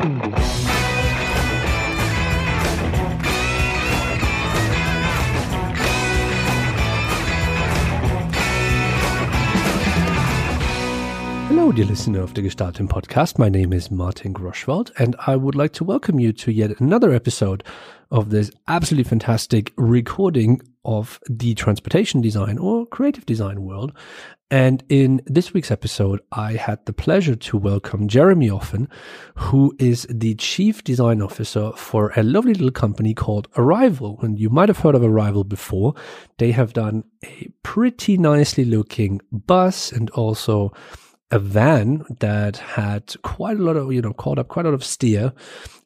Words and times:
Hello, 0.00 0.10
dear 11.70 11.84
listener 11.84 12.22
of 12.22 12.32
the 12.32 12.40
Gestalten 12.40 12.88
podcast. 12.88 13.38
My 13.38 13.50
name 13.50 13.74
is 13.74 13.90
Martin 13.90 14.32
Groschwald, 14.32 14.90
and 14.96 15.14
I 15.26 15.36
would 15.36 15.54
like 15.54 15.74
to 15.74 15.84
welcome 15.84 16.18
you 16.18 16.32
to 16.32 16.50
yet 16.50 16.80
another 16.80 17.12
episode 17.12 17.62
of 18.10 18.30
this 18.30 18.50
absolutely 18.68 19.06
fantastic 19.06 19.70
recording 19.76 20.62
of 20.82 21.20
the 21.28 21.54
transportation 21.54 22.22
design 22.22 22.56
or 22.56 22.86
creative 22.86 23.26
design 23.26 23.64
world. 23.64 23.92
And 24.52 24.82
in 24.88 25.22
this 25.26 25.54
week's 25.54 25.70
episode, 25.70 26.20
I 26.32 26.54
had 26.54 26.84
the 26.84 26.92
pleasure 26.92 27.36
to 27.36 27.56
welcome 27.56 28.08
Jeremy 28.08 28.50
Offer, 28.50 28.88
who 29.36 29.72
is 29.78 30.08
the 30.10 30.34
chief 30.34 30.82
design 30.82 31.22
officer 31.22 31.70
for 31.76 32.12
a 32.16 32.24
lovely 32.24 32.54
little 32.54 32.72
company 32.72 33.14
called 33.14 33.46
Arrival. 33.56 34.18
And 34.22 34.40
you 34.40 34.50
might 34.50 34.68
have 34.68 34.78
heard 34.78 34.96
of 34.96 35.04
Arrival 35.04 35.44
before. 35.44 35.94
They 36.38 36.50
have 36.50 36.72
done 36.72 37.04
a 37.24 37.48
pretty 37.62 38.18
nicely 38.18 38.64
looking 38.64 39.20
bus 39.30 39.92
and 39.92 40.10
also 40.10 40.72
a 41.30 41.38
van 41.38 42.04
that 42.18 42.56
had 42.56 43.14
quite 43.22 43.56
a 43.56 43.62
lot 43.62 43.76
of, 43.76 43.92
you 43.92 44.02
know, 44.02 44.12
caught 44.12 44.40
up 44.40 44.48
quite 44.48 44.66
a 44.66 44.70
lot 44.70 44.74
of 44.74 44.84
steer 44.84 45.32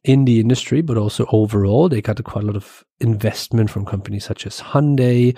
in 0.05 0.25
the 0.25 0.41
industry, 0.41 0.81
but 0.81 0.97
also 0.97 1.27
overall, 1.31 1.91
they 1.91 2.01
got 2.01 2.23
quite 2.25 2.45
a 2.45 2.47
lot 2.47 2.57
of 2.57 2.83
investment 3.01 3.71
from 3.71 3.85
companies 3.85 4.25
such 4.25 4.47
as 4.47 4.61
Hyundai, 4.61 5.37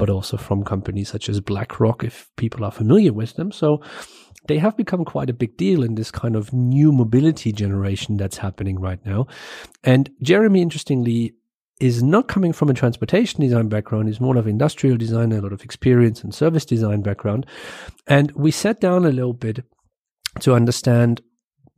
but 0.00 0.08
also 0.08 0.38
from 0.38 0.64
companies 0.64 1.10
such 1.10 1.28
as 1.28 1.42
BlackRock, 1.42 2.02
if 2.02 2.30
people 2.38 2.64
are 2.64 2.70
familiar 2.70 3.12
with 3.12 3.34
them. 3.34 3.52
So 3.52 3.82
they 4.48 4.56
have 4.56 4.74
become 4.74 5.04
quite 5.04 5.28
a 5.28 5.34
big 5.34 5.58
deal 5.58 5.82
in 5.82 5.94
this 5.94 6.10
kind 6.10 6.36
of 6.36 6.54
new 6.54 6.90
mobility 6.90 7.52
generation 7.52 8.16
that's 8.16 8.38
happening 8.38 8.80
right 8.80 9.04
now. 9.04 9.26
And 9.84 10.08
Jeremy, 10.22 10.62
interestingly, 10.62 11.34
is 11.80 12.02
not 12.02 12.28
coming 12.28 12.54
from 12.54 12.70
a 12.70 12.74
transportation 12.74 13.42
design 13.42 13.68
background. 13.68 14.08
He's 14.08 14.22
more 14.22 14.38
of 14.38 14.46
industrial 14.46 14.96
design, 14.96 15.32
a 15.32 15.42
lot 15.42 15.52
of 15.52 15.62
experience 15.62 16.24
and 16.24 16.34
service 16.34 16.64
design 16.64 17.02
background. 17.02 17.44
And 18.06 18.32
we 18.32 18.50
sat 18.52 18.80
down 18.80 19.04
a 19.04 19.12
little 19.12 19.34
bit 19.34 19.66
to 20.40 20.54
understand 20.54 21.20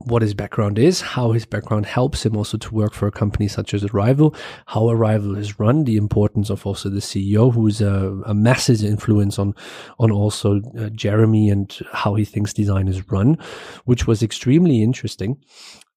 what 0.04 0.22
his 0.22 0.34
background 0.34 0.78
is, 0.78 1.00
how 1.00 1.32
his 1.32 1.46
background 1.46 1.86
helps 1.86 2.24
him 2.24 2.36
also 2.36 2.56
to 2.58 2.74
work 2.74 2.94
for 2.94 3.06
a 3.06 3.12
company 3.12 3.48
such 3.48 3.74
as 3.74 3.84
Arrival, 3.84 4.34
how 4.66 4.88
Arrival 4.88 5.36
is 5.36 5.58
run, 5.58 5.84
the 5.84 5.96
importance 5.96 6.50
of 6.50 6.66
also 6.66 6.88
the 6.88 7.00
CEO, 7.00 7.52
who's 7.52 7.80
a, 7.80 8.20
a 8.26 8.34
massive 8.34 8.84
influence 8.84 9.38
on 9.38 9.54
on 9.98 10.10
also 10.10 10.60
uh, 10.78 10.88
Jeremy 10.90 11.50
and 11.50 11.78
how 11.92 12.14
he 12.14 12.24
thinks 12.24 12.52
design 12.52 12.88
is 12.88 13.10
run, 13.10 13.38
which 13.84 14.06
was 14.06 14.22
extremely 14.22 14.82
interesting. 14.82 15.36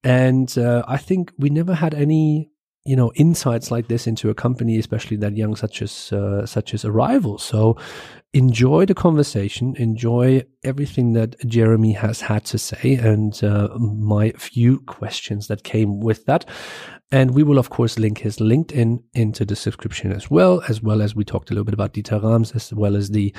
And 0.03 0.55
uh, 0.57 0.83
I 0.87 0.97
think 0.97 1.31
we 1.37 1.49
never 1.49 1.73
had 1.73 1.93
any 1.93 2.51
you 2.85 2.95
know 2.95 3.11
insights 3.15 3.71
like 3.71 3.87
this 3.87 4.05
into 4.05 4.29
a 4.29 4.35
company 4.35 4.77
especially 4.77 5.17
that 5.17 5.35
young 5.35 5.55
such 5.55 5.81
as 5.81 6.13
uh, 6.13 6.45
such 6.45 6.73
as 6.73 6.85
arrival 6.85 7.37
so 7.39 7.75
enjoy 8.35 8.85
the 8.85 8.93
conversation 8.93 9.75
enjoy 9.77 10.43
everything 10.63 11.13
that 11.13 11.35
jeremy 11.47 11.93
has 11.93 12.21
had 12.21 12.43
to 12.45 12.57
say 12.57 12.95
and 12.95 13.43
uh, 13.43 13.69
my 13.79 14.31
few 14.31 14.79
questions 14.81 15.47
that 15.47 15.63
came 15.63 15.99
with 15.99 16.25
that 16.25 16.45
and 17.11 17.35
we 17.35 17.43
will, 17.43 17.59
of 17.59 17.69
course, 17.69 17.99
link 17.99 18.19
his 18.19 18.37
LinkedIn 18.37 19.01
into 19.13 19.45
the 19.45 19.55
subscription 19.55 20.11
as 20.11 20.31
well, 20.31 20.61
as 20.67 20.81
well 20.81 21.01
as 21.01 21.15
we 21.15 21.23
talked 21.23 21.51
a 21.51 21.53
little 21.53 21.63
bit 21.63 21.73
about 21.73 21.93
Dieter 21.93 22.21
Rams, 22.21 22.51
as 22.53 22.73
well 22.73 22.95
as 22.95 23.11
the 23.11 23.33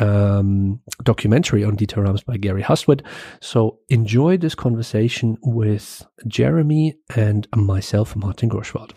um, 0.00 0.80
documentary 1.02 1.62
on 1.62 1.76
Dieter 1.76 2.02
Rams 2.02 2.22
by 2.22 2.38
Gary 2.38 2.62
Hustwit. 2.62 3.02
So 3.40 3.78
enjoy 3.90 4.38
this 4.38 4.54
conversation 4.54 5.36
with 5.42 6.06
Jeremy 6.26 6.96
and 7.14 7.46
myself, 7.54 8.16
Martin 8.16 8.48
Groschwald. 8.48 8.92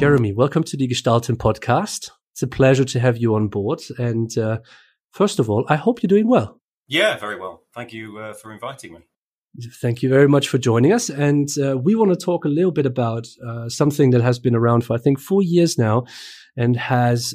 Jeremy, 0.00 0.32
welcome 0.32 0.64
to 0.64 0.78
the 0.78 0.88
Gestalten 0.88 1.36
podcast. 1.36 2.10
It's 2.32 2.42
a 2.42 2.46
pleasure 2.46 2.86
to 2.86 3.00
have 3.00 3.18
you 3.18 3.34
on 3.34 3.48
board. 3.48 3.82
And 3.98 4.30
uh, 4.38 4.60
first 5.12 5.38
of 5.38 5.50
all, 5.50 5.66
I 5.68 5.76
hope 5.76 6.02
you're 6.02 6.08
doing 6.08 6.26
well. 6.26 6.58
Yeah, 6.88 7.18
very 7.18 7.38
well. 7.38 7.64
Thank 7.74 7.92
you 7.92 8.16
uh, 8.16 8.32
for 8.32 8.50
inviting 8.50 8.94
me. 8.94 9.00
Thank 9.82 10.02
you 10.02 10.08
very 10.08 10.26
much 10.26 10.48
for 10.48 10.56
joining 10.56 10.94
us. 10.94 11.10
And 11.10 11.50
uh, 11.62 11.76
we 11.76 11.94
want 11.94 12.12
to 12.12 12.16
talk 12.16 12.46
a 12.46 12.48
little 12.48 12.70
bit 12.70 12.86
about 12.86 13.26
uh, 13.46 13.68
something 13.68 14.08
that 14.12 14.22
has 14.22 14.38
been 14.38 14.54
around 14.54 14.86
for, 14.86 14.94
I 14.94 14.98
think, 14.98 15.20
four 15.20 15.42
years 15.42 15.76
now 15.76 16.04
and 16.56 16.76
has 16.76 17.34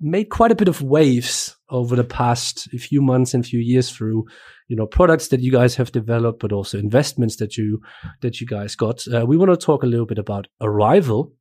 made 0.00 0.30
quite 0.30 0.50
a 0.50 0.56
bit 0.56 0.66
of 0.66 0.82
waves 0.82 1.56
over 1.68 1.94
the 1.94 2.02
past 2.02 2.68
few 2.72 3.02
months 3.02 3.34
and 3.34 3.46
few 3.46 3.60
years 3.60 3.88
through, 3.88 4.24
you 4.66 4.74
know, 4.74 4.86
products 4.86 5.28
that 5.28 5.42
you 5.42 5.52
guys 5.52 5.76
have 5.76 5.92
developed, 5.92 6.40
but 6.40 6.50
also 6.50 6.76
investments 6.76 7.36
that 7.36 7.56
you, 7.56 7.80
that 8.20 8.40
you 8.40 8.48
guys 8.48 8.74
got. 8.74 9.06
Uh, 9.06 9.24
we 9.24 9.36
want 9.36 9.52
to 9.52 9.56
talk 9.56 9.84
a 9.84 9.86
little 9.86 10.06
bit 10.06 10.18
about 10.18 10.48
Arrival. 10.60 11.36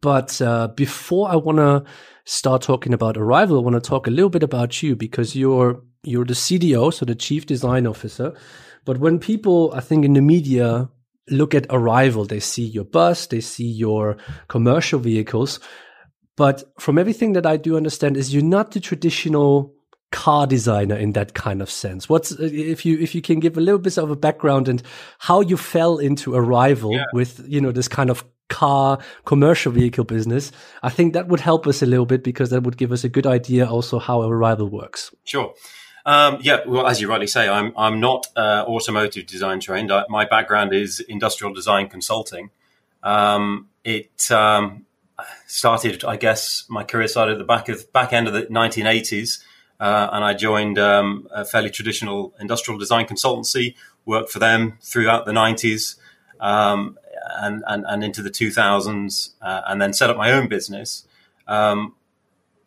But 0.00 0.40
uh, 0.40 0.68
before 0.68 1.30
I 1.30 1.36
want 1.36 1.58
to 1.58 1.84
start 2.24 2.62
talking 2.62 2.92
about 2.92 3.16
Arrival, 3.16 3.58
I 3.58 3.62
want 3.62 3.74
to 3.74 3.88
talk 3.88 4.06
a 4.06 4.10
little 4.10 4.30
bit 4.30 4.42
about 4.42 4.82
you 4.82 4.94
because 4.96 5.34
you're 5.34 5.82
you're 6.04 6.24
the 6.24 6.34
CDO, 6.34 6.92
so 6.94 7.04
the 7.04 7.14
Chief 7.14 7.46
Design 7.46 7.86
Officer. 7.86 8.32
But 8.84 8.98
when 8.98 9.18
people, 9.18 9.72
I 9.74 9.80
think, 9.80 10.04
in 10.04 10.12
the 10.12 10.20
media 10.20 10.88
look 11.28 11.54
at 11.54 11.66
Arrival, 11.70 12.24
they 12.24 12.40
see 12.40 12.64
your 12.64 12.84
bus, 12.84 13.26
they 13.26 13.40
see 13.40 13.66
your 13.66 14.16
commercial 14.48 15.00
vehicles. 15.00 15.60
But 16.36 16.62
from 16.78 16.98
everything 16.98 17.32
that 17.32 17.46
I 17.46 17.56
do 17.56 17.76
understand, 17.76 18.16
is 18.16 18.32
you're 18.32 18.44
not 18.44 18.70
the 18.70 18.80
traditional 18.80 19.74
car 20.10 20.46
designer 20.46 20.96
in 20.96 21.12
that 21.12 21.34
kind 21.34 21.60
of 21.60 21.70
sense. 21.70 22.08
What's 22.08 22.30
if 22.32 22.86
you 22.86 22.98
if 22.98 23.14
you 23.14 23.20
can 23.20 23.40
give 23.40 23.58
a 23.58 23.60
little 23.60 23.80
bit 23.80 23.98
of 23.98 24.10
a 24.10 24.16
background 24.16 24.68
and 24.68 24.82
how 25.18 25.40
you 25.40 25.56
fell 25.56 25.98
into 25.98 26.34
Arrival 26.34 26.92
yeah. 26.94 27.04
with 27.12 27.44
you 27.46 27.60
know 27.60 27.72
this 27.72 27.88
kind 27.88 28.08
of 28.08 28.24
car 28.48 28.98
commercial 29.24 29.72
vehicle 29.72 30.04
business 30.04 30.52
i 30.82 30.88
think 30.88 31.12
that 31.12 31.28
would 31.28 31.40
help 31.40 31.66
us 31.66 31.82
a 31.82 31.86
little 31.86 32.06
bit 32.06 32.22
because 32.22 32.50
that 32.50 32.62
would 32.62 32.76
give 32.76 32.92
us 32.92 33.04
a 33.04 33.08
good 33.08 33.26
idea 33.26 33.66
also 33.66 33.98
how 33.98 34.22
Arrival 34.22 34.68
works 34.68 35.14
sure 35.24 35.54
um, 36.08 36.38
yeah, 36.40 36.60
well, 36.66 36.86
as 36.86 37.02
you 37.02 37.08
rightly 37.10 37.26
say, 37.26 37.50
I'm 37.50 37.74
I'm 37.76 38.00
not 38.00 38.28
uh, 38.34 38.64
automotive 38.66 39.26
design 39.26 39.60
trained. 39.60 39.92
I, 39.92 40.04
my 40.08 40.24
background 40.24 40.72
is 40.72 41.00
industrial 41.00 41.52
design 41.52 41.90
consulting. 41.90 42.48
Um, 43.02 43.68
it 43.84 44.30
um, 44.30 44.86
started, 45.46 46.04
I 46.04 46.16
guess, 46.16 46.64
my 46.70 46.82
career 46.82 47.08
started 47.08 47.32
at 47.32 47.38
the 47.38 47.44
back 47.44 47.68
of 47.68 47.92
back 47.92 48.14
end 48.14 48.26
of 48.26 48.32
the 48.32 48.44
1980s, 48.44 49.44
uh, 49.80 50.08
and 50.12 50.24
I 50.24 50.32
joined 50.32 50.78
um, 50.78 51.28
a 51.30 51.44
fairly 51.44 51.68
traditional 51.68 52.32
industrial 52.40 52.78
design 52.78 53.04
consultancy. 53.04 53.74
Worked 54.06 54.30
for 54.30 54.38
them 54.38 54.78
throughout 54.80 55.26
the 55.26 55.32
90s 55.32 55.96
um, 56.40 56.98
and, 57.40 57.62
and 57.66 57.84
and 57.88 58.04
into 58.04 58.22
the 58.22 58.30
2000s, 58.30 59.30
uh, 59.42 59.62
and 59.66 59.80
then 59.80 59.92
set 59.92 60.10
up 60.10 60.16
my 60.16 60.32
own 60.32 60.48
business. 60.48 61.06
Um, 61.46 61.94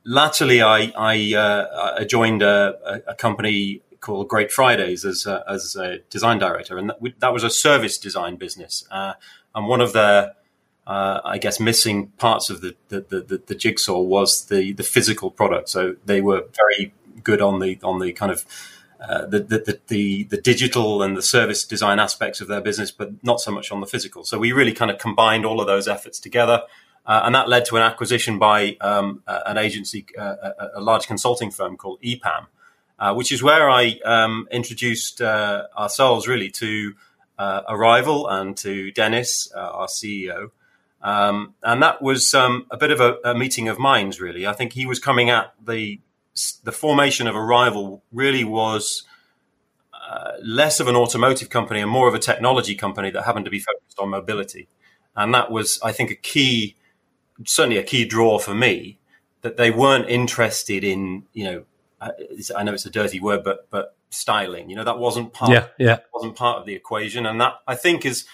latterly, 0.03 0.61
I 0.61 0.91
I, 0.97 1.33
uh, 1.35 1.95
I 1.99 2.03
joined 2.03 2.41
a, 2.41 3.01
a, 3.07 3.15
company 3.15 3.81
called 3.99 4.27
Great 4.27 4.51
Fridays 4.51 5.05
as 5.05 5.25
a, 5.25 5.43
as 5.47 5.75
a 5.75 5.99
design 6.09 6.39
director, 6.39 6.77
and 6.77 6.89
that, 6.89 6.99
that 7.19 7.33
was 7.33 7.43
a 7.43 7.49
service 7.49 7.97
design 7.97 8.35
business. 8.35 8.85
Uh, 8.89 9.13
and 9.53 9.67
one 9.67 9.81
of 9.81 9.93
the 9.93 10.33
uh, 10.87 11.21
I 11.23 11.37
guess 11.37 11.59
missing 11.59 12.07
parts 12.17 12.49
of 12.49 12.61
the 12.61 12.75
the, 12.89 13.01
the 13.01 13.41
the, 13.45 13.55
jigsaw 13.55 13.99
was 13.99 14.45
the 14.45 14.73
the 14.73 14.83
physical 14.83 15.29
product. 15.29 15.69
So 15.69 15.95
they 16.05 16.21
were 16.21 16.45
very 16.55 16.93
good 17.23 17.41
on 17.41 17.59
the 17.59 17.79
on 17.83 17.99
the 17.99 18.11
kind 18.13 18.31
of 18.31 18.45
uh, 19.01 19.25
the, 19.25 19.39
the, 19.39 19.79
the, 19.87 20.23
the, 20.25 20.37
digital 20.37 21.01
and 21.01 21.17
the 21.17 21.23
service 21.23 21.65
design 21.65 21.99
aspects 21.99 22.39
of 22.39 22.47
their 22.47 22.61
business, 22.61 22.91
but 22.91 23.11
not 23.23 23.41
so 23.41 23.51
much 23.51 23.71
on 23.71 23.79
the 23.79 23.87
physical. 23.87 24.23
So 24.23 24.37
we 24.37 24.51
really 24.51 24.73
kind 24.73 24.91
of 24.91 24.99
combined 24.99 25.43
all 25.43 25.59
of 25.59 25.65
those 25.65 25.87
efforts 25.87 26.19
together. 26.19 26.61
Uh, 27.03 27.21
and 27.23 27.33
that 27.33 27.49
led 27.49 27.65
to 27.65 27.77
an 27.77 27.81
acquisition 27.81 28.37
by 28.37 28.77
um, 28.79 29.23
an 29.25 29.57
agency, 29.57 30.05
uh, 30.15 30.35
a, 30.75 30.81
large 30.81 31.07
consulting 31.07 31.49
firm 31.49 31.77
called 31.77 31.99
EPAM, 32.03 32.45
uh, 32.99 33.13
which 33.15 33.31
is 33.31 33.41
where 33.41 33.71
I 33.71 33.99
um, 34.05 34.47
introduced 34.51 35.19
uh, 35.19 35.65
ourselves 35.75 36.27
really 36.27 36.51
to 36.51 36.93
uh, 37.39 37.61
Arrival 37.67 38.27
and 38.27 38.55
to 38.57 38.91
Dennis, 38.91 39.51
our 39.55 39.87
CEO. 39.87 40.51
Um, 41.01 41.55
and 41.63 41.81
that 41.81 42.03
was 42.03 42.35
um, 42.35 42.67
a 42.69 42.77
bit 42.77 42.91
of 42.91 42.99
a, 42.99 43.17
a, 43.25 43.33
meeting 43.33 43.67
of 43.67 43.79
minds, 43.79 44.21
really. 44.21 44.45
I 44.45 44.53
think 44.53 44.73
he 44.73 44.85
was 44.85 44.99
coming 44.99 45.31
at 45.31 45.53
the 45.65 45.99
the 46.63 46.71
formation 46.71 47.27
of 47.27 47.35
Arrival 47.35 48.03
really 48.11 48.43
was 48.43 49.03
uh, 49.93 50.33
less 50.43 50.79
of 50.79 50.87
an 50.87 50.95
automotive 50.95 51.49
company 51.49 51.79
and 51.79 51.89
more 51.89 52.07
of 52.07 52.13
a 52.13 52.19
technology 52.19 52.75
company 52.75 53.11
that 53.11 53.23
happened 53.23 53.45
to 53.45 53.51
be 53.51 53.59
focused 53.59 53.99
on 53.99 54.09
mobility. 54.09 54.67
And 55.15 55.33
that 55.33 55.51
was, 55.51 55.79
I 55.83 55.91
think, 55.91 56.09
a 56.09 56.15
key 56.15 56.75
certainly 57.45 57.77
a 57.77 57.83
key 57.83 58.05
draw 58.05 58.39
for 58.39 58.53
me 58.53 58.99
that 59.41 59.57
they 59.57 59.71
weren't 59.71 60.09
interested 60.09 60.83
in, 60.83 61.23
you 61.33 61.43
know, 61.43 61.63
uh, 61.99 62.11
I 62.55 62.63
know 62.63 62.73
it's 62.73 62.85
a 62.85 62.91
dirty 62.91 63.19
word, 63.19 63.43
but 63.43 63.69
but 63.69 63.95
styling, 64.09 64.69
you 64.69 64.75
know, 64.75 64.83
that 64.83 64.97
wasn't 64.97 65.33
part. 65.33 65.51
Yeah, 65.51 65.67
yeah. 65.77 65.99
wasn't 66.13 66.35
part 66.35 66.59
of 66.59 66.65
the 66.65 66.73
equation, 66.73 67.25
and 67.25 67.39
that 67.39 67.53
I 67.67 67.75
think 67.75 68.05
is 68.05 68.25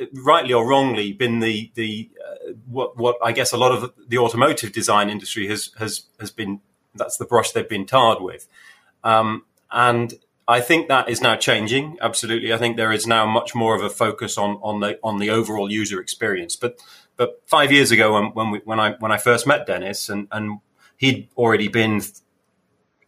uh, 0.00 0.06
rightly 0.12 0.52
or 0.52 0.66
wrongly 0.66 1.12
been 1.12 1.38
the 1.38 1.70
the 1.74 2.10
uh, 2.20 2.52
what 2.66 2.96
what 2.96 3.16
I 3.22 3.30
guess 3.30 3.52
a 3.52 3.56
lot 3.56 3.70
of 3.70 3.92
the 4.08 4.18
automotive 4.18 4.72
design 4.72 5.08
industry 5.08 5.46
has 5.46 5.70
has 5.78 6.06
has 6.18 6.32
been 6.32 6.60
that's 6.96 7.16
the 7.16 7.24
brush 7.24 7.52
they've 7.52 7.68
been 7.68 7.86
tarred 7.86 8.20
with. 8.20 8.46
Um, 9.04 9.44
and 9.70 10.14
I 10.48 10.60
think 10.60 10.88
that 10.88 11.08
is 11.08 11.20
now 11.20 11.36
changing. 11.36 11.98
Absolutely, 12.00 12.52
I 12.52 12.58
think 12.58 12.76
there 12.76 12.92
is 12.92 13.06
now 13.06 13.26
much 13.26 13.54
more 13.54 13.74
of 13.74 13.82
a 13.82 13.90
focus 13.90 14.38
on 14.38 14.58
on 14.62 14.80
the 14.80 14.98
on 15.02 15.18
the 15.18 15.30
overall 15.30 15.70
user 15.70 16.00
experience. 16.00 16.56
But 16.56 16.80
but 17.16 17.42
five 17.46 17.72
years 17.72 17.90
ago, 17.90 18.14
when 18.14 18.24
when, 18.32 18.50
we, 18.50 18.58
when 18.64 18.80
I 18.80 18.92
when 18.98 19.12
I 19.12 19.16
first 19.16 19.46
met 19.46 19.66
Dennis, 19.66 20.08
and 20.08 20.28
and 20.30 20.60
he'd 20.96 21.28
already 21.36 21.68
been 21.68 22.00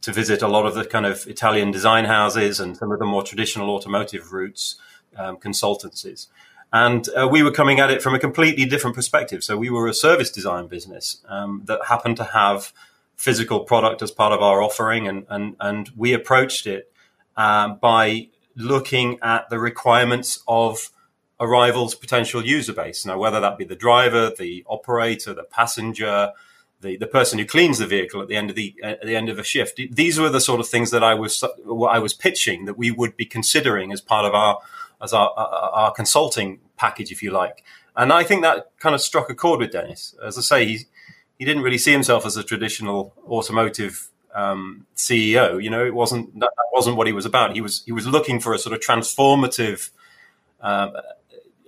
to 0.01 0.13
visit 0.13 0.43
a 0.43 0.49
lot 0.49 0.67
of 0.67 0.75
the 0.75 0.85
kind 0.85 1.07
of 1.07 1.27
Italian 1.27 1.71
design 1.71 2.05
houses 2.05 2.61
and 2.61 2.77
some 2.77 2.93
of 2.93 2.99
the 2.99 3.05
more 3.05 3.23
traditional 3.23 3.71
automotive 3.71 4.33
routes, 4.33 4.77
um, 5.17 5.37
consultancies. 5.37 6.29
And 6.73 7.09
uh, 7.17 7.27
we 7.29 7.43
were 7.43 7.51
coming 7.51 7.81
at 7.81 7.91
it 7.91 8.03
from 8.03 8.15
a 8.15 8.19
completely 8.19 8.65
different 8.65 8.95
perspective. 8.95 9.43
So 9.43 9.57
we 9.57 9.71
were 9.71 9.89
a 9.89 9.95
service 9.95 10.31
design 10.31 10.67
business 10.67 11.23
um, 11.29 11.63
that 11.65 11.87
happened 11.87 12.17
to 12.19 12.25
have 12.25 12.73
physical 13.19 13.61
product 13.61 14.01
as 14.01 14.11
part 14.11 14.33
of 14.33 14.41
our 14.41 14.63
offering, 14.63 15.07
and 15.07 15.27
and 15.29 15.57
and 15.61 15.91
we 15.95 16.15
approached 16.15 16.67
it 16.67 16.91
uh, 17.37 17.69
by 17.69 18.29
looking 18.57 19.19
at 19.21 19.51
the 19.51 19.59
requirements 19.59 20.43
of 20.49 20.91
Arrival's 21.39 21.95
potential 21.95 22.45
user 22.45 22.73
base. 22.73 23.05
Now, 23.05 23.19
whether 23.19 23.41
that 23.41 23.59
be 23.59 23.65
the 23.65 23.77
driver, 23.77 24.33
the 24.37 24.65
operator, 24.69 25.35
the 25.35 25.45
passenger, 25.45 26.33
the, 26.81 26.97
the 26.97 27.07
person 27.07 27.39
who 27.39 27.45
cleans 27.45 27.79
the 27.79 27.87
vehicle 27.87 28.23
at 28.23 28.29
the 28.29 28.37
end 28.37 28.51
of 28.51 28.57
the 28.57 28.75
at 28.83 29.03
the 29.03 29.17
end 29.17 29.29
of 29.29 29.39
a 29.39 29.45
shift. 29.45 29.81
These 29.91 30.19
were 30.19 30.31
the 30.31 30.41
sort 30.41 30.61
of 30.61 30.69
things 30.69 30.91
that 30.93 31.03
I 31.03 31.15
was 31.15 31.43
I 31.43 31.99
was 31.99 32.15
pitching 32.15 32.65
that 32.67 32.79
we 32.79 32.91
would 32.91 33.17
be 33.17 33.27
considering 33.27 33.93
as 33.93 34.01
part 34.01 34.25
of 34.25 34.35
our 34.35 34.61
as 35.03 35.13
our, 35.13 35.33
our, 35.37 35.71
our 35.71 35.93
consulting 35.93 36.61
package, 36.77 37.13
if 37.13 37.23
you 37.23 37.31
like. 37.31 37.65
And 37.97 38.13
I 38.13 38.23
think 38.23 38.43
that 38.43 38.71
kind 38.79 38.95
of 38.95 39.01
struck 39.01 39.29
a 39.29 39.35
chord 39.35 39.61
with 39.61 39.73
Dennis. 39.73 40.15
As 40.25 40.39
I 40.39 40.41
say, 40.41 40.67
he 40.67 40.79
he 41.39 41.45
didn't 41.45 41.63
really 41.63 41.79
see 41.79 41.93
himself 41.93 42.27
as 42.27 42.37
a 42.37 42.43
traditional 42.43 43.15
automotive 43.27 44.09
um, 44.35 44.87
CEO. 44.97 45.63
You 45.63 45.71
know, 45.71 45.85
it 45.85 45.95
wasn't 45.95 46.39
that, 46.41 46.51
wasn't 46.73 46.97
what 46.97 47.07
he 47.07 47.13
was 47.13 47.27
about. 47.27 47.55
He 47.55 47.61
was 47.61 47.83
he 47.85 47.93
was 47.93 48.07
looking 48.07 48.41
for 48.41 48.55
a 48.55 48.59
sort 48.59 48.75
of 48.75 48.81
transformative. 48.81 49.91
Uh, 50.61 50.91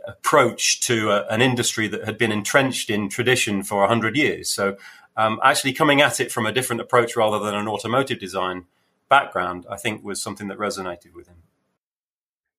approach 0.06 0.80
to 0.80 1.10
a, 1.10 1.26
an 1.26 1.40
industry 1.40 1.86
that 1.86 2.04
had 2.04 2.18
been 2.18 2.32
entrenched 2.32 2.90
in 2.90 3.08
tradition 3.08 3.62
for 3.62 3.80
100 3.80 4.16
years. 4.16 4.50
So 4.50 4.76
um, 5.16 5.38
actually 5.44 5.72
coming 5.72 6.00
at 6.00 6.20
it 6.20 6.32
from 6.32 6.46
a 6.46 6.52
different 6.52 6.80
approach 6.80 7.14
rather 7.14 7.38
than 7.38 7.54
an 7.54 7.68
automotive 7.68 8.18
design 8.18 8.64
background, 9.08 9.66
I 9.70 9.76
think 9.76 10.02
was 10.02 10.22
something 10.22 10.48
that 10.48 10.58
resonated 10.58 11.14
with 11.14 11.28
him. 11.28 11.42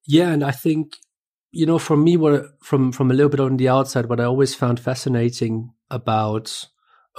Yeah, 0.06 0.30
and 0.30 0.44
I 0.44 0.52
think 0.52 0.98
you 1.52 1.66
know, 1.66 1.80
for 1.80 1.98
me, 1.98 2.16
what 2.16 2.64
from 2.64 2.92
from 2.92 3.12
a 3.12 3.14
little 3.14 3.30
bit 3.30 3.40
on 3.40 3.58
the 3.58 3.68
outside, 3.68 4.06
what 4.06 4.22
I 4.22 4.26
always 4.26 4.56
found 4.56 4.80
fascinating 4.80 5.74
about 5.90 6.68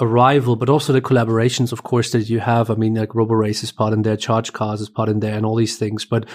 Arrival, 0.01 0.57
but 0.57 0.71
also 0.71 0.93
the 0.93 1.03
collaborations, 1.03 1.71
of 1.71 1.83
course, 1.83 2.13
that 2.13 2.31
you 2.31 2.41
have. 2.41 2.71
I 2.71 2.75
mean, 2.75 2.95
like 2.95 3.15
Roborace 3.15 3.63
is 3.63 3.73
part 3.73 3.93
in 3.93 4.03
there, 4.03 4.17
Charge 4.17 4.53
Cars 4.53 4.81
is 4.81 4.89
part 4.89 5.11
in 5.11 5.21
there, 5.21 5.37
and 5.37 5.45
all 5.45 5.57
these 5.57 5.77
things. 5.77 6.07
But 6.07 6.27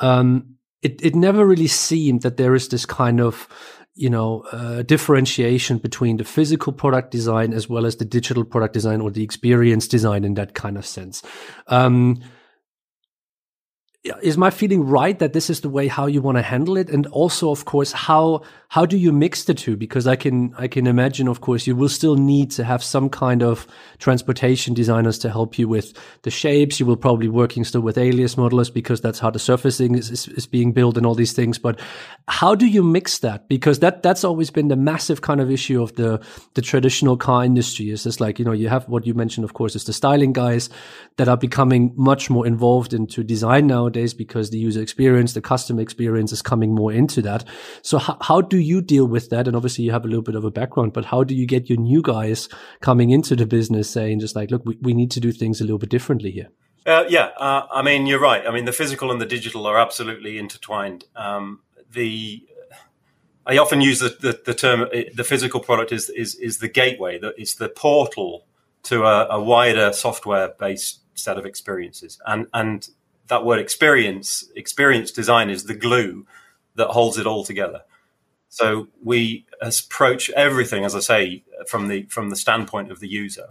um, 0.00 0.56
it 0.80 1.02
it 1.02 1.14
never 1.14 1.46
really 1.46 1.66
seemed 1.66 2.22
that 2.22 2.36
there 2.36 2.54
is 2.54 2.68
this 2.68 2.86
kind 2.86 3.20
of 3.20 3.48
you 3.94 4.10
know 4.10 4.40
uh, 4.52 4.82
differentiation 4.82 5.78
between 5.78 6.16
the 6.16 6.24
physical 6.24 6.72
product 6.72 7.10
design 7.10 7.52
as 7.52 7.68
well 7.68 7.86
as 7.86 7.96
the 7.96 8.04
digital 8.04 8.44
product 8.44 8.74
design 8.74 9.00
or 9.00 9.10
the 9.10 9.22
experience 9.22 9.86
design 9.86 10.24
in 10.24 10.34
that 10.34 10.54
kind 10.54 10.76
of 10.76 10.84
sense 10.84 11.22
um, 11.68 12.20
is 14.22 14.36
my 14.36 14.50
feeling 14.50 14.84
right 14.84 15.18
that 15.18 15.32
this 15.32 15.48
is 15.48 15.62
the 15.62 15.70
way 15.70 15.88
how 15.88 16.06
you 16.06 16.20
want 16.20 16.36
to 16.36 16.42
handle 16.42 16.76
it? 16.76 16.90
And 16.90 17.06
also 17.06 17.50
of 17.50 17.64
course 17.64 17.92
how 17.92 18.42
how 18.68 18.84
do 18.84 18.98
you 18.98 19.12
mix 19.12 19.44
the 19.44 19.54
two? 19.54 19.76
Because 19.76 20.06
i 20.06 20.14
can 20.14 20.54
i 20.58 20.68
can 20.68 20.86
imagine 20.86 21.26
of 21.26 21.40
course 21.40 21.66
you 21.66 21.74
will 21.74 21.88
still 21.88 22.16
need 22.16 22.50
to 22.50 22.64
have 22.64 22.84
some 22.84 23.08
kind 23.08 23.42
of 23.42 23.66
transportation 23.98 24.74
designers 24.74 25.18
to 25.20 25.30
help 25.30 25.58
you 25.58 25.68
with 25.68 25.94
the 26.22 26.30
shapes. 26.30 26.78
You 26.78 26.84
will 26.84 26.98
probably 26.98 27.28
working 27.28 27.64
still 27.64 27.80
with 27.80 27.96
alias 27.96 28.34
modelers 28.34 28.72
because 28.72 29.00
that's 29.00 29.18
how 29.18 29.30
the 29.30 29.38
surfacing 29.38 29.94
is, 29.94 30.10
is, 30.10 30.28
is 30.28 30.46
being 30.46 30.72
built 30.72 30.98
and 30.98 31.06
all 31.06 31.14
these 31.14 31.32
things. 31.32 31.58
But 31.58 31.80
how 32.28 32.54
do 32.54 32.66
you 32.66 32.82
mix 32.82 33.20
that? 33.20 33.48
Because 33.48 33.78
that 33.78 34.02
that's 34.02 34.22
always 34.22 34.50
been 34.50 34.68
the 34.68 34.76
massive 34.76 35.22
kind 35.22 35.40
of 35.40 35.50
issue 35.50 35.82
of 35.82 35.94
the 35.94 36.22
the 36.52 36.62
traditional 36.62 37.16
car 37.16 37.42
industry. 37.42 37.88
Is 37.88 38.04
just 38.04 38.20
like 38.20 38.38
you 38.38 38.44
know 38.44 38.52
you 38.52 38.68
have 38.68 38.86
what 38.86 39.06
you 39.06 39.14
mentioned 39.14 39.44
of 39.44 39.54
course 39.54 39.74
is 39.74 39.84
the 39.84 39.94
styling 39.94 40.34
guys 40.34 40.68
that 41.16 41.28
are 41.28 41.38
becoming 41.38 41.94
much 41.96 42.28
more 42.28 42.46
involved 42.46 42.92
into 42.92 43.24
design 43.24 43.66
now 43.66 43.88
nowadays 43.94 44.14
because 44.14 44.50
the 44.50 44.58
user 44.58 44.82
experience, 44.82 45.32
the 45.32 45.40
customer 45.40 45.80
experience 45.80 46.32
is 46.32 46.42
coming 46.42 46.74
more 46.74 46.92
into 46.92 47.22
that. 47.22 47.44
So 47.82 47.98
how, 47.98 48.40
do 48.40 48.58
you 48.58 48.80
deal 48.80 49.06
with 49.06 49.30
that? 49.30 49.46
And 49.46 49.56
obviously 49.56 49.84
you 49.84 49.92
have 49.92 50.04
a 50.04 50.08
little 50.08 50.22
bit 50.22 50.34
of 50.34 50.44
a 50.44 50.50
background, 50.50 50.92
but 50.92 51.06
how 51.06 51.24
do 51.24 51.34
you 51.34 51.46
get 51.46 51.68
your 51.68 51.78
new 51.78 52.02
guys 52.02 52.48
coming 52.80 53.10
into 53.10 53.36
the 53.36 53.46
business 53.46 53.88
saying 53.88 54.20
just 54.20 54.36
like, 54.36 54.50
look, 54.50 54.62
we, 54.64 54.76
we 54.80 54.94
need 54.94 55.10
to 55.12 55.20
do 55.20 55.32
things 55.32 55.60
a 55.60 55.64
little 55.64 55.78
bit 55.78 55.90
differently 55.90 56.30
here? 56.30 56.48
Uh, 56.86 57.04
yeah, 57.08 57.30
uh, 57.38 57.66
I 57.72 57.82
mean, 57.82 58.06
you're 58.06 58.20
right. 58.20 58.46
I 58.46 58.50
mean, 58.50 58.66
the 58.66 58.72
physical 58.72 59.10
and 59.10 59.20
the 59.20 59.26
digital 59.26 59.66
are 59.66 59.78
absolutely 59.78 60.38
intertwined. 60.38 61.04
Um, 61.16 61.60
the 61.90 62.46
I 63.46 63.58
often 63.58 63.80
use 63.82 64.00
the, 64.00 64.08
the, 64.20 64.40
the, 64.44 64.54
term 64.54 64.82
uh, 64.82 65.02
the 65.14 65.24
physical 65.24 65.60
product 65.60 65.92
is 65.92 66.10
is, 66.10 66.34
is 66.34 66.58
the 66.58 66.68
gateway. 66.68 67.18
That 67.18 67.34
it's 67.38 67.54
the 67.54 67.70
portal 67.70 68.46
to 68.84 69.04
a, 69.04 69.28
a 69.30 69.42
wider 69.42 69.92
software 69.92 70.52
based 70.58 71.00
set 71.14 71.38
of 71.38 71.46
experiences, 71.46 72.18
and 72.26 72.48
and 72.52 72.88
that 73.28 73.44
word 73.44 73.58
experience, 73.58 74.44
experience 74.54 75.10
design 75.10 75.50
is 75.50 75.64
the 75.64 75.74
glue 75.74 76.26
that 76.74 76.88
holds 76.88 77.18
it 77.18 77.26
all 77.26 77.44
together. 77.44 77.82
So 78.48 78.88
we 79.02 79.46
approach 79.60 80.30
everything, 80.30 80.84
as 80.84 80.94
I 80.94 81.00
say, 81.00 81.42
from 81.66 81.88
the 81.88 82.04
from 82.04 82.30
the 82.30 82.36
standpoint 82.36 82.92
of 82.92 83.00
the 83.00 83.08
user, 83.08 83.48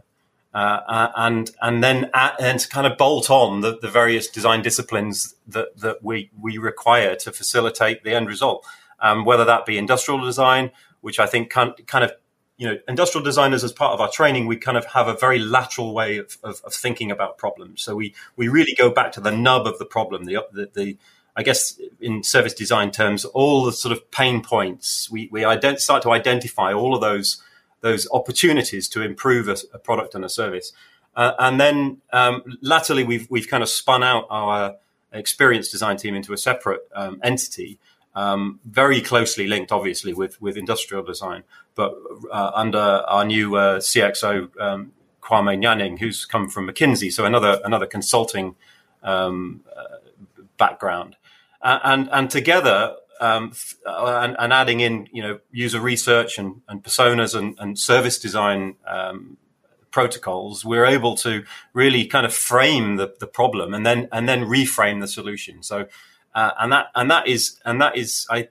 uh, 0.53 0.79
uh 0.87 1.11
and 1.17 1.51
and 1.61 1.83
then 1.83 2.09
at, 2.13 2.39
and 2.39 2.57
to 2.59 2.69
kind 2.69 2.87
of 2.87 2.97
bolt 2.97 3.29
on 3.29 3.59
the, 3.59 3.77
the 3.77 3.89
various 3.89 4.29
design 4.29 4.61
disciplines 4.61 5.35
that 5.45 5.77
that 5.77 6.03
we 6.03 6.31
we 6.39 6.57
require 6.57 7.15
to 7.17 7.33
facilitate 7.33 8.05
the 8.05 8.15
end 8.15 8.27
result, 8.27 8.65
um, 9.01 9.25
whether 9.25 9.43
that 9.43 9.65
be 9.65 9.77
industrial 9.77 10.23
design, 10.23 10.71
which 11.01 11.19
I 11.19 11.25
think 11.25 11.49
kind 11.49 11.73
kind 11.85 12.05
of 12.05 12.13
you 12.57 12.67
know, 12.67 12.77
industrial 12.87 13.23
designers, 13.23 13.63
as 13.63 13.71
part 13.71 13.93
of 13.93 14.01
our 14.01 14.09
training, 14.09 14.45
we 14.45 14.57
kind 14.57 14.77
of 14.77 14.85
have 14.85 15.07
a 15.07 15.15
very 15.15 15.39
lateral 15.39 15.93
way 15.93 16.17
of, 16.17 16.37
of, 16.43 16.61
of, 16.63 16.73
thinking 16.73 17.09
about 17.09 17.37
problems. 17.37 17.81
So 17.81 17.95
we 17.95 18.13
we 18.35 18.47
really 18.47 18.75
go 18.75 18.91
back 18.91 19.11
to 19.13 19.21
the 19.21 19.31
nub 19.31 19.65
of 19.65 19.79
the 19.79 19.85
problem. 19.85 20.25
The, 20.25 20.45
the, 20.51 20.69
the 20.73 20.97
I 21.35 21.41
guess 21.41 21.79
in 21.99 22.23
service 22.23 22.53
design 22.53 22.91
terms, 22.91 23.25
all 23.25 23.65
the 23.65 23.71
sort 23.71 23.91
of 23.91 24.09
pain 24.11 24.43
points. 24.43 25.09
We 25.09 25.29
we 25.31 25.41
ident- 25.41 25.79
start 25.79 26.03
to 26.03 26.11
identify 26.11 26.73
all 26.73 26.93
of 26.93 27.01
those 27.01 27.41
those 27.81 28.07
opportunities 28.11 28.87
to 28.89 29.01
improve 29.01 29.49
a, 29.49 29.57
a 29.73 29.79
product 29.79 30.15
and 30.15 30.23
a 30.23 30.29
service. 30.29 30.71
Uh, 31.15 31.33
and 31.39 31.59
then 31.59 32.01
um, 32.11 32.43
latterly, 32.61 33.03
we've 33.03 33.29
we've 33.31 33.47
kind 33.47 33.63
of 33.63 33.69
spun 33.69 34.03
out 34.03 34.27
our 34.29 34.75
experience 35.11 35.69
design 35.69 35.97
team 35.97 36.15
into 36.15 36.33
a 36.33 36.37
separate 36.37 36.81
um, 36.95 37.19
entity 37.23 37.79
um, 38.15 38.59
very 38.65 39.01
closely 39.01 39.47
linked, 39.47 39.71
obviously, 39.71 40.13
with 40.13 40.41
with 40.41 40.57
industrial 40.57 41.03
design. 41.03 41.43
But 41.75 41.95
uh, 42.31 42.51
under 42.53 42.79
our 42.79 43.25
new 43.25 43.55
uh, 43.55 43.79
CXO 43.79 44.59
um, 44.59 44.93
Kwame 45.21 45.57
Nyanning, 45.57 45.99
who's 45.99 46.25
come 46.25 46.49
from 46.49 46.67
McKinsey, 46.67 47.11
so 47.11 47.25
another 47.25 47.59
another 47.63 47.85
consulting 47.85 48.55
um, 49.01 49.61
uh, 49.75 49.97
background, 50.57 51.15
and 51.61 52.09
and 52.11 52.29
together. 52.29 52.95
Um, 53.21 53.53
uh, 53.85 54.19
and, 54.21 54.35
and, 54.37 54.51
adding 54.51 54.81
in, 54.81 55.07
you 55.13 55.21
know, 55.21 55.39
user 55.49 55.79
research 55.79 56.37
and, 56.37 56.61
and 56.67 56.83
personas 56.83 57.35
and, 57.35 57.55
and, 57.57 57.79
service 57.79 58.19
design 58.19 58.75
um, 58.85 59.37
protocols, 59.91 60.65
we're 60.65 60.85
able 60.85 61.15
to 61.17 61.45
really 61.73 62.05
kind 62.05 62.25
of 62.25 62.33
frame 62.33 62.97
the, 62.97 63.13
the 63.19 63.27
problem 63.27 63.73
and 63.73 63.85
then 63.85 64.09
and 64.11 64.27
then 64.27 64.41
reframe 64.41 64.99
the 64.99 65.07
solution. 65.07 65.63
So 65.63 65.87
uh, 66.35 66.51
and 66.59 66.71
that 66.71 66.87
and 66.95 67.09
that 67.11 67.27
is 67.27 67.59
and 67.65 67.81
that 67.81 67.95
is 67.97 68.27
I 68.29 68.49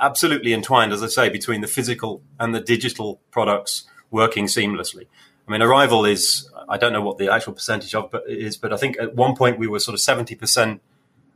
absolutely 0.00 0.52
entwined, 0.52 0.92
as 0.92 1.02
I 1.02 1.06
say, 1.06 1.28
between 1.28 1.60
the 1.60 1.66
physical 1.68 2.22
and 2.38 2.54
the 2.54 2.60
digital 2.60 3.20
products 3.30 3.84
working 4.10 4.46
seamlessly. 4.46 5.06
I 5.46 5.52
mean, 5.52 5.62
Arrival 5.62 6.04
is 6.04 6.48
I 6.68 6.76
don't 6.78 6.92
know 6.92 7.02
what 7.02 7.18
the 7.18 7.32
actual 7.32 7.52
percentage 7.52 7.94
of 7.94 8.10
but 8.10 8.24
is, 8.28 8.56
but 8.56 8.72
I 8.72 8.76
think 8.76 8.98
at 8.98 9.14
one 9.14 9.36
point 9.36 9.58
we 9.58 9.66
were 9.66 9.80
sort 9.80 9.94
of 9.94 10.00
seventy 10.00 10.34
percent 10.34 10.80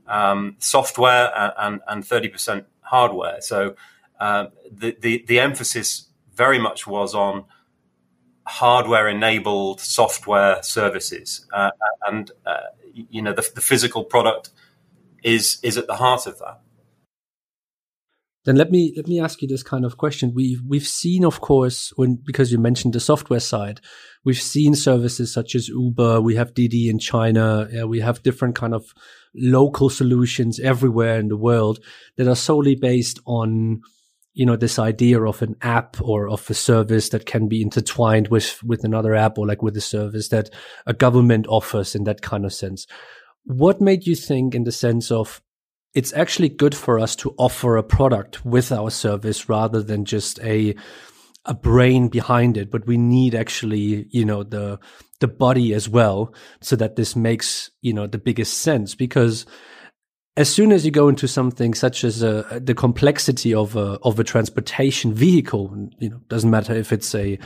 um, 0.07 0.57
software 0.59 1.33
and 1.59 1.81
and 1.89 2.07
thirty 2.07 2.29
percent 2.29 2.67
hardware. 2.81 3.41
So 3.41 3.77
uh, 4.21 4.47
the, 4.71 4.97
the 5.01 5.25
the 5.27 5.41
emphasis 5.41 6.07
very 6.35 6.59
much 6.59 6.87
was 6.87 7.15
on 7.15 7.45
hardware 8.47 9.09
enabled 9.09 9.81
software 9.81 10.63
services 10.63 11.47
uh, 11.53 11.71
and 12.07 12.31
uh, 12.45 12.59
you 12.93 13.21
know 13.21 13.33
the, 13.33 13.49
the 13.55 13.61
physical 13.61 14.05
product 14.05 14.51
is 15.27 15.59
is 15.63 15.77
at 15.77 15.89
the 15.89 15.97
heart 15.97 16.27
of 16.27 16.39
that. 16.39 16.61
Then 18.45 18.55
let 18.55 18.71
me 18.71 18.95
let 18.97 19.09
me 19.09 19.21
ask 19.21 19.43
you 19.43 19.49
this 19.49 19.65
kind 19.65 19.85
of 19.85 19.97
question. 19.97 20.33
We've 20.33 20.63
we've 20.67 20.87
seen, 20.87 21.25
of 21.25 21.41
course, 21.41 21.93
when 21.97 22.15
because 22.25 22.53
you 22.53 22.59
mentioned 22.59 22.95
the 22.95 23.01
software 23.01 23.41
side, 23.41 23.81
we've 24.25 24.41
seen 24.41 24.77
services 24.77 25.33
such 25.33 25.57
as 25.57 25.69
Uber. 25.69 26.21
We 26.21 26.37
have 26.37 26.55
Didi 26.55 26.89
in 26.89 27.01
China. 27.01 27.69
Yeah, 27.73 27.85
we 27.85 27.99
have 28.01 28.23
different 28.23 28.55
kind 28.55 28.73
of 28.73 28.95
local 29.35 29.91
solutions 29.91 30.61
everywhere 30.61 31.19
in 31.19 31.27
the 31.27 31.37
world 31.37 31.81
that 32.17 32.29
are 32.29 32.37
solely 32.37 32.77
based 32.77 33.19
on 33.27 33.83
you 34.33 34.47
know 34.47 34.57
this 34.57 34.79
idea 34.79 35.21
of 35.21 35.43
an 35.43 35.57
app 35.63 36.01
or 36.01 36.29
of 36.29 36.49
a 36.49 36.55
service 36.55 37.09
that 37.09 37.27
can 37.27 37.49
be 37.49 37.61
intertwined 37.63 38.29
with 38.29 38.63
with 38.63 38.85
another 38.85 39.17
app 39.17 39.39
or 39.39 39.47
like 39.47 39.63
with 39.63 39.77
a 39.77 39.81
service 39.81 40.29
that 40.29 40.51
a 40.87 40.93
government 40.93 41.49
offers 41.49 41.97
in 41.97 42.05
that 42.05 42.23
kind 42.23 42.45
of 42.45 42.53
sense 42.53 42.87
what 43.47 43.81
made 43.81 44.07
you 44.07 44.15
think 44.15 44.55
in 44.55 44.65
the 44.65 44.73
sense 44.73 45.11
of 45.11 45.41
it's 45.95 46.13
actually 46.13 46.51
good 46.51 46.75
for 46.75 46.99
us 46.99 47.17
to 47.17 47.35
offer 47.39 47.77
a 47.77 47.83
product 47.83 48.45
with 48.45 48.71
our 48.71 48.91
service 48.91 49.49
rather 49.49 49.83
than 49.83 50.05
just 50.05 50.39
a 50.41 50.75
a 51.47 51.55
brain 51.55 52.09
behind 52.09 52.57
it, 52.57 52.71
but 52.71 52.87
we 52.87 52.97
need 52.97 53.35
actually, 53.35 54.07
you 54.11 54.25
know, 54.25 54.43
the 54.43 54.79
the 55.21 55.29
body 55.29 55.73
as 55.73 55.89
well, 55.89 56.35
so 56.61 56.77
that 56.77 56.97
this 56.97 57.17
makes 57.17 57.71
you 57.81 57.95
know 57.95 58.07
the 58.07 58.19
biggest 58.19 58.59
sense. 58.59 58.95
Because 58.95 59.47
as 60.37 60.53
soon 60.53 60.71
as 60.71 60.85
you 60.85 60.91
go 60.91 61.09
into 61.09 61.27
something 61.27 61.73
such 61.73 62.05
as 62.05 62.23
a, 62.23 62.61
the 62.63 62.75
complexity 62.75 63.55
of 63.55 63.75
a 63.77 63.99
of 64.03 64.19
a 64.19 64.25
transportation 64.25 65.15
vehicle, 65.15 65.89
you 65.99 66.11
know, 66.11 66.21
doesn't 66.29 66.51
matter 66.51 66.75
if 66.75 66.93
it's 66.93 67.15
a 67.15 67.39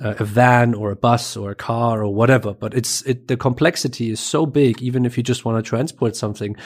a 0.00 0.24
van 0.24 0.74
or 0.74 0.90
a 0.90 0.96
bus 0.96 1.36
or 1.36 1.52
a 1.52 1.54
car 1.54 2.02
or 2.02 2.12
whatever, 2.12 2.52
but 2.52 2.74
it's 2.74 3.02
it 3.02 3.28
the 3.28 3.36
complexity 3.36 4.10
is 4.10 4.20
so 4.20 4.44
big. 4.44 4.82
Even 4.82 5.06
if 5.06 5.16
you 5.16 5.22
just 5.22 5.44
want 5.44 5.64
to 5.64 5.68
transport 5.68 6.16
something, 6.16 6.56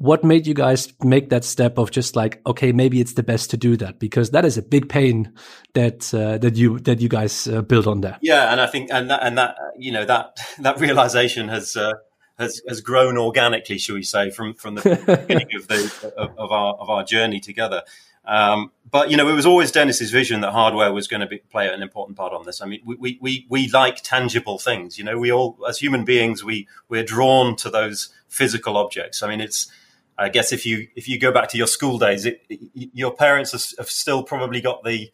what 0.00 0.24
made 0.24 0.46
you 0.46 0.54
guys 0.54 0.90
make 1.02 1.28
that 1.28 1.44
step 1.44 1.76
of 1.76 1.90
just 1.90 2.16
like 2.16 2.40
okay 2.46 2.72
maybe 2.72 3.00
it's 3.02 3.12
the 3.14 3.22
best 3.22 3.50
to 3.50 3.58
do 3.58 3.76
that 3.76 3.98
because 3.98 4.30
that 4.30 4.46
is 4.46 4.56
a 4.56 4.62
big 4.62 4.88
pain 4.88 5.30
that 5.74 6.12
uh, 6.14 6.38
that 6.38 6.56
you 6.56 6.78
that 6.80 7.00
you 7.00 7.08
guys 7.08 7.46
uh, 7.46 7.60
build 7.60 7.86
on 7.86 8.00
that 8.00 8.18
yeah 8.22 8.50
and 8.50 8.62
i 8.62 8.66
think 8.66 8.88
and 8.90 9.10
that 9.10 9.22
and 9.22 9.36
that 9.36 9.56
you 9.76 9.92
know 9.92 10.06
that 10.06 10.38
that 10.58 10.80
realization 10.80 11.48
has 11.48 11.76
uh, 11.76 11.92
has 12.40 12.62
has 12.68 12.80
grown 12.80 13.16
organically 13.16 13.78
shall 13.78 13.94
we 13.94 14.02
say 14.02 14.30
from 14.30 14.54
from 14.54 14.74
the 14.74 14.82
beginning 15.26 15.54
of 15.54 15.68
the 15.68 16.12
of, 16.16 16.38
of, 16.38 16.52
our 16.52 16.74
of 16.74 16.90
our 16.90 17.04
journey 17.04 17.40
together. 17.40 17.82
Um, 18.24 18.72
but 18.90 19.10
you 19.10 19.16
know 19.16 19.28
it 19.28 19.32
was 19.32 19.46
always 19.46 19.72
dennis's 19.72 20.10
vision 20.10 20.40
that 20.42 20.52
hardware 20.52 20.92
was 20.92 21.08
going 21.08 21.20
to 21.20 21.26
be, 21.26 21.38
play 21.38 21.68
an 21.68 21.82
important 21.82 22.16
part 22.18 22.32
on 22.32 22.44
this. 22.44 22.60
I 22.60 22.66
mean 22.66 22.80
we, 22.84 23.18
we 23.20 23.46
we 23.48 23.68
like 23.68 24.02
tangible 24.02 24.58
things 24.58 24.98
you 24.98 25.04
know 25.04 25.18
we 25.18 25.30
all 25.32 25.58
as 25.68 25.78
human 25.78 26.04
beings 26.04 26.44
we 26.44 26.66
we're 26.88 27.04
drawn 27.04 27.56
to 27.56 27.70
those 27.70 28.12
physical 28.28 28.76
objects. 28.76 29.22
I 29.22 29.28
mean 29.28 29.40
it's 29.40 29.70
I 30.18 30.28
guess 30.28 30.52
if 30.52 30.66
you 30.66 30.88
if 30.96 31.08
you 31.08 31.18
go 31.18 31.32
back 31.32 31.48
to 31.50 31.56
your 31.56 31.66
school 31.66 31.98
days, 31.98 32.26
it, 32.26 32.42
it, 32.50 32.90
your 32.92 33.12
parents 33.12 33.52
have 33.78 33.88
still 33.88 34.22
probably 34.22 34.60
got 34.60 34.84
the 34.84 35.10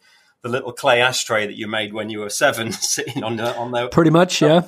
the 0.47 0.53
little 0.53 0.71
clay 0.71 1.01
ashtray 1.01 1.45
that 1.45 1.55
you 1.55 1.67
made 1.67 1.93
when 1.93 2.09
you 2.09 2.19
were 2.19 2.29
seven 2.29 2.71
sitting 2.95 3.23
on 3.23 3.37
the, 3.37 3.55
on 3.55 3.71
their 3.71 3.87
pretty 3.89 4.11
much 4.11 4.41
yeah 4.41 4.61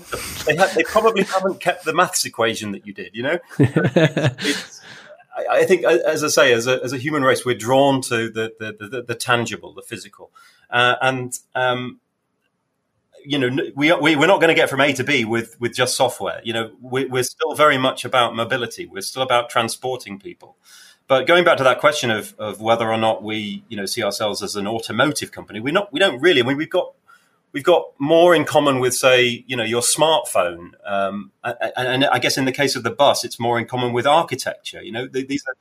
they, 0.46 0.56
ha- 0.56 0.72
they 0.76 0.84
probably 0.84 1.24
haven't 1.24 1.60
kept 1.60 1.86
the 1.86 1.94
maths 1.94 2.26
equation 2.26 2.72
that 2.72 2.86
you 2.86 2.94
did 2.94 3.16
you 3.16 3.24
know 3.24 3.40
I, 3.60 5.46
I, 5.52 5.66
think 5.66 5.84
as 5.86 6.24
i 6.24 6.28
say 6.28 6.54
as 6.54 6.68
a, 6.68 6.84
as 6.84 6.94
a 6.94 6.98
human 6.98 7.24
race 7.24 7.46
we're 7.46 7.56
drawn 7.56 8.02
to 8.04 8.30
the 8.30 8.54
the, 8.60 8.88
the, 8.88 9.02
the 9.04 9.16
tangible 9.16 9.74
the 9.74 9.82
physical 9.82 10.32
uh, 10.70 10.96
and 11.02 11.38
um, 11.56 12.00
you 13.26 13.38
know, 13.38 13.50
we, 13.76 13.92
we 13.94 14.16
we're 14.16 14.28
not 14.28 14.40
going 14.40 14.50
to 14.50 14.56
get 14.56 14.70
from 14.70 14.82
A 14.82 14.94
to 14.94 15.04
B 15.04 15.26
with 15.26 15.60
with 15.60 15.74
just 15.74 15.96
software. 15.96 16.42
You 16.44 16.54
know, 16.54 16.72
we, 16.82 17.06
we're 17.06 17.24
still 17.24 17.54
very 17.54 17.78
much 17.78 18.06
about 18.06 18.36
mobility. 18.36 18.86
We're 18.86 19.02
still 19.02 19.24
about 19.24 19.50
transporting 19.50 20.20
people. 20.20 20.58
But 21.10 21.26
going 21.26 21.44
back 21.44 21.58
to 21.58 21.64
that 21.64 21.80
question 21.80 22.12
of 22.12 22.36
of 22.38 22.62
whether 22.62 22.88
or 22.88 22.98
not 22.98 23.24
we 23.24 23.64
you 23.68 23.76
know 23.76 23.88
see 23.88 24.04
ourselves 24.04 24.44
as 24.44 24.56
an 24.56 24.68
automotive 24.68 25.32
company, 25.32 25.60
we 25.60 25.72
not 25.72 25.92
we 25.92 26.00
don't 26.00 26.22
really. 26.22 26.42
I 26.42 26.46
mean, 26.46 26.56
we've 26.56 26.70
got 26.70 26.94
we've 27.52 27.64
got 27.64 27.88
more 27.98 28.36
in 28.36 28.46
common 28.46 28.80
with 28.80 28.94
say 28.94 29.44
you 29.48 29.58
know 29.58 29.64
your 29.64 29.82
smartphone, 29.82 30.74
um, 30.86 31.32
and, 31.44 31.58
and, 31.76 32.06
I 32.06 32.20
guess 32.20 32.38
in 32.38 32.46
the 32.46 32.52
case 32.52 32.76
of 32.76 32.84
the 32.84 32.92
bus, 32.92 33.26
it's 33.26 33.40
more 33.40 33.58
in 33.58 33.66
common 33.66 33.92
with 33.92 34.06
architecture. 34.06 34.84
You 34.84 34.92
know, 34.92 35.08
these 35.08 35.44
are 35.48 35.56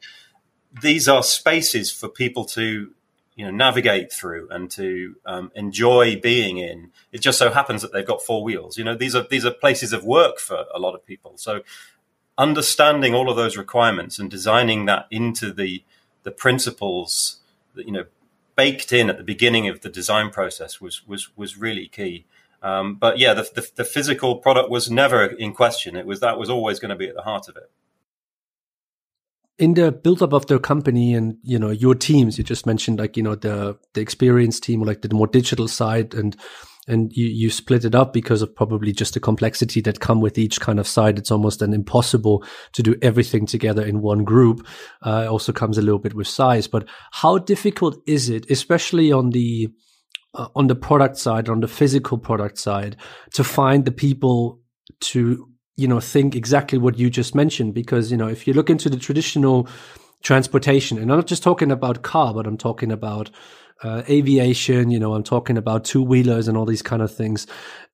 these 0.83 1.09
are 1.09 1.23
spaces 1.23 1.91
for 1.91 2.11
people 2.11 2.45
to 2.45 2.91
you 3.35 3.45
know 3.47 3.51
navigate 3.51 4.13
through 4.13 4.51
and 4.51 4.71
to 4.73 5.17
um, 5.25 5.51
enjoy 5.55 6.21
being 6.21 6.59
in. 6.59 6.91
It 7.11 7.23
just 7.23 7.39
so 7.39 7.51
happens 7.51 7.81
that 7.81 7.95
they've 7.95 8.07
got 8.07 8.21
four 8.21 8.45
wheels. 8.45 8.77
You 8.77 8.85
know, 8.85 8.95
these 8.95 9.15
are 9.15 9.27
these 9.31 9.47
are 9.47 9.51
places 9.51 9.95
of 9.95 10.05
work 10.05 10.41
for 10.41 10.67
a 10.75 10.79
lot 10.79 10.95
of 10.95 11.07
people. 11.07 11.39
So 11.39 11.63
understanding 12.39 13.15
all 13.15 13.29
of 13.29 13.37
those 13.37 13.57
requirements 13.57 14.19
and 14.19 14.31
designing 14.31 14.87
that 14.87 15.07
into 15.11 15.53
the 15.53 15.83
the 16.23 16.31
principles 16.31 17.41
that 17.75 17.87
you 17.87 17.93
know 17.93 18.05
baked 18.57 18.93
in 18.93 19.11
at 19.11 19.19
the 19.19 19.25
beginning 19.25 19.69
of 19.69 19.83
the 19.83 19.89
design 19.89 20.31
process 20.31 20.81
was 20.81 21.07
was 21.07 21.37
was 21.37 21.59
really 21.59 21.89
key. 21.89 22.25
Um, 22.61 22.97
but 22.97 23.19
yeah, 23.19 23.35
the, 23.35 23.43
the, 23.55 23.71
the 23.77 23.85
physical 23.85 24.37
product 24.37 24.69
was 24.69 24.91
never 24.91 25.25
in 25.25 25.53
question. 25.53 25.95
It 25.95 26.07
was 26.07 26.19
that 26.21 26.39
was 26.39 26.51
always 26.51 26.81
going 26.81 26.89
to 26.89 26.97
be 26.97 27.09
at 27.09 27.15
the 27.15 27.23
heart 27.23 27.49
of 27.49 27.57
it 27.57 27.71
in 29.59 29.75
the 29.75 29.91
build 29.91 30.23
up 30.23 30.33
of 30.33 30.47
the 30.47 30.59
company 30.59 31.15
and 31.15 31.37
you 31.43 31.59
know 31.59 31.71
your 31.71 31.95
teams 31.95 32.39
you 32.39 32.45
just 32.45 32.65
mentioned 32.65 32.99
like 32.99 33.17
you 33.17 33.23
know 33.23 33.35
the 33.35 33.77
the 33.93 34.01
experience 34.01 34.61
team 34.61 34.83
like 34.83 35.03
the 35.03 35.13
more 35.13 35.27
digital 35.27 35.67
side 35.67 36.15
and 36.15 36.37
and 36.89 37.13
you, 37.15 37.27
you 37.27 37.51
split 37.51 37.85
it 37.85 37.95
up 37.95 38.13
because 38.13 38.43
of 38.43 38.55
probably 38.55 38.93
just 38.93 39.15
the 39.15 39.21
complexity 39.21 39.81
that 39.83 40.01
come 40.01 40.21
with 40.21 40.39
each 40.39 40.61
kind 40.61 40.81
of 40.81 40.87
side. 40.87 41.19
It's 41.19 41.31
almost 41.31 41.63
an 41.63 41.75
impossible 41.75 42.45
to 42.73 42.83
do 42.83 42.97
everything 43.03 43.47
together 43.47 43.85
in 43.85 44.01
one 44.01 44.25
group. 44.25 44.67
Uh, 45.05 45.23
it 45.25 45.29
also 45.29 45.53
comes 45.53 45.79
a 45.79 45.83
little 45.83 45.99
bit 45.99 46.15
with 46.15 46.27
size 46.27 46.67
but 46.67 46.89
how 47.13 47.39
difficult 47.39 47.97
is 48.07 48.29
it 48.29 48.51
especially 48.51 49.13
on 49.13 49.31
the 49.31 49.69
uh, 50.35 50.49
on 50.55 50.67
the 50.67 50.75
product 50.75 51.17
side 51.17 51.49
on 51.49 51.61
the 51.61 51.69
physical 51.69 52.19
product 52.19 52.59
side 52.59 52.97
to 53.33 53.43
find 53.43 53.85
the 53.85 53.93
people 53.93 54.61
to 55.01 55.49
you 55.77 55.89
know 55.89 56.01
think 56.01 56.35
exactly 56.35 56.79
what 56.79 56.99
you 56.99 57.11
just 57.11 57.35
mentioned? 57.35 57.75
Because 57.75 58.11
you 58.11 58.17
know 58.17 58.29
if 58.29 58.47
you 58.47 58.53
look 58.53 58.71
into 58.71 58.89
the 58.89 58.97
traditional 58.97 59.69
transportation 60.21 60.99
and 60.99 61.13
i'm 61.13 61.19
not 61.19 61.29
just 61.29 61.45
talking 61.45 61.71
about 61.71 62.03
car 62.03 62.35
but 62.35 62.45
i'm 62.45 62.59
talking 62.59 62.91
about 62.91 63.31
uh, 63.83 64.03
aviation 64.09 64.91
you 64.91 64.99
know 64.99 65.15
i'm 65.15 65.23
talking 65.23 65.57
about 65.57 65.85
two 65.85 66.03
wheelers 66.03 66.49
and 66.49 66.57
all 66.57 66.67
these 66.67 66.83
kind 66.83 67.03
of 67.03 67.15
things 67.15 67.47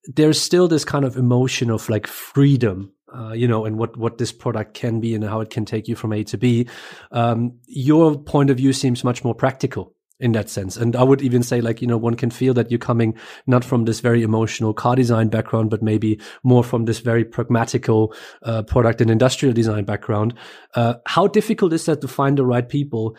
there's 0.05 0.39
still 0.39 0.67
this 0.67 0.85
kind 0.85 1.05
of 1.05 1.17
emotion 1.17 1.69
of 1.69 1.87
like 1.89 2.07
freedom 2.07 2.91
uh, 3.15 3.31
you 3.31 3.47
know, 3.47 3.65
and 3.65 3.77
what 3.77 3.95
what 3.95 4.17
this 4.17 4.31
product 4.31 4.73
can 4.73 4.99
be 4.99 5.15
and 5.15 5.23
how 5.23 5.39
it 5.39 5.49
can 5.49 5.63
take 5.63 5.87
you 5.87 5.95
from 5.95 6.11
A 6.11 6.23
to 6.25 6.37
B. 6.37 6.67
Um, 7.11 7.53
your 7.65 8.17
point 8.17 8.49
of 8.49 8.57
view 8.57 8.73
seems 8.73 9.03
much 9.03 9.23
more 9.23 9.33
practical 9.33 9.95
in 10.19 10.31
that 10.31 10.49
sense. 10.49 10.77
And 10.77 10.95
I 10.95 11.03
would 11.03 11.21
even 11.21 11.43
say, 11.43 11.59
like, 11.59 11.81
you 11.81 11.87
know, 11.87 11.97
one 11.97 12.15
can 12.15 12.29
feel 12.31 12.53
that 12.53 12.71
you're 12.71 12.77
coming 12.77 13.17
not 13.47 13.65
from 13.65 13.83
this 13.83 13.99
very 13.99 14.23
emotional 14.23 14.73
car 14.73 14.95
design 14.95 15.27
background, 15.27 15.69
but 15.69 15.83
maybe 15.83 16.19
more 16.43 16.63
from 16.63 16.85
this 16.85 16.99
very 16.99 17.25
pragmatical 17.25 18.13
uh, 18.43 18.63
product 18.63 19.01
and 19.01 19.11
industrial 19.11 19.53
design 19.53 19.83
background. 19.83 20.33
Uh, 20.73 20.95
how 21.05 21.27
difficult 21.27 21.73
is 21.73 21.85
that 21.85 21.99
to 22.01 22.07
find 22.07 22.37
the 22.37 22.45
right 22.45 22.67
people 22.69 23.17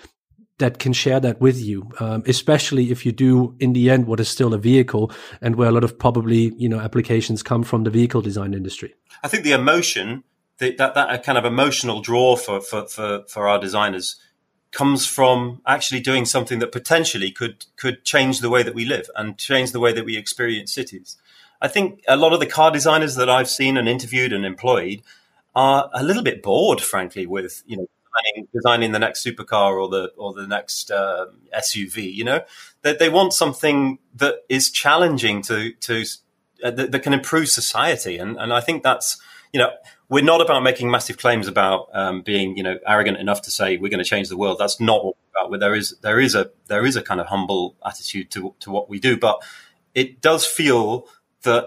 that 0.59 0.79
can 0.79 0.93
share 0.93 1.21
that 1.21 1.41
with 1.41 1.61
you, 1.61 1.91
um, 2.01 2.23
especially 2.27 2.91
if 2.91 3.05
you 3.05 3.13
do 3.13 3.55
in 3.61 3.73
the 3.73 3.91
end 3.91 4.07
what 4.07 4.21
is 4.21 4.29
still 4.29 4.55
a 4.55 4.59
vehicle 4.59 5.13
and 5.41 5.57
where 5.57 5.69
a 5.69 5.73
lot 5.73 5.85
of 5.85 5.99
probably 5.99 6.55
you 6.57 6.69
know 6.69 6.81
applications 6.81 7.43
come 7.43 7.63
from 7.63 7.85
the 7.85 7.91
vehicle 7.91 8.23
design 8.23 8.55
industry. 8.55 8.95
I 9.23 9.29
think 9.29 9.45
the 9.45 9.53
emotion 9.53 10.25
that 10.59 10.79
that, 10.79 10.95
that 10.95 11.23
kind 11.23 11.39
of 11.39 11.45
emotional 11.45 12.01
draw 12.01 12.37
for 12.37 12.61
for 12.61 12.87
for, 12.87 13.25
for 13.29 13.49
our 13.49 13.59
designers 13.59 14.17
comes 14.73 15.07
from 15.07 15.61
actually 15.67 16.01
doing 16.01 16.25
something 16.25 16.59
that 16.59 16.73
potentially 16.73 17.31
could 17.31 17.67
could 17.77 18.05
change 18.05 18.41
the 18.41 18.51
way 18.51 18.63
that 18.63 18.75
we 18.75 18.85
live 18.85 19.09
and 19.17 19.39
change 19.39 19.73
the 19.73 19.81
way 19.81 19.93
that 19.93 20.05
we 20.05 20.17
experience 20.17 20.73
cities. 20.73 21.17
I 21.61 21.69
think 21.69 22.03
a 22.07 22.17
lot 22.17 22.33
of 22.33 22.41
the 22.41 22.47
car 22.47 22.71
designers 22.71 23.15
that 23.17 23.31
I've 23.31 23.49
seen 23.49 23.77
and 23.77 23.89
interviewed 23.89 24.33
and 24.33 24.45
employed 24.45 25.03
are 25.55 25.89
a 25.95 26.03
little 26.03 26.23
bit 26.23 26.43
bored, 26.43 26.81
frankly, 26.81 27.27
with 27.27 27.63
you 27.67 27.77
know 27.77 27.89
designing, 28.17 28.49
designing 28.53 28.93
the 28.93 28.99
next 28.99 29.25
supercar 29.25 29.81
or 29.81 29.89
the 29.89 30.13
or 30.17 30.33
the 30.33 30.47
next 30.47 30.91
uh, 30.91 31.27
SUV. 31.57 32.13
You 32.13 32.25
know, 32.25 32.41
they, 32.83 32.95
they 32.95 33.09
want 33.09 33.33
something 33.33 33.99
that 34.15 34.37
is 34.49 34.71
challenging 34.71 35.43
to 35.43 35.73
to 35.73 36.05
uh, 36.65 36.71
that, 36.71 36.93
that, 36.93 37.01
can 37.01 37.13
improve 37.13 37.49
society, 37.49 38.19
and 38.19 38.37
and 38.37 38.53
I 38.53 38.61
think 38.61 38.83
that's 38.83 39.21
you 39.53 39.61
know 39.61 39.71
we're 40.09 40.25
not 40.25 40.41
about 40.41 40.63
making 40.63 40.91
massive 40.91 41.19
claims 41.19 41.49
about 41.49 41.89
um, 41.93 42.23
being, 42.23 42.57
you 42.57 42.63
know, 42.63 42.79
arrogant 42.87 43.19
enough 43.19 43.43
to 43.43 43.51
say 43.51 43.77
we're 43.77 43.91
going 43.91 44.03
to 44.03 44.09
change 44.09 44.29
the 44.29 44.37
world. 44.37 44.59
That's 44.59 44.81
not 44.81 45.05
what 45.05 45.17
we're 45.17 45.47
about. 45.49 45.61
There 45.61 45.75
is 45.75 45.97
there 46.03 46.21
is 46.21 46.35
a 46.35 46.51
there 46.69 46.87
is 46.87 46.97
a 46.97 47.03
kind 47.03 47.21
of 47.21 47.27
humble 47.27 47.77
attitude 47.85 48.31
to 48.33 48.55
to 48.61 48.71
what 48.71 48.89
we 48.89 49.01
do, 49.01 49.17
but 49.17 49.43
it 49.95 50.21
does 50.21 50.47
feel 50.47 51.09
that 51.43 51.67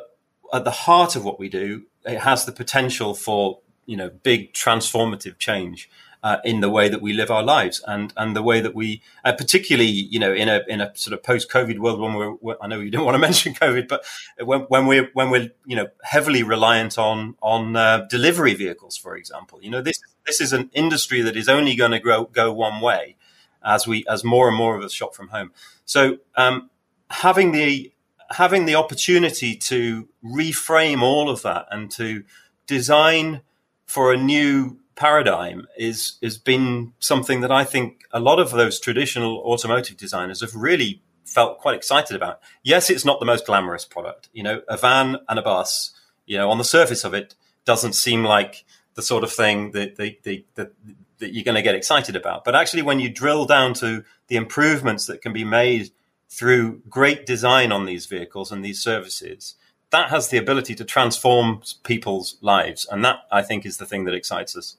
at 0.54 0.64
the 0.64 0.72
heart 0.72 1.16
of 1.16 1.26
what 1.26 1.40
we 1.40 1.50
do, 1.50 1.84
it 2.06 2.20
has 2.20 2.46
the 2.46 2.52
potential 2.52 3.14
for 3.14 3.60
you 3.86 3.98
know 3.98 4.10
big 4.10 4.54
transformative 4.54 5.38
change 5.38 5.90
uh, 6.22 6.38
in 6.44 6.60
the 6.60 6.70
way 6.70 6.90
that 6.90 7.02
we 7.02 7.14
live 7.14 7.32
our 7.32 7.44
lives 7.44 7.82
and 7.88 8.14
and 8.18 8.36
the 8.36 8.44
way 8.44 8.60
that 8.60 8.76
we, 8.76 9.02
uh, 9.24 9.32
particularly 9.34 9.90
you 9.90 10.20
know 10.20 10.34
in 10.34 10.50
a 10.50 10.62
in 10.68 10.82
a 10.82 10.92
sort 10.96 11.14
of 11.14 11.24
post 11.24 11.50
COVID 11.50 11.80
world 11.80 12.00
when 12.00 12.14
we're 12.14 12.56
I 12.62 12.68
know 12.68 12.80
you 12.80 12.92
don't 12.92 13.06
want 13.10 13.16
to 13.16 13.20
mention 13.20 13.54
COVID, 13.54 13.88
but 13.88 14.04
when, 14.44 14.62
when 14.62 14.88
we're 14.88 15.10
when 15.14 15.30
we're 15.30 15.52
you 15.66 15.76
know 15.76 15.88
heavily 16.04 16.44
reliant 16.44 16.98
on 16.98 17.36
on 17.42 17.76
uh, 17.76 18.06
delivery 18.10 18.54
vehicles, 18.54 18.98
for 18.98 19.16
example, 19.16 19.60
you 19.62 19.72
know 19.72 19.82
this 19.82 20.00
this 20.26 20.42
is 20.42 20.54
an 20.54 20.70
industry 20.74 21.22
that 21.22 21.36
is 21.38 21.48
only 21.48 21.76
going 21.76 21.92
to 21.92 22.00
grow 22.00 22.26
go 22.26 22.52
one 22.52 22.82
way 22.82 23.16
as 23.64 23.88
we 23.88 24.06
as 24.10 24.24
more 24.24 24.48
and 24.48 24.58
more 24.58 24.76
of 24.76 24.84
us 24.84 24.94
shop 24.94 25.16
from 25.16 25.30
home. 25.30 25.52
So 25.86 26.18
um, 26.36 26.70
having 27.10 27.52
the 27.52 27.92
having 28.32 28.66
the 28.66 28.76
opportunity 28.76 29.56
to 29.56 30.08
reframe 30.24 31.02
all 31.02 31.30
of 31.30 31.42
that 31.42 31.66
and 31.72 31.90
to 31.92 32.24
design 32.68 33.42
for 33.86 34.14
a 34.14 34.18
new 34.18 34.78
paradigm 35.00 35.66
is 35.78 36.18
has 36.22 36.38
been 36.38 36.92
something 37.00 37.40
that 37.40 37.52
I 37.52 37.64
think 37.64 38.04
a 38.12 38.20
lot 38.20 38.38
of 38.38 38.52
those 38.52 38.80
traditional 38.80 39.38
automotive 39.38 39.96
designers 39.96 40.42
have 40.42 40.54
really 40.54 41.02
felt 41.24 41.60
quite 41.60 41.76
excited 41.76 42.16
about. 42.16 42.42
Yes, 42.64 42.90
it's 42.90 43.06
not 43.06 43.20
the 43.20 43.26
most 43.26 43.46
glamorous 43.46 43.86
product. 43.86 44.28
You 44.34 44.44
know, 44.44 44.62
a 44.68 44.76
van 44.76 45.18
and 45.30 45.40
a 45.40 45.42
bus, 45.42 45.92
you 46.26 46.38
know, 46.38 46.52
on 46.52 46.58
the 46.58 46.64
surface 46.66 47.06
of 47.06 47.14
it 47.14 47.34
doesn't 47.64 47.94
seem 47.94 48.26
like 48.26 48.66
the 48.96 49.02
sort 49.02 49.24
of 49.24 49.32
thing 49.32 49.72
that, 49.72 49.96
the, 49.96 50.18
that 50.56 51.34
you're 51.34 51.46
going 51.46 51.56
to 51.56 51.62
get 51.62 51.76
excited 51.76 52.16
about. 52.16 52.44
But 52.44 52.56
actually, 52.56 52.82
when 52.82 53.00
you 53.00 53.10
drill 53.10 53.46
down 53.46 53.74
to 53.76 54.04
the 54.28 54.36
improvements 54.36 55.06
that 55.06 55.22
can 55.22 55.32
be 55.32 55.46
made 55.46 55.92
through 56.30 56.82
great 56.90 57.26
design 57.26 57.72
on 57.72 57.86
these 57.86 58.06
vehicles 58.06 58.52
and 58.52 58.66
these 58.66 58.82
services, 58.82 59.56
that 59.92 60.10
has 60.10 60.28
the 60.28 60.38
ability 60.38 60.76
to 60.76 60.84
transform 60.84 61.62
people's 61.84 62.38
lives. 62.42 62.86
And 62.92 63.06
that, 63.06 63.20
I 63.32 63.44
think, 63.44 63.66
is 63.66 63.78
the 63.78 63.86
thing 63.86 64.04
that 64.06 64.14
excites 64.14 64.58
us. 64.58 64.76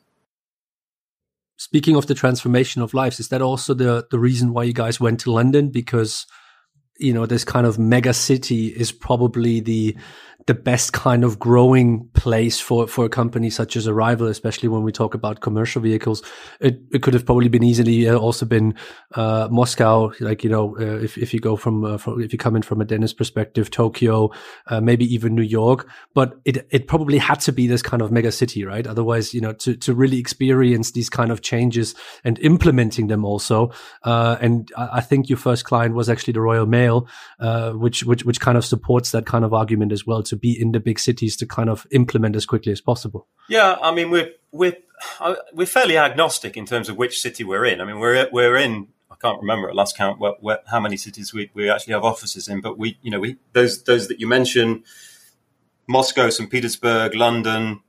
Speaking 1.60 1.94
of 1.94 2.06
the 2.06 2.14
transformation 2.14 2.80
of 2.80 2.94
lives, 2.94 3.20
is 3.20 3.28
that 3.28 3.42
also 3.42 3.74
the, 3.74 4.06
the 4.10 4.18
reason 4.18 4.54
why 4.54 4.62
you 4.62 4.72
guys 4.72 4.98
went 4.98 5.20
to 5.20 5.30
London? 5.30 5.68
Because, 5.68 6.24
you 6.98 7.12
know, 7.12 7.26
this 7.26 7.44
kind 7.44 7.66
of 7.66 7.78
mega 7.78 8.14
city 8.14 8.68
is 8.68 8.92
probably 8.92 9.60
the, 9.60 9.94
the 10.46 10.54
best 10.54 10.92
kind 10.92 11.24
of 11.24 11.38
growing 11.38 12.08
place 12.14 12.60
for, 12.60 12.86
for 12.86 13.04
a 13.04 13.08
company 13.08 13.50
such 13.50 13.76
as 13.76 13.86
Arrival, 13.86 14.26
especially 14.26 14.68
when 14.68 14.82
we 14.82 14.92
talk 14.92 15.14
about 15.14 15.40
commercial 15.40 15.82
vehicles. 15.82 16.22
It, 16.60 16.80
it 16.92 17.02
could 17.02 17.14
have 17.14 17.26
probably 17.26 17.48
been 17.48 17.62
easily 17.62 18.08
uh, 18.08 18.16
also 18.16 18.46
been 18.46 18.74
uh, 19.14 19.48
Moscow, 19.50 20.12
like, 20.20 20.42
you 20.42 20.50
know, 20.50 20.76
uh, 20.78 20.98
if, 20.98 21.18
if 21.18 21.34
you 21.34 21.40
go 21.40 21.56
from, 21.56 21.84
uh, 21.84 21.98
from, 21.98 22.20
if 22.22 22.32
you 22.32 22.38
come 22.38 22.56
in 22.56 22.62
from 22.62 22.80
a 22.80 22.84
Dennis 22.84 23.12
perspective, 23.12 23.70
Tokyo, 23.70 24.30
uh, 24.68 24.80
maybe 24.80 25.04
even 25.12 25.34
New 25.34 25.42
York, 25.42 25.88
but 26.14 26.38
it, 26.44 26.66
it 26.70 26.86
probably 26.86 27.18
had 27.18 27.40
to 27.40 27.52
be 27.52 27.66
this 27.66 27.82
kind 27.82 28.02
of 28.02 28.10
mega 28.10 28.32
city, 28.32 28.64
right? 28.64 28.86
Otherwise, 28.86 29.34
you 29.34 29.40
know, 29.40 29.52
to, 29.54 29.76
to 29.76 29.94
really 29.94 30.18
experience 30.18 30.92
these 30.92 31.10
kind 31.10 31.30
of 31.30 31.42
changes 31.42 31.94
and 32.24 32.38
implementing 32.38 33.08
them 33.08 33.24
also. 33.24 33.70
Uh, 34.04 34.36
and 34.40 34.72
I, 34.76 34.88
I, 34.94 35.00
think 35.00 35.28
your 35.28 35.38
first 35.38 35.64
client 35.64 35.94
was 35.94 36.08
actually 36.08 36.34
the 36.34 36.40
Royal 36.40 36.66
Mail, 36.66 37.08
which, 37.74 38.04
which, 38.04 38.24
which 38.24 38.40
kind 38.40 38.56
of 38.56 38.64
supports 38.64 39.10
that 39.10 39.26
kind 39.26 39.44
of 39.44 39.52
argument 39.52 39.92
as 39.92 40.06
well 40.06 40.22
to 40.30 40.36
be 40.36 40.58
in 40.58 40.72
the 40.72 40.80
big 40.80 40.98
cities 40.98 41.36
to 41.36 41.46
kind 41.46 41.68
of 41.68 41.86
implement 41.90 42.36
as 42.36 42.46
quickly 42.46 42.72
as 42.72 42.80
possible? 42.80 43.26
Yeah, 43.48 43.76
I 43.82 43.92
mean 43.92 44.10
we're 44.10 44.30
we're 44.52 44.76
uh, 45.20 45.34
we're 45.52 45.66
fairly 45.66 45.96
agnostic 45.96 46.56
in 46.56 46.66
terms 46.66 46.88
of 46.88 46.96
which 46.96 47.20
city 47.20 47.44
we're 47.44 47.64
in. 47.64 47.80
I 47.80 47.84
mean 47.84 47.98
we're 47.98 48.28
we're 48.32 48.56
in 48.56 48.88
I 49.10 49.16
can't 49.20 49.40
remember 49.40 49.68
at 49.68 49.74
last 49.74 49.96
count 49.96 50.20
how 50.66 50.80
many 50.80 50.96
cities 50.96 51.34
we, 51.34 51.50
we 51.52 51.68
actually 51.68 51.94
have 51.94 52.04
offices 52.04 52.48
in, 52.48 52.60
but 52.60 52.78
we 52.78 52.98
you 53.02 53.10
know 53.10 53.20
we 53.20 53.36
those 53.52 53.82
those 53.84 54.08
that 54.08 54.20
you 54.20 54.26
mentioned, 54.26 54.84
Moscow, 55.86 56.30
St. 56.30 56.50
Petersburg, 56.50 57.14
London, 57.14 57.80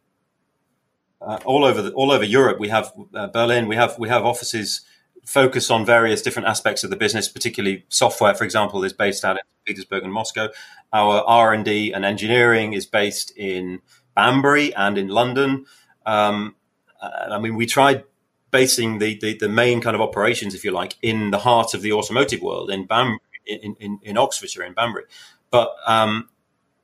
uh, 1.21 1.39
all 1.45 1.63
over 1.63 1.81
the, 1.81 1.91
all 1.91 2.11
over 2.11 2.25
Europe. 2.25 2.59
We 2.59 2.69
have 2.69 2.91
uh, 3.13 3.27
Berlin. 3.27 3.67
We 3.67 3.75
have 3.75 3.97
we 3.99 4.09
have 4.09 4.25
offices 4.25 4.81
focus 5.25 5.69
on 5.69 5.85
various 5.85 6.21
different 6.21 6.47
aspects 6.47 6.83
of 6.83 6.89
the 6.89 6.95
business, 6.95 7.27
particularly 7.27 7.85
software, 7.89 8.33
for 8.33 8.43
example, 8.43 8.83
is 8.83 8.93
based 8.93 9.23
out 9.23 9.37
in 9.37 9.41
Petersburg 9.65 10.03
and 10.03 10.13
Moscow. 10.13 10.49
Our 10.91 11.21
R 11.21 11.53
and 11.53 11.63
D 11.63 11.91
and 11.93 12.03
engineering 12.03 12.73
is 12.73 12.85
based 12.85 13.31
in 13.37 13.81
Banbury 14.15 14.73
and 14.75 14.97
in 14.97 15.07
London. 15.07 15.65
Um, 16.05 16.55
I 17.01 17.39
mean, 17.39 17.55
we 17.55 17.65
tried 17.65 18.03
basing 18.51 18.99
the, 18.99 19.17
the, 19.19 19.37
the 19.37 19.49
main 19.49 19.81
kind 19.81 19.95
of 19.95 20.01
operations, 20.01 20.53
if 20.53 20.63
you 20.63 20.71
like, 20.71 20.97
in 21.01 21.31
the 21.31 21.39
heart 21.39 21.73
of 21.73 21.81
the 21.81 21.93
automotive 21.93 22.41
world 22.41 22.69
in 22.69 22.85
Banbury, 22.85 23.19
in, 23.45 23.75
in, 23.79 23.99
in 24.03 24.17
Oxfordshire 24.17 24.63
in 24.63 24.73
Banbury, 24.73 25.05
but 25.49 25.75
um, 25.87 26.29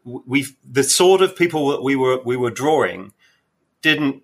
we 0.03 0.45
the 0.69 0.83
sort 0.83 1.21
of 1.21 1.35
people 1.35 1.67
that 1.69 1.83
we 1.83 1.95
were 1.95 2.21
we 2.23 2.37
were 2.37 2.49
drawing 2.49 3.13
didn't, 3.81 4.23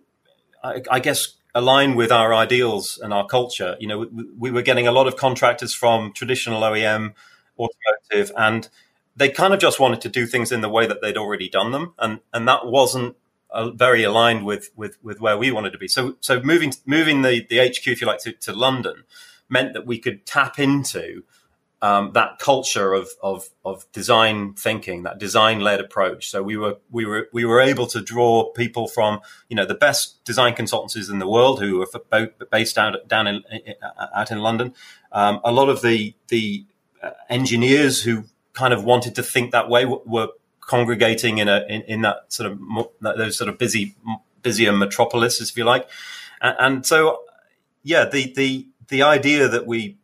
I, 0.64 0.82
I 0.90 1.00
guess, 1.00 1.36
align 1.56 1.96
with 1.96 2.12
our 2.12 2.34
ideals 2.34 3.00
and 3.02 3.14
our 3.14 3.26
culture. 3.26 3.76
You 3.80 3.88
know, 3.88 4.00
we, 4.00 4.26
we, 4.38 4.52
were 4.52 4.62
getting 4.62 4.88
a 4.88 4.92
lot 4.92 5.08
of 5.08 5.18
contractors 5.18 5.74
from 5.74 6.12
traditional 6.14 6.62
OEM 6.62 7.14
automotive, 7.60 8.32
and 8.38 8.70
they 9.16 9.30
kind 9.30 9.54
of 9.54 9.60
just 9.60 9.80
wanted 9.80 10.02
to 10.02 10.10
do 10.10 10.26
things 10.26 10.52
in 10.52 10.62
the 10.62 10.70
way 10.70 10.88
that 10.88 11.02
they'd 11.02 11.18
already 11.18 11.50
done 11.50 11.72
them, 11.72 11.94
and 12.00 12.20
and 12.34 12.48
that 12.48 12.66
wasn't 12.66 13.16
uh, 13.52 13.70
very 13.70 14.04
aligned 14.04 14.46
with 14.46 14.72
with 14.76 14.98
with 15.04 15.22
where 15.22 15.38
we 15.38 15.52
wanted 15.52 15.72
to 15.72 15.78
be. 15.78 15.88
So 15.88 16.18
so 16.20 16.42
moving 16.42 16.74
moving 16.86 17.22
the 17.22 17.46
the 17.50 17.60
HQ, 17.60 17.88
if 17.88 18.02
you 18.02 18.08
like, 18.08 18.20
to, 18.22 18.34
to 18.34 18.54
London 18.54 19.04
meant 19.50 19.74
that 19.74 19.86
we 19.86 20.00
could 20.00 20.26
tap 20.26 20.58
into 20.58 21.24
um, 21.84 22.14
that 22.14 22.40
culture 22.40 22.94
of, 22.94 23.10
of, 23.22 23.50
of 23.66 23.86
design 23.92 24.54
thinking, 24.54 25.04
that 25.04 25.20
design 25.20 25.60
led 25.60 25.82
approach. 25.82 26.30
So 26.30 26.42
we 26.42 26.56
were 26.56 26.78
we 26.90 27.06
were 27.06 27.28
we 27.34 27.44
were 27.44 27.60
able 27.60 27.88
to 27.88 28.00
draw 28.00 28.52
people 28.54 28.88
from 28.88 29.20
you 29.50 29.58
know 29.58 29.66
the 29.66 29.76
best 29.76 30.24
design 30.24 30.54
consultancies 30.54 31.12
in 31.12 31.20
the 31.20 31.28
world 31.28 31.62
who 31.62 31.82
are 31.82 32.30
based 32.50 32.78
out 32.78 33.06
down 33.10 33.28
in 33.28 33.44
out 34.16 34.32
in 34.32 34.40
London. 34.40 34.74
Um, 35.12 35.42
a 35.44 35.52
lot 35.52 35.68
of 35.68 35.82
the 35.82 36.16
the 36.30 36.66
uh, 37.04 37.12
engineers 37.30 38.02
who 38.02 38.24
kind 38.54 38.74
of 38.74 38.86
wanted 38.86 39.14
to 39.16 39.22
think 39.22 39.52
that 39.52 39.68
way 39.68 39.84
were 39.84 40.30
congregating 40.62 41.40
in 41.40 41.50
a 41.50 41.66
in, 41.68 41.82
in 41.82 42.02
that 42.04 42.32
sort 42.32 42.50
of 42.50 42.60
those 43.02 43.38
sort 43.38 43.50
of 43.50 43.58
busy 43.58 43.94
busier 44.42 44.72
metropolises, 44.72 45.50
if 45.50 45.58
you 45.58 45.66
like, 45.66 45.90
and, 46.40 46.56
and 46.60 46.86
so 46.86 47.24
yeah, 47.84 48.06
the 48.06 48.32
the 48.34 48.68
the 48.88 49.04
idea 49.04 49.50
that 49.50 49.68
we 49.68 49.98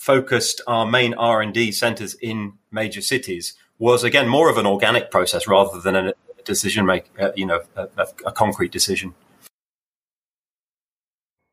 focused 0.00 0.62
our 0.66 0.86
main 0.86 1.14
R 1.14 1.40
and 1.42 1.52
D 1.52 1.70
centers 1.70 2.14
in 2.14 2.54
major 2.72 3.02
cities 3.02 3.54
was 3.78 4.02
again 4.02 4.28
more 4.28 4.50
of 4.50 4.56
an 4.58 4.66
organic 4.66 5.10
process 5.10 5.46
rather 5.46 5.80
than 5.80 5.94
a 5.94 6.14
decision 6.44 6.86
make, 6.86 7.10
uh, 7.20 7.30
you 7.36 7.46
know, 7.46 7.60
a, 7.76 8.06
a 8.26 8.32
concrete 8.32 8.72
decision. 8.72 9.14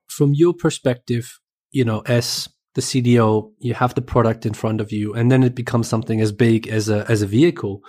From 0.08 0.34
your 0.34 0.54
perspective, 0.54 1.40
you 1.72 1.86
know, 1.86 2.02
as 2.06 2.50
the 2.74 2.82
CDO, 2.82 3.52
you 3.60 3.74
have 3.74 3.94
the 3.96 4.02
product 4.02 4.46
in 4.46 4.54
front 4.54 4.82
of 4.82 4.92
you, 4.92 5.14
and 5.14 5.32
then 5.32 5.44
it 5.44 5.54
becomes 5.54 5.88
something 5.88 6.22
as 6.22 6.32
big 6.32 6.68
as 6.68 6.90
a 6.90 7.10
as 7.12 7.22
a 7.22 7.28
vehicle 7.28 7.84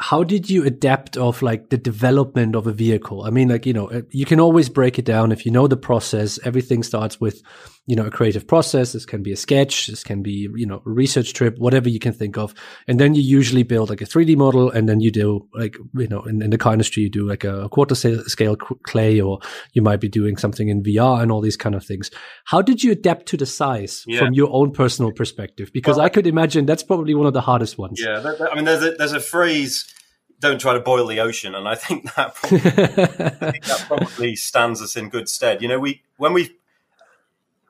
how 0.00 0.24
did 0.24 0.48
you 0.48 0.64
adapt 0.64 1.18
of 1.18 1.42
like 1.42 1.68
the 1.68 1.76
development 1.76 2.56
of 2.56 2.66
a 2.66 2.72
vehicle? 2.72 3.24
I 3.24 3.30
mean, 3.30 3.50
like, 3.50 3.66
you 3.66 3.74
know, 3.74 3.90
uh, 3.90 4.00
you 4.10 4.24
can 4.24 4.40
always 4.40 4.70
break 4.70 4.98
it 4.98 5.04
down. 5.04 5.30
If 5.30 5.44
you 5.44 5.52
know 5.52 5.68
the 5.68 5.76
process, 5.76 6.38
everything 6.42 6.82
starts 6.82 7.20
with, 7.20 7.42
you 7.90 7.96
know, 7.96 8.06
a 8.06 8.10
creative 8.10 8.46
process. 8.46 8.92
This 8.92 9.04
can 9.04 9.20
be 9.20 9.32
a 9.32 9.36
sketch. 9.36 9.88
This 9.88 10.04
can 10.04 10.22
be, 10.22 10.48
you 10.54 10.64
know, 10.64 10.80
a 10.86 10.88
research 10.88 11.32
trip, 11.32 11.58
whatever 11.58 11.88
you 11.88 11.98
can 11.98 12.12
think 12.12 12.38
of. 12.38 12.54
And 12.86 13.00
then 13.00 13.16
you 13.16 13.20
usually 13.20 13.64
build 13.64 13.90
like 13.90 14.00
a 14.00 14.04
3D 14.04 14.36
model. 14.36 14.70
And 14.70 14.88
then 14.88 15.00
you 15.00 15.10
do 15.10 15.48
like, 15.54 15.76
you 15.94 16.06
know, 16.06 16.22
in, 16.22 16.40
in 16.40 16.50
the 16.50 16.56
car 16.56 16.72
industry, 16.72 17.02
you 17.02 17.10
do 17.10 17.28
like 17.28 17.42
a 17.42 17.68
quarter 17.68 17.96
scale 17.96 18.54
clay, 18.54 19.20
or 19.20 19.40
you 19.72 19.82
might 19.82 20.00
be 20.00 20.08
doing 20.08 20.36
something 20.36 20.68
in 20.68 20.84
VR 20.84 21.20
and 21.20 21.32
all 21.32 21.40
these 21.40 21.56
kind 21.56 21.74
of 21.74 21.84
things. 21.84 22.12
How 22.44 22.62
did 22.62 22.84
you 22.84 22.92
adapt 22.92 23.26
to 23.26 23.36
the 23.36 23.44
size 23.44 24.04
yeah. 24.06 24.20
from 24.20 24.34
your 24.34 24.50
own 24.52 24.70
personal 24.70 25.10
perspective? 25.10 25.72
Because 25.74 25.96
well, 25.96 26.06
I 26.06 26.10
could 26.10 26.28
imagine 26.28 26.66
that's 26.66 26.84
probably 26.84 27.16
one 27.16 27.26
of 27.26 27.32
the 27.32 27.40
hardest 27.40 27.76
ones. 27.76 28.00
Yeah. 28.00 28.20
That, 28.20 28.38
that, 28.38 28.52
I 28.52 28.54
mean, 28.54 28.66
there's 28.66 28.84
a, 28.84 28.92
there's 28.92 29.14
a 29.14 29.20
phrase, 29.20 29.92
don't 30.38 30.60
try 30.60 30.74
to 30.74 30.80
boil 30.80 31.08
the 31.08 31.18
ocean. 31.18 31.56
And 31.56 31.66
I 31.66 31.74
think 31.74 32.14
that 32.14 32.36
probably, 32.36 32.58
I 32.66 33.50
think 33.50 33.64
that 33.64 33.84
probably 33.88 34.36
stands 34.36 34.80
us 34.80 34.96
in 34.96 35.08
good 35.08 35.28
stead. 35.28 35.60
You 35.60 35.66
know, 35.66 35.80
we 35.80 36.02
when 36.18 36.32
we 36.32 36.56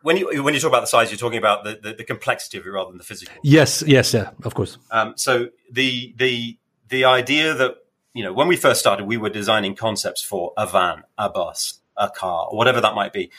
when 0.03 0.17
you 0.17 0.43
when 0.43 0.55
you 0.55 0.61
talk 0.61 0.71
about 0.71 0.81
the 0.81 0.87
size, 0.87 1.11
you're 1.11 1.19
talking 1.19 1.39
about 1.39 1.65
the, 1.65 1.79
the, 1.83 1.95
the 1.95 2.05
complexity 2.05 2.59
of 2.59 2.67
it 2.67 2.71
rather 2.71 2.91
than 2.91 2.99
the 2.99 3.05
physical. 3.05 3.35
Yes, 3.43 3.83
yes, 3.87 4.15
yeah, 4.15 4.31
of 4.45 4.55
course. 4.55 4.79
Um, 4.91 5.15
so 5.17 5.49
the 5.71 6.15
the 6.17 6.59
the 6.89 7.05
idea 7.05 7.55
that 7.55 7.77
you 8.15 8.25
know 8.25 8.33
when 8.33 8.49
we 8.49 8.57
first 8.57 8.81
started, 8.81 9.07
we 9.07 9.17
were 9.17 9.31
designing 9.31 9.75
concepts 9.75 10.23
for 10.23 10.53
a 10.57 10.67
van, 10.67 11.03
a 11.19 11.29
bus, 11.29 11.81
a 11.97 12.11
car, 12.11 12.49
or 12.51 12.57
whatever 12.57 12.81
that 12.81 12.95
might 12.95 13.13
be. 13.13 13.31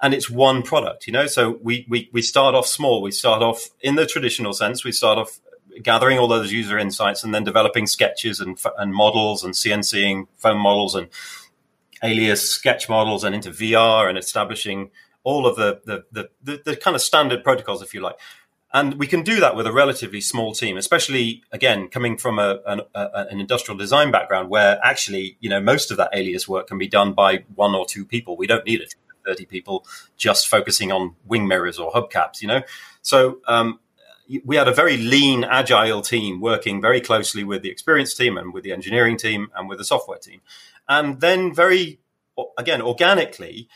And 0.00 0.14
it's 0.14 0.30
one 0.30 0.62
product, 0.62 1.08
you 1.08 1.12
know. 1.12 1.26
So 1.26 1.58
we, 1.60 1.84
we 1.88 2.08
we 2.12 2.22
start 2.22 2.54
off 2.54 2.66
small. 2.66 3.02
We 3.02 3.10
start 3.10 3.42
off 3.42 3.70
in 3.80 3.96
the 3.96 4.06
traditional 4.06 4.52
sense. 4.52 4.84
We 4.84 4.92
start 4.92 5.18
off 5.18 5.40
gathering 5.82 6.18
all 6.18 6.28
those 6.28 6.52
user 6.52 6.78
insights 6.78 7.24
and 7.24 7.34
then 7.34 7.44
developing 7.44 7.86
sketches 7.86 8.40
and, 8.40 8.58
and 8.78 8.92
models 8.92 9.44
and 9.44 9.54
CNCing 9.54 10.26
foam 10.36 10.58
models 10.58 10.94
and 10.94 11.08
alias 12.02 12.48
sketch 12.48 12.88
models 12.88 13.24
and 13.24 13.34
into 13.34 13.50
VR 13.50 14.08
and 14.08 14.18
establishing 14.18 14.90
all 15.28 15.46
of 15.46 15.56
the, 15.56 15.78
the, 15.84 16.04
the, 16.10 16.30
the, 16.42 16.62
the 16.64 16.74
kind 16.76 16.94
of 16.94 17.02
standard 17.02 17.44
protocols, 17.44 17.82
if 17.82 17.92
you 17.92 18.00
like. 18.00 18.16
And 18.72 18.94
we 18.94 19.06
can 19.06 19.22
do 19.22 19.40
that 19.40 19.54
with 19.54 19.66
a 19.66 19.72
relatively 19.72 20.22
small 20.22 20.54
team, 20.54 20.78
especially 20.78 21.42
again 21.52 21.88
coming 21.88 22.16
from 22.16 22.38
a, 22.38 22.60
an, 22.66 22.80
a, 22.94 23.26
an, 23.30 23.38
industrial 23.38 23.76
design 23.76 24.10
background, 24.10 24.48
where 24.48 24.78
actually 24.82 25.36
you 25.40 25.50
know 25.50 25.60
most 25.60 25.90
of 25.90 25.96
that 25.98 26.10
alias 26.14 26.46
work 26.48 26.66
can 26.66 26.78
be 26.78 26.88
done 26.88 27.12
by 27.12 27.44
one 27.54 27.74
or 27.74 27.86
two 27.86 28.04
people. 28.04 28.36
We 28.36 28.46
don't 28.46 28.66
need 28.66 28.80
it 28.80 28.94
thirty 29.26 29.46
people 29.46 29.86
just 30.16 30.48
focusing 30.48 30.92
on 30.92 31.14
wing 31.26 31.48
mirrors 31.48 31.78
or 31.78 31.90
hubcaps. 31.92 32.42
You 32.42 32.48
know, 32.48 32.62
so 33.00 33.40
um, 33.46 33.80
we 34.44 34.56
had 34.56 34.68
a 34.68 34.74
very 34.74 34.98
lean, 34.98 35.44
agile 35.44 36.02
team 36.02 36.40
working 36.40 36.82
very 36.82 37.00
closely 37.00 37.44
with 37.44 37.62
the 37.62 37.70
experience 37.70 38.14
team 38.14 38.36
and 38.36 38.52
with 38.52 38.64
the 38.64 38.72
engineering 38.72 39.16
team 39.16 39.48
and 39.56 39.68
with 39.68 39.78
the 39.78 39.84
software 39.84 40.18
team. 40.18 40.40
And 40.88 41.20
then, 41.20 41.54
very 41.54 42.00
again, 42.58 42.82
organically, 42.82 43.68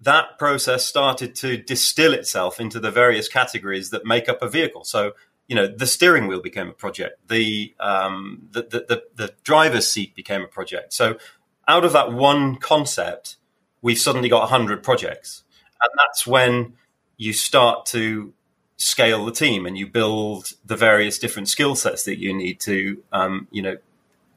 that 0.00 0.38
process 0.38 0.84
started 0.84 1.34
to 1.36 1.56
distill 1.56 2.12
itself 2.14 2.60
into 2.60 2.78
the 2.78 2.90
various 2.90 3.28
categories 3.28 3.90
that 3.90 4.06
make 4.06 4.28
up 4.28 4.42
a 4.42 4.48
vehicle. 4.48 4.84
So, 4.84 5.12
you 5.48 5.56
know, 5.56 5.66
the 5.66 5.86
steering 5.86 6.26
wheel 6.28 6.40
became 6.40 6.68
a 6.68 6.72
project, 6.72 7.26
the, 7.28 7.74
um, 7.80 8.48
the, 8.52 8.62
the, 8.62 8.84
the, 8.88 9.04
the 9.14 9.34
driver's 9.42 9.90
seat 9.90 10.14
became 10.14 10.42
a 10.42 10.46
project. 10.46 10.92
So, 10.92 11.18
out 11.66 11.84
of 11.84 11.92
that 11.92 12.12
one 12.12 12.56
concept, 12.56 13.36
we've 13.82 13.98
suddenly 13.98 14.28
got 14.28 14.40
100 14.40 14.82
projects. 14.82 15.44
And 15.82 15.90
that's 15.98 16.26
when 16.26 16.74
you 17.16 17.32
start 17.32 17.84
to 17.86 18.32
scale 18.76 19.24
the 19.26 19.32
team 19.32 19.66
and 19.66 19.76
you 19.76 19.86
build 19.86 20.52
the 20.64 20.76
various 20.76 21.18
different 21.18 21.48
skill 21.48 21.74
sets 21.74 22.04
that 22.04 22.18
you 22.18 22.32
need 22.32 22.60
to, 22.60 23.02
um, 23.12 23.48
you 23.50 23.60
know, 23.60 23.76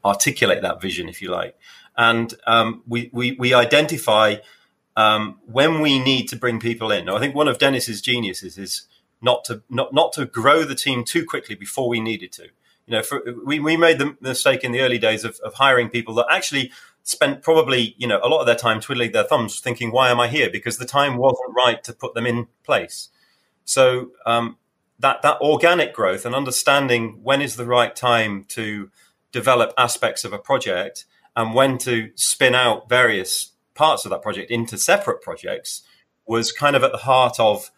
articulate 0.04 0.62
that 0.62 0.80
vision, 0.82 1.08
if 1.08 1.22
you 1.22 1.30
like. 1.30 1.56
and 1.96 2.34
um, 2.46 2.82
we, 2.86 3.10
we 3.12 3.32
we 3.32 3.54
identify 3.54 4.36
um, 4.96 5.38
when 5.46 5.80
we 5.80 5.98
need 5.98 6.28
to 6.28 6.36
bring 6.36 6.60
people 6.60 6.90
in. 6.90 7.06
Now, 7.06 7.16
I 7.16 7.20
think 7.20 7.34
one 7.34 7.48
of 7.48 7.58
Dennis's 7.58 8.00
geniuses 8.00 8.58
is 8.58 8.86
not 9.20 9.44
to 9.44 9.62
not 9.70 9.92
not 9.92 10.12
to 10.14 10.26
grow 10.26 10.64
the 10.64 10.74
team 10.74 11.04
too 11.04 11.24
quickly 11.24 11.54
before 11.54 11.88
we 11.88 12.00
needed 12.00 12.32
to. 12.32 12.44
You 12.86 12.96
know, 12.96 13.02
for, 13.02 13.22
we 13.44 13.60
we 13.60 13.76
made 13.76 13.98
the 13.98 14.16
mistake 14.20 14.64
in 14.64 14.72
the 14.72 14.80
early 14.80 14.98
days 14.98 15.24
of, 15.24 15.38
of 15.44 15.54
hiring 15.54 15.88
people 15.88 16.14
that 16.14 16.26
actually 16.30 16.72
spent 17.04 17.42
probably 17.42 17.94
you 17.98 18.06
know 18.06 18.20
a 18.22 18.28
lot 18.28 18.40
of 18.40 18.46
their 18.46 18.56
time 18.56 18.80
twiddling 18.80 19.12
their 19.12 19.24
thumbs, 19.24 19.60
thinking, 19.60 19.92
"Why 19.92 20.10
am 20.10 20.20
I 20.20 20.28
here?" 20.28 20.50
Because 20.50 20.78
the 20.78 20.84
time 20.84 21.16
wasn't 21.16 21.54
right 21.56 21.82
to 21.84 21.92
put 21.92 22.14
them 22.14 22.26
in 22.26 22.48
place. 22.64 23.08
So 23.64 24.10
um, 24.26 24.56
that 24.98 25.22
that 25.22 25.40
organic 25.40 25.94
growth 25.94 26.26
and 26.26 26.34
understanding 26.34 27.20
when 27.22 27.40
is 27.40 27.56
the 27.56 27.66
right 27.66 27.94
time 27.94 28.44
to 28.48 28.90
develop 29.30 29.72
aspects 29.78 30.24
of 30.24 30.32
a 30.32 30.38
project 30.38 31.06
and 31.34 31.54
when 31.54 31.78
to 31.78 32.10
spin 32.14 32.54
out 32.54 32.88
various 32.88 33.51
parts 33.74 34.04
of 34.04 34.10
that 34.10 34.22
project 34.22 34.50
into 34.50 34.78
separate 34.78 35.22
projects 35.22 35.82
was 36.26 36.52
kind 36.52 36.76
of 36.76 36.84
at 36.84 36.92
the 36.92 36.98
heart 36.98 37.38
of 37.38 37.70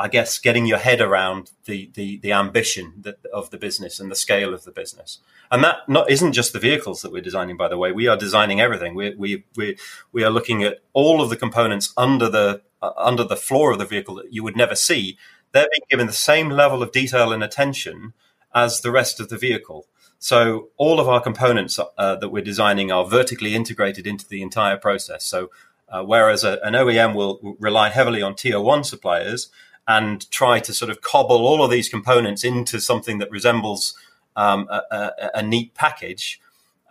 I 0.00 0.08
guess 0.08 0.38
getting 0.38 0.64
your 0.64 0.78
head 0.78 1.02
around 1.02 1.50
the 1.66 1.90
the, 1.94 2.18
the 2.18 2.32
ambition 2.32 2.94
that, 3.02 3.18
of 3.34 3.50
the 3.50 3.58
business 3.58 4.00
and 4.00 4.10
the 4.10 4.16
scale 4.16 4.54
of 4.54 4.64
the 4.64 4.70
business, 4.70 5.18
and 5.50 5.62
that 5.62 5.86
not 5.88 6.10
isn't 6.10 6.32
just 6.32 6.54
the 6.54 6.58
vehicles 6.58 7.02
that 7.02 7.12
we're 7.12 7.20
designing. 7.20 7.58
By 7.58 7.68
the 7.68 7.76
way, 7.76 7.92
we 7.92 8.08
are 8.08 8.16
designing 8.16 8.60
everything. 8.60 8.94
We 8.94 9.14
we 9.14 9.44
we 9.56 9.76
we 10.10 10.24
are 10.24 10.30
looking 10.30 10.62
at 10.62 10.78
all 10.94 11.20
of 11.20 11.28
the 11.28 11.36
components 11.36 11.92
under 11.98 12.30
the 12.30 12.62
uh, 12.80 12.92
under 12.96 13.24
the 13.24 13.36
floor 13.36 13.72
of 13.72 13.78
the 13.78 13.84
vehicle 13.84 14.14
that 14.14 14.32
you 14.32 14.42
would 14.42 14.56
never 14.56 14.74
see. 14.74 15.18
They're 15.52 15.68
being 15.70 15.86
given 15.90 16.06
the 16.06 16.12
same 16.14 16.48
level 16.48 16.82
of 16.82 16.92
detail 16.92 17.32
and 17.32 17.44
attention 17.44 18.14
as 18.54 18.80
the 18.80 18.90
rest 18.90 19.20
of 19.20 19.28
the 19.28 19.36
vehicle. 19.36 19.86
So 20.20 20.68
all 20.76 21.00
of 21.00 21.08
our 21.08 21.20
components 21.20 21.80
uh, 21.98 22.16
that 22.16 22.28
we're 22.28 22.44
designing 22.44 22.92
are 22.92 23.06
vertically 23.06 23.54
integrated 23.54 24.06
into 24.06 24.28
the 24.28 24.42
entire 24.42 24.76
process. 24.76 25.24
So 25.24 25.50
uh, 25.88 26.04
whereas 26.04 26.44
a, 26.44 26.60
an 26.62 26.74
OEM 26.74 27.14
will 27.14 27.56
rely 27.58 27.88
heavily 27.88 28.22
on 28.22 28.36
tier 28.36 28.60
one 28.60 28.84
suppliers 28.84 29.48
and 29.88 30.30
try 30.30 30.60
to 30.60 30.72
sort 30.72 30.90
of 30.90 31.00
cobble 31.00 31.46
all 31.46 31.64
of 31.64 31.70
these 31.70 31.88
components 31.88 32.44
into 32.44 32.80
something 32.80 33.18
that 33.18 33.30
resembles 33.30 33.94
um, 34.36 34.68
a, 34.70 34.82
a, 34.92 35.30
a, 35.36 35.42
neat 35.42 35.74
package, 35.74 36.40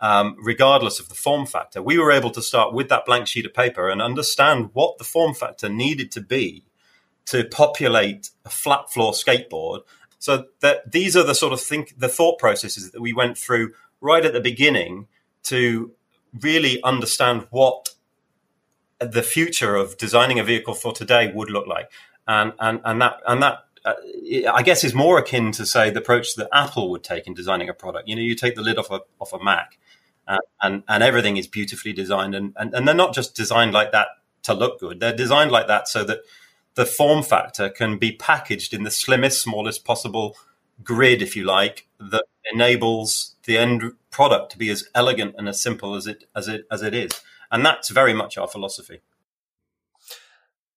um, 0.02 0.36
regardless 0.42 1.00
of 1.00 1.08
the 1.08 1.14
form 1.14 1.46
factor. 1.46 1.80
We 1.80 1.98
were 1.98 2.12
able 2.12 2.30
to 2.32 2.42
start 2.42 2.74
with 2.74 2.90
that 2.90 3.06
blank 3.06 3.26
sheet 3.26 3.46
of 3.46 3.54
paper 3.54 3.88
and 3.88 4.02
understand 4.02 4.70
what 4.74 4.98
the 4.98 5.04
form 5.04 5.34
factor 5.34 5.68
needed 5.68 6.10
to 6.12 6.20
be 6.20 6.64
to 7.26 7.44
populate 7.44 8.30
a 8.44 8.50
flat 8.50 8.90
floor 8.92 9.12
skateboard. 9.12 9.80
So 10.20 10.44
that 10.60 10.92
these 10.92 11.16
are 11.16 11.24
the 11.24 11.34
sort 11.34 11.52
of 11.52 11.60
think 11.60 11.98
the 11.98 12.08
thought 12.08 12.38
processes 12.38 12.92
that 12.92 13.00
we 13.00 13.12
went 13.12 13.36
through 13.36 13.72
right 14.00 14.24
at 14.24 14.32
the 14.32 14.40
beginning 14.40 15.08
to 15.44 15.90
really 16.40 16.80
understand 16.84 17.48
what 17.50 17.88
the 19.00 19.22
future 19.22 19.74
of 19.74 19.96
designing 19.96 20.38
a 20.38 20.44
vehicle 20.44 20.74
for 20.74 20.92
today 20.92 21.32
would 21.34 21.50
look 21.50 21.66
like 21.66 21.90
and 22.30 22.52
and 22.60 22.80
and 22.84 23.00
that 23.00 23.20
and 23.26 23.42
that 23.42 23.64
uh, 23.84 23.94
I 24.52 24.62
guess 24.62 24.84
is 24.84 24.94
more 24.94 25.18
akin 25.18 25.52
to 25.52 25.66
say 25.66 25.90
the 25.90 26.00
approach 26.00 26.36
that 26.36 26.48
Apple 26.52 26.90
would 26.90 27.02
take 27.02 27.26
in 27.26 27.34
designing 27.34 27.68
a 27.68 27.74
product. 27.74 28.08
You 28.08 28.16
know, 28.16 28.22
you 28.22 28.34
take 28.34 28.54
the 28.54 28.62
lid 28.62 28.78
off 28.78 28.90
a 28.90 29.00
off 29.18 29.32
a 29.32 29.42
Mac, 29.42 29.78
uh, 30.28 30.38
and 30.62 30.82
and 30.86 31.02
everything 31.02 31.36
is 31.36 31.46
beautifully 31.46 31.92
designed, 31.92 32.34
and, 32.34 32.52
and 32.56 32.74
and 32.74 32.86
they're 32.86 32.94
not 32.94 33.14
just 33.14 33.34
designed 33.34 33.72
like 33.72 33.92
that 33.92 34.08
to 34.42 34.54
look 34.54 34.80
good. 34.80 35.00
They're 35.00 35.16
designed 35.16 35.50
like 35.50 35.66
that 35.66 35.88
so 35.88 36.04
that 36.04 36.20
the 36.74 36.86
form 36.86 37.22
factor 37.22 37.68
can 37.68 37.98
be 37.98 38.12
packaged 38.12 38.72
in 38.72 38.84
the 38.84 38.90
slimmest, 38.90 39.42
smallest 39.42 39.84
possible 39.84 40.36
grid, 40.82 41.22
if 41.22 41.36
you 41.36 41.44
like, 41.44 41.88
that 41.98 42.24
enables 42.52 43.36
the 43.44 43.58
end 43.58 43.92
product 44.10 44.52
to 44.52 44.58
be 44.58 44.70
as 44.70 44.88
elegant 44.94 45.34
and 45.36 45.48
as 45.48 45.60
simple 45.60 45.94
as 45.94 46.06
it 46.06 46.24
as 46.34 46.48
it 46.48 46.66
as 46.70 46.82
it 46.82 46.94
is. 46.94 47.10
And 47.50 47.64
that's 47.64 47.90
very 47.90 48.14
much 48.14 48.38
our 48.38 48.46
philosophy. 48.46 49.00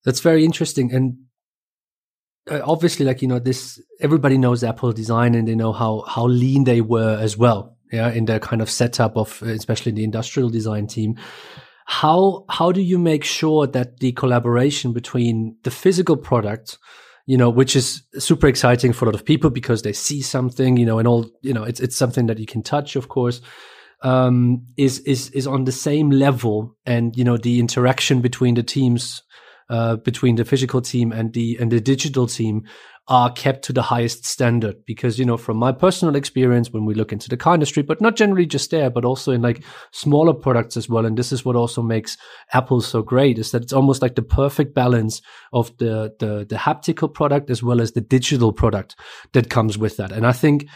That's 0.04 0.20
very 0.20 0.44
interesting. 0.44 0.92
And 0.92 1.24
uh, 2.50 2.60
obviously 2.64 3.06
like 3.06 3.22
you 3.22 3.28
know 3.28 3.38
this 3.38 3.80
everybody 4.00 4.36
knows 4.36 4.62
apple 4.62 4.92
design 4.92 5.34
and 5.34 5.48
they 5.48 5.54
know 5.54 5.72
how 5.72 6.04
how 6.06 6.26
lean 6.26 6.64
they 6.64 6.82
were 6.82 7.16
as 7.18 7.38
well 7.38 7.74
yeah 7.90 8.10
in 8.10 8.26
their 8.26 8.38
kind 8.38 8.60
of 8.60 8.68
setup 8.68 9.16
of 9.16 9.40
especially 9.42 9.92
the 9.92 10.04
industrial 10.04 10.50
design 10.50 10.86
team 10.86 11.16
how 11.84 12.44
how 12.48 12.72
do 12.72 12.80
you 12.80 12.98
make 12.98 13.24
sure 13.24 13.66
that 13.66 14.00
the 14.00 14.12
collaboration 14.12 14.92
between 14.92 15.56
the 15.64 15.70
physical 15.70 16.16
product 16.16 16.78
you 17.26 17.36
know 17.36 17.50
which 17.50 17.76
is 17.76 18.02
super 18.18 18.46
exciting 18.46 18.92
for 18.92 19.04
a 19.04 19.08
lot 19.08 19.14
of 19.14 19.24
people 19.24 19.50
because 19.50 19.82
they 19.82 19.92
see 19.92 20.22
something 20.22 20.76
you 20.76 20.86
know 20.86 20.98
and 20.98 21.06
all 21.06 21.30
you 21.42 21.52
know 21.52 21.62
it's 21.62 21.80
it's 21.80 21.96
something 21.96 22.26
that 22.26 22.38
you 22.38 22.46
can 22.46 22.62
touch 22.62 22.96
of 22.96 23.08
course 23.08 23.40
um 24.02 24.64
is 24.76 25.00
is 25.00 25.30
is 25.30 25.46
on 25.46 25.64
the 25.64 25.72
same 25.72 26.10
level 26.10 26.74
and 26.86 27.16
you 27.16 27.24
know 27.24 27.36
the 27.36 27.60
interaction 27.60 28.20
between 28.20 28.54
the 28.54 28.62
teams 28.62 29.22
uh, 29.70 29.96
between 29.96 30.36
the 30.36 30.44
physical 30.44 30.82
team 30.82 31.10
and 31.10 31.32
the 31.32 31.56
and 31.58 31.72
the 31.72 31.80
digital 31.80 32.26
team 32.26 32.64
are 33.08 33.30
kept 33.30 33.62
to 33.62 33.72
the 33.72 33.82
highest 33.82 34.24
standard 34.24 34.76
because 34.86 35.18
you 35.18 35.26
know 35.26 35.36
from 35.36 35.58
my 35.58 35.70
personal 35.70 36.16
experience 36.16 36.70
when 36.70 36.86
we 36.86 36.94
look 36.94 37.12
into 37.12 37.28
the 37.28 37.36
car 37.36 37.52
industry 37.52 37.82
but 37.82 38.00
not 38.00 38.16
generally 38.16 38.46
just 38.46 38.70
there 38.70 38.88
but 38.88 39.04
also 39.04 39.30
in 39.30 39.42
like 39.42 39.62
smaller 39.90 40.32
products 40.32 40.74
as 40.76 40.88
well 40.88 41.04
and 41.04 41.18
this 41.18 41.30
is 41.30 41.44
what 41.44 41.54
also 41.54 41.82
makes 41.82 42.16
apple 42.54 42.80
so 42.80 43.02
great 43.02 43.38
is 43.38 43.50
that 43.50 43.62
it's 43.62 43.74
almost 43.74 44.00
like 44.00 44.14
the 44.14 44.22
perfect 44.22 44.74
balance 44.74 45.20
of 45.52 45.76
the 45.76 46.14
the, 46.18 46.46
the 46.48 46.56
haptical 46.56 47.12
product 47.12 47.50
as 47.50 47.62
well 47.62 47.80
as 47.80 47.92
the 47.92 48.00
digital 48.00 48.52
product 48.52 48.96
that 49.32 49.50
comes 49.50 49.76
with 49.76 49.98
that. 49.98 50.10
And 50.10 50.26
i 50.26 50.32
think 50.32 50.66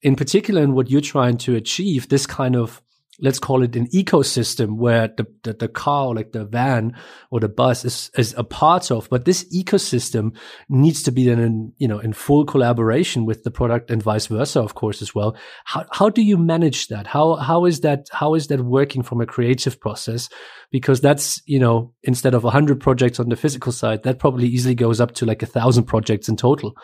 in 0.00 0.16
particular 0.16 0.62
in 0.62 0.72
what 0.72 0.90
you're 0.90 1.02
trying 1.02 1.36
to 1.38 1.54
achieve 1.54 2.08
this 2.08 2.26
kind 2.26 2.56
of 2.56 2.80
let's 3.20 3.38
call 3.38 3.62
it 3.62 3.76
an 3.76 3.86
ecosystem 3.88 4.76
where 4.76 5.08
the, 5.08 5.26
the, 5.44 5.52
the, 5.52 5.68
car 5.68 6.06
or 6.06 6.14
like 6.14 6.32
the 6.32 6.44
van 6.44 6.96
or 7.30 7.40
the 7.40 7.48
bus 7.48 7.84
is, 7.84 8.10
is 8.16 8.34
a 8.36 8.44
part 8.44 8.90
of, 8.90 9.08
but 9.08 9.24
this 9.24 9.44
ecosystem 9.54 10.36
needs 10.68 11.02
to 11.02 11.12
be 11.12 11.24
then 11.24 11.38
in, 11.38 11.72
you 11.78 11.86
know, 11.86 11.98
in 11.98 12.12
full 12.12 12.44
collaboration 12.44 13.24
with 13.24 13.44
the 13.44 13.50
product 13.50 13.90
and 13.90 14.02
vice 14.02 14.26
versa, 14.26 14.60
of 14.60 14.74
course, 14.74 15.00
as 15.00 15.14
well. 15.14 15.36
How, 15.64 15.84
how 15.92 16.08
do 16.08 16.22
you 16.22 16.36
manage 16.36 16.88
that? 16.88 17.06
How, 17.06 17.36
how 17.36 17.64
is 17.66 17.80
that, 17.80 18.08
how 18.12 18.34
is 18.34 18.48
that 18.48 18.60
working 18.60 19.02
from 19.02 19.20
a 19.20 19.26
creative 19.26 19.78
process? 19.80 20.28
Because 20.70 21.00
that's, 21.00 21.40
you 21.46 21.60
know, 21.60 21.92
instead 22.02 22.34
of 22.34 22.44
a 22.44 22.50
hundred 22.50 22.80
projects 22.80 23.20
on 23.20 23.28
the 23.28 23.36
physical 23.36 23.70
side, 23.70 24.02
that 24.02 24.18
probably 24.18 24.48
easily 24.48 24.74
goes 24.74 25.00
up 25.00 25.12
to 25.12 25.26
like 25.26 25.42
a 25.42 25.46
thousand 25.46 25.84
projects 25.84 26.28
in 26.28 26.36
total 26.36 26.74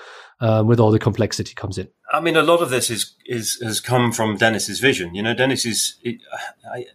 um, 0.41 0.67
with 0.67 0.81
all 0.81 0.91
the 0.91 0.99
complexity 0.99 1.55
comes 1.55 1.79
in. 1.79 1.89
I 2.13 2.21
mean, 2.21 2.37
a 2.37 2.43
lot 2.43 2.63
of 2.63 2.71
this 2.71 2.91
is 2.91 3.15
is 3.27 3.61
has 3.63 3.81
come 3.81 4.13
from 4.13 4.37
Dennis's 4.37 4.81
vision. 4.81 5.15
You 5.15 5.23
know, 5.23 5.35
Dennis 5.35 5.67
is. 5.67 5.97
I, 6.73 6.87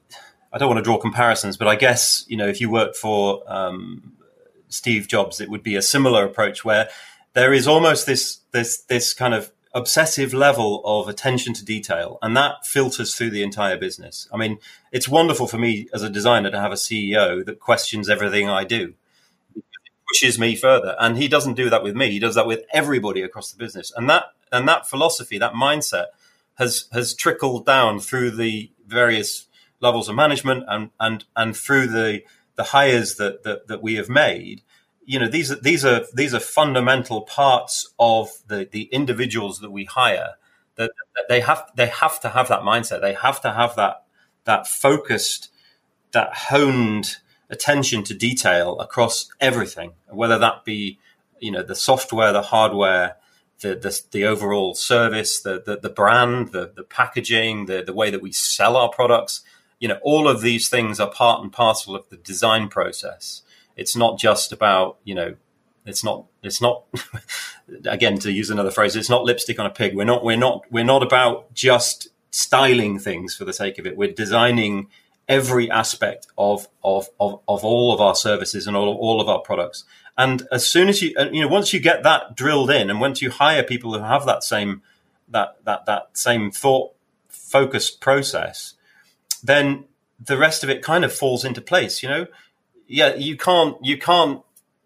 I 0.51 0.57
don't 0.57 0.69
want 0.69 0.77
to 0.77 0.83
draw 0.83 0.97
comparisons, 0.97 1.57
but 1.57 1.67
I 1.67 1.75
guess 1.75 2.25
you 2.27 2.37
know 2.37 2.47
if 2.47 2.59
you 2.59 2.69
work 2.69 2.95
for 2.95 3.43
um, 3.47 4.13
Steve 4.69 5.07
Jobs, 5.07 5.39
it 5.39 5.49
would 5.49 5.63
be 5.63 5.75
a 5.75 5.81
similar 5.81 6.25
approach 6.25 6.65
where 6.65 6.89
there 7.33 7.53
is 7.53 7.67
almost 7.67 8.05
this 8.05 8.39
this 8.51 8.77
this 8.83 9.13
kind 9.13 9.33
of 9.33 9.51
obsessive 9.73 10.33
level 10.33 10.81
of 10.85 11.09
attention 11.09 11.53
to 11.53 11.65
detail, 11.65 12.17
and 12.21 12.35
that 12.35 12.65
filters 12.65 13.15
through 13.15 13.29
the 13.29 13.43
entire 13.43 13.77
business. 13.77 14.27
I 14.33 14.37
mean, 14.37 14.57
it's 14.91 15.09
wonderful 15.09 15.47
for 15.47 15.57
me 15.57 15.87
as 15.93 16.01
a 16.01 16.09
designer 16.09 16.49
to 16.49 16.59
have 16.59 16.71
a 16.71 16.75
CEO 16.75 17.45
that 17.45 17.59
questions 17.59 18.09
everything 18.09 18.49
I 18.49 18.63
do 18.63 18.95
pushes 20.07 20.39
me 20.39 20.55
further. 20.55 20.95
And 20.99 21.17
he 21.17 21.27
doesn't 21.27 21.55
do 21.55 21.69
that 21.69 21.83
with 21.83 21.95
me. 21.95 22.11
He 22.11 22.19
does 22.19 22.35
that 22.35 22.47
with 22.47 22.63
everybody 22.73 23.21
across 23.21 23.51
the 23.51 23.57
business. 23.57 23.91
And 23.95 24.09
that 24.09 24.25
and 24.51 24.67
that 24.67 24.87
philosophy, 24.87 25.37
that 25.37 25.53
mindset, 25.53 26.07
has 26.55 26.87
has 26.91 27.13
trickled 27.13 27.65
down 27.65 27.99
through 27.99 28.31
the 28.31 28.71
various 28.87 29.47
levels 29.81 30.09
of 30.09 30.15
management 30.15 30.63
and 30.67 30.91
and 30.99 31.25
and 31.35 31.55
through 31.55 31.87
the 31.87 32.21
the 32.55 32.65
hires 32.65 33.15
that 33.15 33.43
that, 33.43 33.67
that 33.67 33.83
we 33.83 33.95
have 33.95 34.09
made. 34.09 34.61
You 35.05 35.19
know, 35.19 35.27
these 35.27 35.51
are 35.51 35.55
these 35.55 35.85
are 35.85 36.05
these 36.13 36.33
are 36.33 36.39
fundamental 36.39 37.21
parts 37.21 37.93
of 37.99 38.29
the 38.47 38.67
the 38.71 38.83
individuals 38.91 39.59
that 39.59 39.71
we 39.71 39.85
hire. 39.85 40.35
That, 40.75 40.91
that 41.15 41.25
they 41.29 41.39
have 41.39 41.71
they 41.75 41.87
have 41.87 42.19
to 42.21 42.29
have 42.29 42.47
that 42.49 42.61
mindset. 42.61 43.01
They 43.01 43.13
have 43.13 43.39
to 43.41 43.53
have 43.53 43.75
that 43.75 44.03
that 44.45 44.67
focused, 44.67 45.49
that 46.11 46.33
honed 46.33 47.17
attention 47.49 48.03
to 48.03 48.13
detail 48.13 48.79
across 48.79 49.29
everything, 49.39 49.93
whether 50.09 50.37
that 50.37 50.65
be 50.65 50.99
you 51.39 51.51
know 51.51 51.63
the 51.63 51.75
software, 51.75 52.31
the 52.31 52.41
hardware, 52.41 53.17
the 53.61 53.75
the, 53.75 54.01
the 54.11 54.25
overall 54.25 54.73
service, 54.73 55.41
the, 55.41 55.61
the, 55.65 55.77
the 55.77 55.89
brand, 55.89 56.49
the 56.49 56.71
the 56.75 56.83
packaging, 56.83 57.65
the 57.65 57.83
the 57.83 57.93
way 57.93 58.09
that 58.09 58.21
we 58.21 58.31
sell 58.31 58.75
our 58.77 58.89
products. 58.89 59.41
You 59.79 59.89
know, 59.89 59.99
all 60.01 60.27
of 60.27 60.41
these 60.41 60.69
things 60.69 60.99
are 60.99 61.09
part 61.09 61.43
and 61.43 61.51
parcel 61.51 61.95
of 61.95 62.09
the 62.09 62.17
design 62.17 62.69
process. 62.69 63.41
It's 63.75 63.95
not 63.95 64.17
just 64.17 64.51
about 64.51 64.97
you 65.03 65.15
know, 65.15 65.35
it's 65.85 66.03
not 66.03 66.25
it's 66.41 66.61
not 66.61 66.83
again 67.85 68.17
to 68.19 68.31
use 68.31 68.49
another 68.49 68.71
phrase. 68.71 68.95
It's 68.95 69.09
not 69.09 69.23
lipstick 69.23 69.59
on 69.59 69.65
a 69.65 69.69
pig. 69.71 69.95
We're 69.95 70.05
not 70.05 70.23
we're 70.23 70.37
not 70.37 70.63
we're 70.71 70.83
not 70.83 71.03
about 71.03 71.53
just 71.53 72.09
styling 72.31 72.99
things 72.99 73.35
for 73.35 73.45
the 73.45 73.53
sake 73.53 73.79
of 73.79 73.85
it. 73.85 73.95
We're 73.95 74.11
designing 74.11 74.87
every 75.27 75.69
aspect 75.71 76.27
of, 76.37 76.67
of, 76.83 77.09
of, 77.19 77.41
of 77.47 77.63
all 77.63 77.93
of 77.93 78.01
our 78.01 78.15
services 78.15 78.67
and 78.67 78.75
all, 78.77 78.91
of, 78.91 78.97
all 78.97 79.19
of 79.19 79.27
our 79.27 79.39
products. 79.39 79.83
And 80.17 80.47
as 80.51 80.65
soon 80.65 80.87
as 80.87 81.01
you, 81.01 81.13
you 81.31 81.41
know, 81.41 81.47
once 81.47 81.73
you 81.73 81.79
get 81.79 82.03
that 82.03 82.35
drilled 82.35 82.71
in 82.71 82.89
and 82.89 83.01
once 83.01 83.21
you 83.21 83.31
hire 83.31 83.63
people 83.63 83.93
who 83.93 84.03
have 84.03 84.25
that 84.25 84.43
same, 84.43 84.81
that, 85.29 85.57
that, 85.65 85.85
that 85.85 86.09
same 86.17 86.51
thought 86.51 86.93
focused 87.27 88.01
process, 88.01 88.73
then 89.43 89.85
the 90.19 90.37
rest 90.37 90.63
of 90.63 90.69
it 90.69 90.81
kind 90.81 91.03
of 91.03 91.13
falls 91.13 91.45
into 91.45 91.61
place. 91.61 92.01
You 92.01 92.09
know, 92.09 92.27
yeah, 92.87 93.15
you 93.15 93.37
can't 93.37 93.77
you 93.83 93.97
can't 93.97 94.41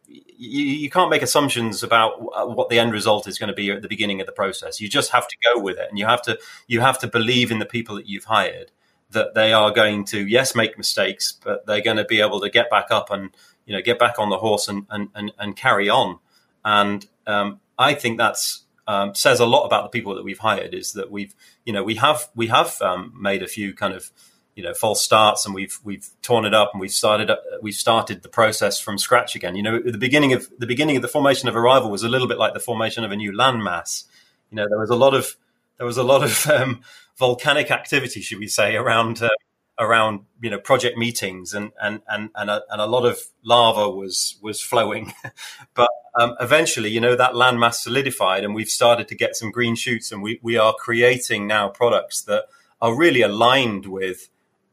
you, 0.07 0.63
you 0.63 0.89
can't 0.89 1.09
make 1.09 1.21
assumptions 1.21 1.83
about 1.83 2.21
what 2.55 2.69
the 2.69 2.79
end 2.79 2.91
result 2.91 3.27
is 3.27 3.37
going 3.37 3.49
to 3.49 3.53
be 3.53 3.71
at 3.71 3.81
the 3.81 3.87
beginning 3.87 4.21
of 4.21 4.27
the 4.27 4.33
process. 4.33 4.79
You 4.79 4.89
just 4.89 5.11
have 5.11 5.27
to 5.27 5.35
go 5.53 5.61
with 5.61 5.77
it, 5.77 5.87
and 5.89 5.97
you 5.99 6.05
have 6.05 6.21
to 6.23 6.39
you 6.67 6.81
have 6.81 6.99
to 6.99 7.07
believe 7.07 7.51
in 7.51 7.59
the 7.59 7.65
people 7.65 7.95
that 7.95 8.07
you've 8.07 8.25
hired 8.25 8.71
that 9.11 9.33
they 9.33 9.53
are 9.53 9.71
going 9.71 10.05
to 10.05 10.27
yes 10.27 10.55
make 10.55 10.77
mistakes, 10.77 11.37
but 11.43 11.65
they're 11.65 11.81
going 11.81 11.97
to 11.97 12.05
be 12.05 12.21
able 12.21 12.39
to 12.41 12.49
get 12.49 12.69
back 12.69 12.87
up 12.91 13.09
and 13.09 13.31
you 13.65 13.73
know 13.75 13.81
get 13.81 13.99
back 13.99 14.19
on 14.19 14.29
the 14.29 14.37
horse 14.37 14.67
and 14.67 14.85
and 14.89 15.09
and, 15.15 15.31
and 15.37 15.55
carry 15.55 15.89
on. 15.89 16.19
And 16.63 17.07
um, 17.27 17.59
I 17.77 17.93
think 17.93 18.17
that's 18.17 18.63
um, 18.87 19.13
says 19.15 19.39
a 19.39 19.45
lot 19.45 19.65
about 19.65 19.83
the 19.83 19.89
people 19.89 20.15
that 20.15 20.23
we've 20.23 20.39
hired. 20.39 20.73
Is 20.73 20.93
that 20.93 21.11
we've 21.11 21.35
you 21.65 21.73
know 21.73 21.83
we 21.83 21.95
have 21.95 22.29
we 22.35 22.47
have 22.47 22.81
um, 22.81 23.13
made 23.19 23.43
a 23.43 23.47
few 23.47 23.73
kind 23.73 23.93
of 23.93 24.11
you 24.59 24.65
know 24.65 24.73
false 24.73 25.01
starts 25.01 25.45
and 25.45 25.55
we've 25.55 25.79
we've 25.85 26.09
torn 26.21 26.43
it 26.43 26.53
up 26.53 26.71
and 26.73 26.81
we've 26.81 26.91
started 26.91 27.31
we've 27.61 27.75
started 27.75 28.23
the 28.23 28.27
process 28.27 28.77
from 28.77 28.97
scratch 28.97 29.33
again 29.33 29.55
you 29.55 29.63
know 29.63 29.79
the 29.79 29.97
beginning 29.97 30.33
of 30.33 30.49
the 30.59 30.67
beginning 30.67 30.97
of 30.97 31.01
the 31.01 31.07
formation 31.07 31.47
of 31.47 31.55
arrival 31.55 31.89
was 31.89 32.03
a 32.03 32.09
little 32.09 32.27
bit 32.27 32.37
like 32.37 32.53
the 32.53 32.59
formation 32.59 33.05
of 33.05 33.11
a 33.11 33.15
new 33.15 33.31
landmass 33.31 34.03
you 34.51 34.57
know 34.57 34.67
there 34.67 34.77
was 34.77 34.89
a 34.89 34.97
lot 34.97 35.13
of 35.13 35.37
there 35.77 35.85
was 35.87 35.97
a 35.97 36.03
lot 36.03 36.23
of 36.23 36.47
um, 36.49 36.81
volcanic 37.19 37.69
activity 37.69 38.21
should 38.21 38.39
we 38.39 38.47
say 38.47 38.75
around 38.75 39.21
uh, 39.21 39.29
around 39.77 40.21
you 40.41 40.49
know 40.49 40.59
project 40.59 40.97
meetings 40.97 41.53
and 41.53 41.71
and 41.81 42.01
and 42.07 42.29
and 42.35 42.49
a, 42.49 42.63
and 42.71 42.81
a 42.81 42.85
lot 42.85 43.05
of 43.05 43.19
lava 43.43 43.89
was 43.89 44.37
was 44.41 44.61
flowing 44.61 45.13
but 45.75 45.89
um, 46.19 46.35
eventually 46.39 46.89
you 46.89 46.99
know 46.99 47.15
that 47.15 47.33
landmass 47.33 47.75
solidified 47.75 48.43
and 48.43 48.55
we've 48.55 48.69
started 48.69 49.07
to 49.07 49.15
get 49.15 49.35
some 49.35 49.51
green 49.51 49.75
shoots 49.75 50.11
and 50.11 50.21
we 50.21 50.39
we 50.41 50.57
are 50.57 50.73
creating 50.73 51.45
now 51.45 51.67
products 51.67 52.21
that 52.23 52.45
are 52.81 52.95
really 52.95 53.21
aligned 53.21 53.85
with 53.85 54.29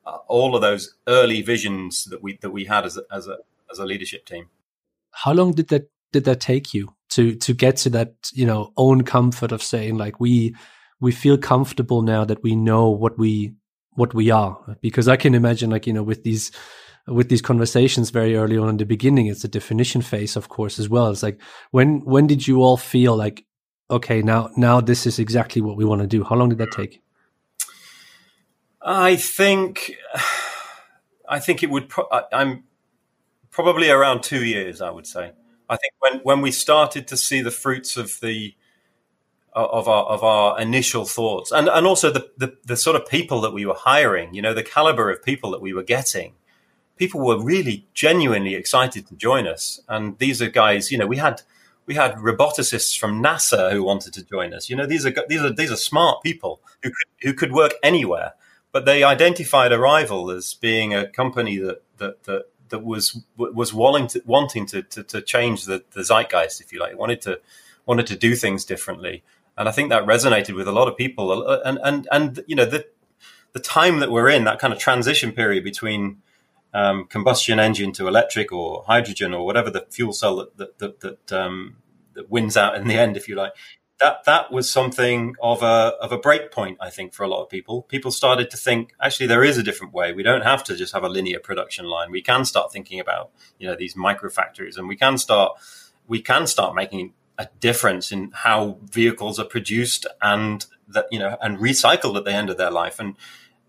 uh, 0.06 0.18
all 0.28 0.54
of 0.54 0.62
those 0.62 0.94
early 1.09 1.42
visions 1.42 2.04
that 2.04 2.22
we 2.22 2.38
that 2.38 2.50
we 2.50 2.64
had 2.64 2.87
as 2.87 2.96
a, 2.96 3.02
as 3.12 3.26
a 3.26 3.38
as 3.70 3.78
a 3.78 3.85
leadership 3.85 4.24
team. 4.24 4.46
How 5.11 5.32
long 5.32 5.52
did 5.52 5.68
that 5.68 5.90
did 6.12 6.24
that 6.24 6.40
take 6.40 6.72
you 6.72 6.94
to 7.11 7.35
to 7.35 7.52
get 7.52 7.76
to 7.78 7.90
that 7.90 8.14
you 8.32 8.46
know 8.46 8.72
own 8.76 9.02
comfort 9.02 9.52
of 9.52 9.62
saying 9.62 9.96
like 9.96 10.20
we 10.20 10.54
we 11.00 11.12
feel 11.12 11.38
comfortable 11.38 12.02
now 12.02 12.24
that 12.24 12.42
we 12.42 12.56
know 12.56 12.88
what 12.90 13.18
we 13.18 13.54
what 13.94 14.14
we 14.14 14.30
are 14.30 14.76
because 14.80 15.09
I 15.09 15.16
can 15.16 15.35
imagine 15.35 15.70
like 15.70 15.87
you 15.87 15.92
know 15.92 16.02
with 16.02 16.22
these 16.22 16.52
with 17.06 17.28
these 17.28 17.42
conversations 17.42 18.11
very 18.11 18.37
early 18.37 18.59
on 18.59 18.68
in 18.68 18.76
the 18.76 18.85
beginning 18.85 19.26
it's 19.26 19.44
a 19.44 19.48
definition 19.48 20.02
phase 20.02 20.37
of 20.37 20.48
course 20.48 20.78
as 20.78 20.88
well 20.88 21.09
it's 21.09 21.22
like 21.22 21.40
when 21.70 22.00
when 22.04 22.26
did 22.26 22.46
you 22.46 22.62
all 22.62 22.76
feel 22.76 23.16
like 23.16 23.44
okay 23.90 24.22
now 24.22 24.50
now 24.56 24.80
this 24.80 25.06
is 25.06 25.18
exactly 25.18 25.62
what 25.62 25.76
we 25.76 25.85
want 25.85 26.00
to 26.00 26.06
do 26.06 26.24
how 26.24 26.35
long 26.35 26.48
did 26.48 26.59
that 26.59 26.72
take 26.72 27.00
I 28.87 29.16
think, 29.16 29.96
I 31.28 31.40
think 31.40 31.64
it 31.64 31.70
would. 31.70 31.88
Pro- 31.88 32.09
I'm 32.32 32.62
probably 33.50 33.90
around 33.90 34.22
two 34.22 34.44
years. 34.44 34.80
I 34.80 34.90
would 34.90 35.09
say. 35.09 35.32
I 35.68 35.76
think 35.76 35.94
when 35.98 36.20
when 36.20 36.40
we 36.40 36.52
started 36.52 37.09
to 37.09 37.16
see 37.16 37.40
the 37.42 37.50
fruits 37.50 37.96
of 37.96 38.20
the 38.22 38.54
of 39.64 39.88
our 39.88 40.05
of 40.05 40.23
our 40.23 40.61
initial 40.61 41.05
thoughts, 41.05 41.51
and 41.51 41.69
and 41.69 41.87
also 41.87 42.11
the, 42.11 42.31
the 42.37 42.57
the 42.64 42.77
sort 42.77 42.97
of 42.97 43.09
people 43.09 43.40
that 43.40 43.53
we 43.53 43.66
were 43.66 43.75
hiring. 43.75 44.35
You 44.35 44.42
know, 44.42 44.55
the 44.55 44.62
caliber 44.62 45.11
of 45.11 45.23
people 45.23 45.51
that 45.53 45.61
we 45.61 45.73
were 45.73 45.83
getting. 45.83 46.35
People 46.97 47.21
were 47.21 47.42
really 47.42 47.87
genuinely 47.92 48.55
excited 48.55 49.07
to 49.09 49.14
join 49.16 49.47
us, 49.47 49.81
and 49.88 50.19
these 50.19 50.40
are 50.40 50.49
guys. 50.49 50.90
You 50.90 50.99
know, 50.99 51.07
we 51.07 51.19
had 51.19 51.42
we 51.87 51.95
had 51.95 52.14
roboticists 52.16 52.99
from 52.99 53.23
NASA 53.23 53.73
who 53.73 53.83
wanted 53.83 54.12
to 54.14 54.25
join 54.25 54.55
us. 54.55 54.71
You 54.71 54.77
know, 54.77 54.87
these 54.87 55.05
are 55.05 55.12
these 55.29 55.42
are 55.42 55.53
these 55.53 55.73
are 55.73 55.77
smart 55.77 56.23
people 56.23 56.61
who 56.83 56.90
could 56.90 57.09
who 57.23 57.33
could 57.35 57.53
work 57.53 57.75
anywhere 57.83 58.33
but 58.77 58.85
they 58.85 59.03
identified 59.03 59.73
Arrival 59.73 60.31
as 60.31 60.53
being 60.53 60.92
a 60.92 61.09
company 61.09 61.57
that 61.57 61.81
that 61.97 62.25
that, 62.25 62.45
that 62.69 62.85
was 62.85 63.23
was 63.38 63.73
wanting 63.73 64.07
to 64.09 64.23
wanting 64.27 64.66
to, 64.66 64.83
to, 64.83 65.03
to 65.03 65.23
change 65.23 65.64
the, 65.64 65.83
the 65.92 66.03
zeitgeist, 66.03 66.61
if 66.61 66.75
you 66.75 66.79
like, 66.79 66.99
wanted 66.99 67.23
to 67.23 67.40
wanted 67.87 68.07
to 68.09 68.16
do 68.16 68.35
things 68.35 68.66
differently, 68.66 69.23
and 69.57 69.69
I 69.69 69.73
think 69.73 69.90
that 69.90 70.05
resonated 70.05 70.55
with 70.55 70.69
a 70.69 70.73
lot 70.73 70.88
of 70.88 70.97
people. 70.97 71.47
And 71.64 71.79
and 71.83 72.09
and 72.11 72.45
you 72.47 72.57
know 72.57 72.64
the 72.64 72.87
the 73.53 73.61
time 73.61 74.01
that 74.01 74.11
we're 74.11 74.29
in, 74.29 74.45
that 74.45 74.59
kind 74.59 74.73
of 74.73 74.79
transition 74.79 75.33
period 75.33 75.64
between 75.64 76.19
um, 76.75 77.07
combustion 77.07 77.59
engine 77.59 77.92
to 77.92 78.07
electric 78.07 78.53
or 78.53 78.85
hydrogen 78.87 79.33
or 79.33 79.47
whatever 79.47 79.71
the 79.71 79.87
fuel 79.90 80.12
cell 80.12 80.37
that 80.37 80.57
that 80.59 80.79
that, 80.79 81.01
that, 81.01 81.33
um, 81.33 81.77
that 82.14 82.31
wins 82.31 82.57
out 82.57 82.77
in 82.77 82.87
the 82.87 82.99
end, 82.99 83.16
if 83.16 83.29
you 83.29 83.35
like, 83.35 83.53
that 84.01 84.25
that 84.25 84.53
was 84.53 84.71
something 84.71 85.35
of 85.42 85.62
a 85.62 85.95
of 86.01 86.12
a 86.12 86.19
break 86.19 86.53
point, 86.53 86.77
I 86.81 86.90
think, 86.90 87.14
for 87.14 87.23
a 87.23 87.29
lot 87.29 87.42
of 87.42 87.49
people. 87.49 87.83
People 87.83 88.11
started 88.11 88.51
to 88.51 88.57
think 88.57 88.92
actually 89.01 89.27
there 89.27 89.45
is 89.45 89.57
a 89.57 89.62
different 89.62 89.95
way. 89.95 90.12
We 90.12 90.23
don't 90.23 90.42
have 90.42 90.62
to 90.64 90.77
just 90.77 90.92
have 90.92 91.03
a 91.03 91.09
linear 91.09 91.38
production 91.38 91.87
line. 91.87 92.11
We 92.11 92.23
can 92.23 92.45
start 92.45 92.73
thinking 92.73 93.01
about 93.01 93.31
you 93.59 93.66
know 93.66 93.77
these 93.77 93.97
micro 93.97 94.29
factories, 94.29 94.77
and 94.77 94.87
we 94.87 94.97
can 94.97 95.16
start 95.16 95.59
we 96.07 96.21
can 96.21 96.47
start 96.47 96.75
making 96.75 97.14
a 97.38 97.49
difference 97.61 98.12
in 98.12 98.31
how 98.33 98.79
vehicles 98.90 99.38
are 99.38 99.44
produced 99.44 100.07
and 100.22 100.66
that 100.88 101.07
you 101.11 101.18
know 101.18 101.37
and 101.40 101.59
recycled 101.59 102.16
at 102.16 102.25
the 102.25 102.33
end 102.33 102.51
of 102.51 102.57
their 102.57 102.70
life. 102.70 102.99
And 102.99 103.16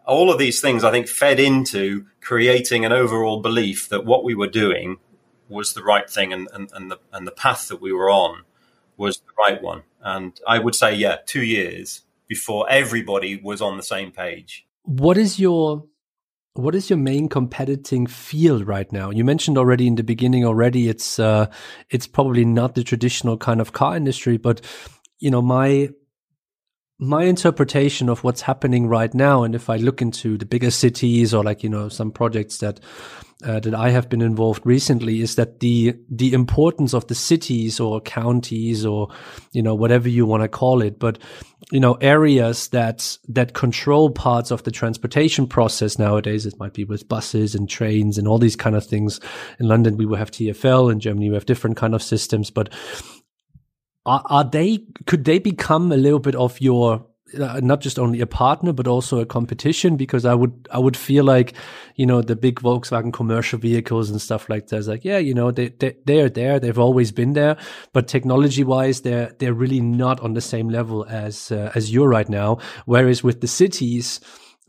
all 0.06 0.32
of 0.32 0.39
these 0.39 0.62
things, 0.62 0.84
I 0.84 0.91
think, 0.91 1.08
fed 1.08 1.39
into 1.39 2.06
creating 2.21 2.86
an 2.86 2.91
overall 2.91 3.41
belief 3.41 3.89
that 3.89 4.06
what 4.06 4.23
we 4.23 4.36
were 4.36 4.47
doing 4.47 4.97
was 5.49 5.73
the 5.73 5.84
right 5.84 6.10
thing 6.10 6.34
and, 6.34 6.47
and, 6.53 6.69
and 6.73 6.91
the 6.91 6.99
and 7.12 7.27
the 7.27 7.32
path 7.32 7.67
that 7.67 7.82
we 7.82 7.91
were 7.91 8.10
on 8.10 8.43
was 8.95 9.17
the 9.17 9.34
right 9.38 9.62
one. 9.62 9.84
And 10.01 10.39
I 10.47 10.60
would 10.60 10.75
say, 10.75 10.95
yeah, 10.95 11.17
two 11.25 11.43
years 11.43 12.03
before 12.27 12.69
everybody 12.69 13.39
was 13.41 13.62
on 13.62 13.77
the 13.77 13.84
same 13.84 14.12
page. 14.12 14.65
What 14.84 15.17
is 15.17 15.39
your 15.39 15.86
what 16.58 16.76
is 16.76 16.89
your 16.89 16.98
main 16.98 17.30
competing 17.30 18.08
field 18.08 18.67
right 18.67 18.91
now? 18.91 19.10
You 19.10 19.24
mentioned 19.24 19.58
already 19.58 19.88
in 19.88 19.96
the 19.96 20.04
beginning 20.04 20.46
already 20.46 20.89
it's 20.89 21.20
uh 21.20 21.48
it's 21.89 22.08
probably 22.08 22.46
not 22.46 22.76
the 22.76 22.84
traditional 22.84 23.38
kind 23.38 23.62
of 23.62 23.74
car 23.74 23.96
industry, 23.96 24.38
but 24.38 24.62
you 25.20 25.32
know, 25.32 25.41
my 25.41 25.89
my 27.00 27.24
interpretation 27.24 28.10
of 28.10 28.24
what's 28.24 28.41
happening 28.41 28.88
right 28.88 29.13
now, 29.13 29.43
and 29.43 29.54
if 29.54 29.70
I 29.70 29.76
look 29.76 30.02
into 30.02 30.38
the 30.38 30.46
bigger 30.46 30.72
cities 30.72 31.34
or 31.34 31.43
like 31.43 31.63
you 31.63 31.70
know 31.70 31.89
some 31.89 32.12
projects 32.12 32.58
that 32.60 32.80
uh, 33.43 33.60
that 33.60 33.73
I 33.73 33.89
have 33.89 34.10
been 34.10 34.21
involved 34.21 34.65
recently, 34.65 35.21
is 35.21 35.36
that 35.36 35.60
the 35.60 35.95
the 36.10 36.34
importance 36.34 36.93
of 36.93 37.08
the 37.08 37.15
cities 37.15 37.80
or 37.80 38.02
counties 38.02 38.86
or 38.86 39.10
you 39.52 39.62
know 39.62 39.76
whatever 39.76 40.10
you 40.10 40.26
want 40.26 40.43
to 40.43 40.47
call 40.47 40.82
it, 40.82 41.00
but 41.00 41.19
you 41.71 41.80
know 41.80 41.95
areas 41.95 42.69
that 42.69 43.17
that 43.28 43.54
control 43.54 44.10
parts 44.10 44.52
of 44.52 44.63
the 44.63 44.71
transportation 44.71 45.47
process 45.47 46.00
nowadays. 46.00 46.45
It 46.45 46.60
might 46.60 46.73
be 46.73 46.84
with 46.84 47.08
buses 47.08 47.56
and 47.56 47.69
trains 47.69 48.17
and 48.17 48.28
all 48.28 48.39
these 48.39 48.56
kind 48.56 48.76
of 48.76 48.86
things. 48.86 49.19
In 49.60 49.67
London, 49.67 49.97
we 49.97 50.06
will 50.06 50.17
have 50.17 50.32
TFL. 50.32 50.91
In 50.91 51.00
Germany, 51.00 51.30
we 51.30 51.36
have 51.36 51.45
different 51.45 51.78
kind 51.78 51.93
of 51.93 52.04
systems, 52.04 52.50
but 52.50 52.73
are, 54.08 54.23
are 54.26 54.43
they 54.43 54.86
could 55.06 55.26
they 55.26 55.39
become 55.39 55.91
a 55.91 55.97
little 55.97 56.19
bit 56.19 56.36
of 56.36 56.60
your 56.62 57.07
uh, 57.39 57.59
not 57.61 57.81
just 57.81 57.99
only 57.99 58.21
a 58.21 58.27
partner 58.27 58.73
but 58.73 58.87
also 58.87 59.19
a 59.19 59.25
competition 59.25 59.97
because 59.97 60.25
i 60.25 60.33
would 60.33 60.67
i 60.71 60.79
would 60.79 60.95
feel 60.95 61.23
like 61.23 61.53
you 61.95 62.05
know 62.05 62.21
the 62.21 62.35
big 62.35 62.59
volkswagen 62.61 63.11
commercial 63.11 63.59
vehicles 63.59 64.09
and 64.09 64.21
stuff 64.21 64.49
like 64.49 64.67
that 64.67 64.85
like 64.87 65.03
yeah 65.03 65.17
you 65.17 65.33
know 65.33 65.51
they, 65.51 65.69
they 65.79 65.95
they're 66.05 66.29
there 66.29 66.59
they've 66.59 66.79
always 66.79 67.11
been 67.11 67.33
there 67.33 67.57
but 67.93 68.07
technology 68.07 68.63
wise 68.63 69.01
they're 69.01 69.33
they're 69.39 69.53
really 69.53 69.81
not 69.81 70.19
on 70.21 70.33
the 70.33 70.41
same 70.41 70.69
level 70.69 71.05
as 71.09 71.51
uh, 71.51 71.71
as 71.75 71.91
you're 71.91 72.09
right 72.09 72.29
now. 72.29 72.57
Whereas 72.85 73.23
with 73.23 73.41
the 73.41 73.47
cities 73.47 74.19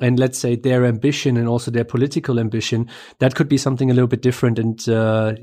and 0.00 0.18
let's 0.18 0.38
say 0.38 0.54
their 0.56 0.84
ambition 0.84 1.36
and 1.36 1.48
also 1.48 1.70
their 1.70 1.84
political 1.84 2.38
ambition 2.38 2.88
that 3.18 3.34
could 3.34 3.48
be 3.48 3.58
something 3.58 3.90
a 3.90 3.94
little 3.94 4.08
bit 4.08 4.22
different 4.22 4.58
and 4.58 4.88
uh, 4.88 5.34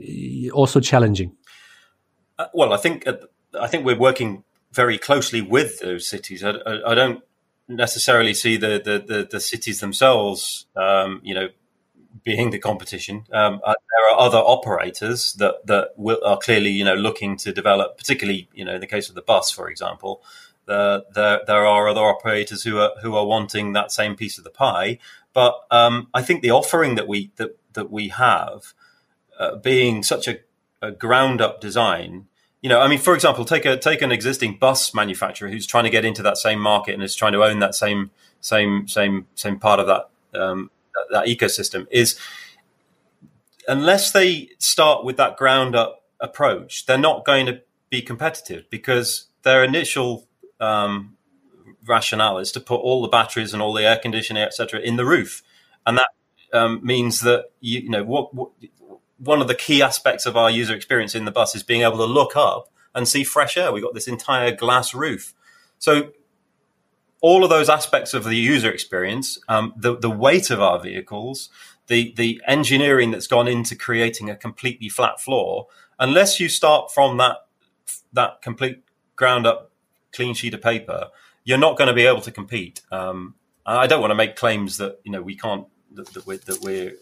also 0.53 0.79
challenging. 0.79 1.35
Uh, 2.37 2.47
well 2.53 2.73
i 2.73 2.77
think 2.77 3.07
I 3.59 3.67
think 3.67 3.85
we're 3.85 3.97
working 3.97 4.43
very 4.75 4.97
closely 4.97 5.41
with 5.41 5.79
those 5.79 6.07
cities. 6.07 6.43
I, 6.43 6.51
I, 6.51 6.91
I 6.91 6.95
don't 6.95 7.23
necessarily 7.67 8.33
see 8.33 8.57
the 8.57 8.81
the, 8.83 9.13
the, 9.13 9.27
the 9.31 9.39
cities 9.39 9.79
themselves, 9.79 10.67
um, 10.75 11.21
you 11.23 11.33
know, 11.33 11.49
being 12.23 12.51
the 12.51 12.59
competition. 12.59 13.25
Um, 13.31 13.61
uh, 13.63 13.73
there 13.91 14.05
are 14.11 14.19
other 14.27 14.37
operators 14.37 15.33
that 15.33 15.65
that 15.67 15.89
will, 15.97 16.19
are 16.25 16.37
clearly, 16.37 16.71
you 16.71 16.83
know, 16.83 16.95
looking 16.95 17.37
to 17.37 17.51
develop. 17.51 17.97
Particularly, 17.97 18.49
you 18.53 18.65
know, 18.65 18.75
in 18.75 18.81
the 18.81 18.87
case 18.87 19.09
of 19.09 19.15
the 19.15 19.21
bus, 19.21 19.51
for 19.51 19.69
example, 19.69 20.21
the, 20.65 21.05
the, 21.13 21.43
there 21.47 21.65
are 21.65 21.87
other 21.87 22.01
operators 22.01 22.63
who 22.63 22.77
are 22.79 22.91
who 23.01 23.15
are 23.15 23.25
wanting 23.25 23.73
that 23.73 23.91
same 23.91 24.15
piece 24.15 24.37
of 24.37 24.43
the 24.43 24.49
pie. 24.49 24.99
But 25.33 25.53
um, 25.71 26.07
I 26.13 26.21
think 26.21 26.41
the 26.41 26.51
offering 26.51 26.95
that 26.95 27.07
we 27.07 27.31
that 27.35 27.57
that 27.73 27.91
we 27.91 28.09
have, 28.09 28.73
uh, 29.39 29.55
being 29.57 30.03
such 30.03 30.27
a, 30.27 30.39
a 30.81 30.91
ground 30.91 31.41
up 31.41 31.59
design, 31.61 32.27
you 32.65 32.69
know, 32.69 32.79
I 32.79 32.87
mean, 32.87 32.97
for 32.97 33.13
example, 33.13 33.45
take 33.45 33.63
a 33.63 33.77
take 33.77 34.01
an 34.01 34.11
existing 34.11 34.57
bus 34.57 34.91
manufacturer 34.95 35.49
who's 35.49 35.67
trying 35.67 35.83
to 35.83 35.91
get 35.91 36.03
into 36.03 36.23
that 36.23 36.35
same 36.35 36.59
market 36.59 36.95
and 36.95 37.03
is 37.03 37.15
trying 37.15 37.33
to 37.33 37.43
own 37.43 37.59
that 37.59 37.75
same 37.75 38.09
same 38.41 38.87
same 38.87 39.27
same 39.35 39.59
part 39.59 39.79
of 39.79 39.85
that 39.85 40.09
um, 40.33 40.71
that, 40.95 41.05
that 41.11 41.27
ecosystem. 41.27 41.85
Is 41.91 42.19
unless 43.67 44.11
they 44.11 44.49
start 44.57 45.05
with 45.05 45.15
that 45.17 45.37
ground 45.37 45.75
up 45.75 46.05
approach, 46.19 46.87
they're 46.87 46.97
not 46.97 47.23
going 47.23 47.45
to 47.45 47.61
be 47.91 48.01
competitive 48.01 48.63
because 48.71 49.27
their 49.43 49.63
initial 49.63 50.25
um, 50.59 51.17
rationale 51.85 52.39
is 52.39 52.51
to 52.53 52.59
put 52.59 52.77
all 52.77 53.03
the 53.03 53.07
batteries 53.07 53.53
and 53.53 53.61
all 53.61 53.73
the 53.73 53.85
air 53.85 53.99
conditioning, 53.99 54.41
etc., 54.41 54.79
in 54.79 54.95
the 54.95 55.05
roof, 55.05 55.43
and 55.85 55.99
that 55.99 56.09
um, 56.51 56.79
means 56.83 57.19
that 57.19 57.51
you, 57.61 57.81
you 57.81 57.89
know 57.91 58.03
what, 58.03 58.33
what 58.33 58.49
one 59.17 59.41
of 59.41 59.47
the 59.47 59.55
key 59.55 59.81
aspects 59.81 60.25
of 60.25 60.35
our 60.35 60.49
user 60.49 60.75
experience 60.75 61.15
in 61.15 61.25
the 61.25 61.31
bus 61.31 61.55
is 61.55 61.63
being 61.63 61.81
able 61.81 61.97
to 61.97 62.05
look 62.05 62.35
up 62.35 62.69
and 62.93 63.07
see 63.07 63.23
fresh 63.23 63.57
air. 63.57 63.71
We've 63.71 63.83
got 63.83 63.93
this 63.93 64.07
entire 64.07 64.55
glass 64.55 64.93
roof. 64.93 65.33
So 65.79 66.11
all 67.21 67.43
of 67.43 67.49
those 67.49 67.69
aspects 67.69 68.13
of 68.13 68.23
the 68.23 68.35
user 68.35 68.71
experience, 68.71 69.39
um, 69.47 69.73
the, 69.75 69.97
the 69.97 70.09
weight 70.09 70.49
of 70.49 70.61
our 70.61 70.79
vehicles, 70.79 71.49
the, 71.87 72.13
the 72.15 72.41
engineering 72.47 73.11
that's 73.11 73.27
gone 73.27 73.47
into 73.47 73.75
creating 73.75 74.29
a 74.29 74.35
completely 74.35 74.89
flat 74.89 75.19
floor, 75.19 75.67
unless 75.99 76.39
you 76.39 76.49
start 76.49 76.91
from 76.93 77.17
that, 77.17 77.37
that 78.13 78.41
complete 78.41 78.83
ground 79.15 79.47
up 79.47 79.71
clean 80.13 80.33
sheet 80.33 80.53
of 80.53 80.61
paper, 80.61 81.07
you're 81.43 81.57
not 81.57 81.77
going 81.77 81.87
to 81.87 81.93
be 81.93 82.05
able 82.05 82.21
to 82.21 82.31
compete. 82.31 82.81
Um, 82.91 83.35
I 83.65 83.87
don't 83.87 84.01
want 84.01 84.11
to 84.11 84.15
make 84.15 84.35
claims 84.35 84.77
that, 84.77 84.99
you 85.03 85.11
know, 85.11 85.21
we 85.21 85.35
can't, 85.35 85.67
that, 85.93 86.07
that 86.13 86.25
we're, 86.25 86.37
that 86.37 86.61
we're 86.61 86.93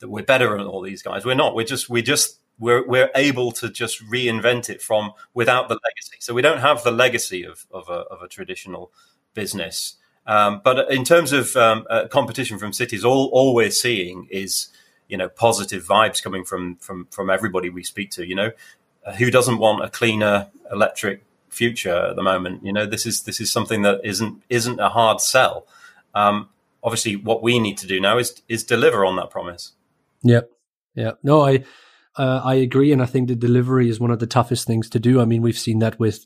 that 0.00 0.08
we're 0.08 0.24
better 0.24 0.56
than 0.56 0.66
all 0.66 0.82
these 0.82 1.02
guys. 1.02 1.24
We're 1.24 1.34
not. 1.34 1.54
We're 1.54 1.66
just 1.66 1.88
we're 1.88 2.02
just 2.02 2.40
we're 2.58 2.86
we're 2.86 3.10
able 3.14 3.52
to 3.52 3.68
just 3.70 4.02
reinvent 4.04 4.68
it 4.70 4.82
from 4.82 5.12
without 5.34 5.68
the 5.68 5.74
legacy. 5.74 6.16
So 6.20 6.34
we 6.34 6.42
don't 6.42 6.58
have 6.60 6.82
the 6.82 6.90
legacy 6.90 7.44
of 7.44 7.66
of 7.70 7.88
a, 7.88 8.04
of 8.10 8.22
a 8.22 8.28
traditional 8.28 8.92
business. 9.34 9.96
Um, 10.26 10.60
but 10.64 10.90
in 10.90 11.04
terms 11.04 11.32
of 11.32 11.54
um, 11.56 11.86
uh, 11.88 12.08
competition 12.08 12.58
from 12.58 12.72
cities, 12.72 13.04
all 13.04 13.30
all 13.32 13.54
we're 13.54 13.70
seeing 13.70 14.26
is 14.30 14.68
you 15.08 15.16
know 15.16 15.28
positive 15.28 15.84
vibes 15.84 16.22
coming 16.22 16.44
from 16.44 16.76
from 16.76 17.06
from 17.10 17.30
everybody 17.30 17.70
we 17.70 17.84
speak 17.84 18.10
to. 18.12 18.26
You 18.26 18.34
know, 18.34 18.50
uh, 19.04 19.14
who 19.14 19.30
doesn't 19.30 19.58
want 19.58 19.84
a 19.84 19.88
cleaner 19.88 20.48
electric 20.70 21.24
future 21.48 22.08
at 22.10 22.16
the 22.16 22.22
moment? 22.22 22.64
You 22.64 22.72
know, 22.72 22.86
this 22.86 23.06
is 23.06 23.22
this 23.22 23.40
is 23.40 23.52
something 23.52 23.82
that 23.82 24.00
isn't 24.04 24.42
isn't 24.48 24.80
a 24.80 24.88
hard 24.88 25.20
sell. 25.20 25.66
Um, 26.14 26.48
obviously, 26.82 27.16
what 27.16 27.42
we 27.42 27.58
need 27.58 27.78
to 27.78 27.86
do 27.86 28.00
now 28.00 28.18
is 28.18 28.42
is 28.48 28.64
deliver 28.64 29.04
on 29.04 29.16
that 29.16 29.30
promise. 29.30 29.72
Yeah, 30.26 30.42
yeah. 30.94 31.12
No, 31.22 31.42
I 31.42 31.64
uh, 32.16 32.40
I 32.44 32.54
agree, 32.54 32.92
and 32.92 33.02
I 33.02 33.06
think 33.06 33.28
the 33.28 33.36
delivery 33.36 33.88
is 33.88 34.00
one 34.00 34.10
of 34.10 34.18
the 34.18 34.26
toughest 34.26 34.66
things 34.66 34.88
to 34.90 34.98
do. 34.98 35.20
I 35.20 35.24
mean, 35.24 35.42
we've 35.42 35.58
seen 35.58 35.78
that 35.80 35.98
with 36.00 36.24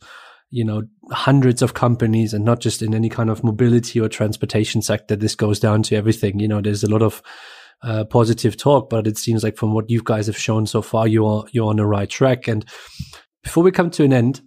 you 0.51 0.65
know 0.65 0.83
hundreds 1.11 1.63
of 1.63 1.75
companies, 1.75 2.33
and 2.33 2.45
not 2.45 2.61
just 2.61 2.83
in 2.83 2.95
any 2.95 3.09
kind 3.09 3.31
of 3.31 3.45
mobility 3.45 4.01
or 4.01 4.09
transportation 4.09 4.83
sector. 4.83 5.17
This 5.17 5.35
goes 5.35 5.61
down 5.61 5.83
to 5.85 5.97
everything. 5.97 6.41
You 6.41 6.49
know, 6.49 6.61
there's 6.61 6.85
a 6.85 6.91
lot 6.91 7.03
of 7.03 7.23
uh, 7.83 8.05
positive 8.05 8.57
talk, 8.57 8.89
but 8.91 9.07
it 9.07 9.19
seems 9.19 9.43
like 9.43 9.57
from 9.57 9.73
what 9.73 9.91
you 9.91 10.01
guys 10.03 10.27
have 10.27 10.39
shown 10.39 10.67
so 10.67 10.83
far, 10.83 11.07
you're 11.09 11.47
you're 11.53 11.69
on 11.69 11.77
the 11.77 11.87
right 11.87 12.09
track. 12.09 12.49
And 12.49 12.65
before 13.43 13.65
we 13.65 13.71
come 13.71 13.91
to 13.91 14.05
an 14.05 14.13
end, 14.13 14.43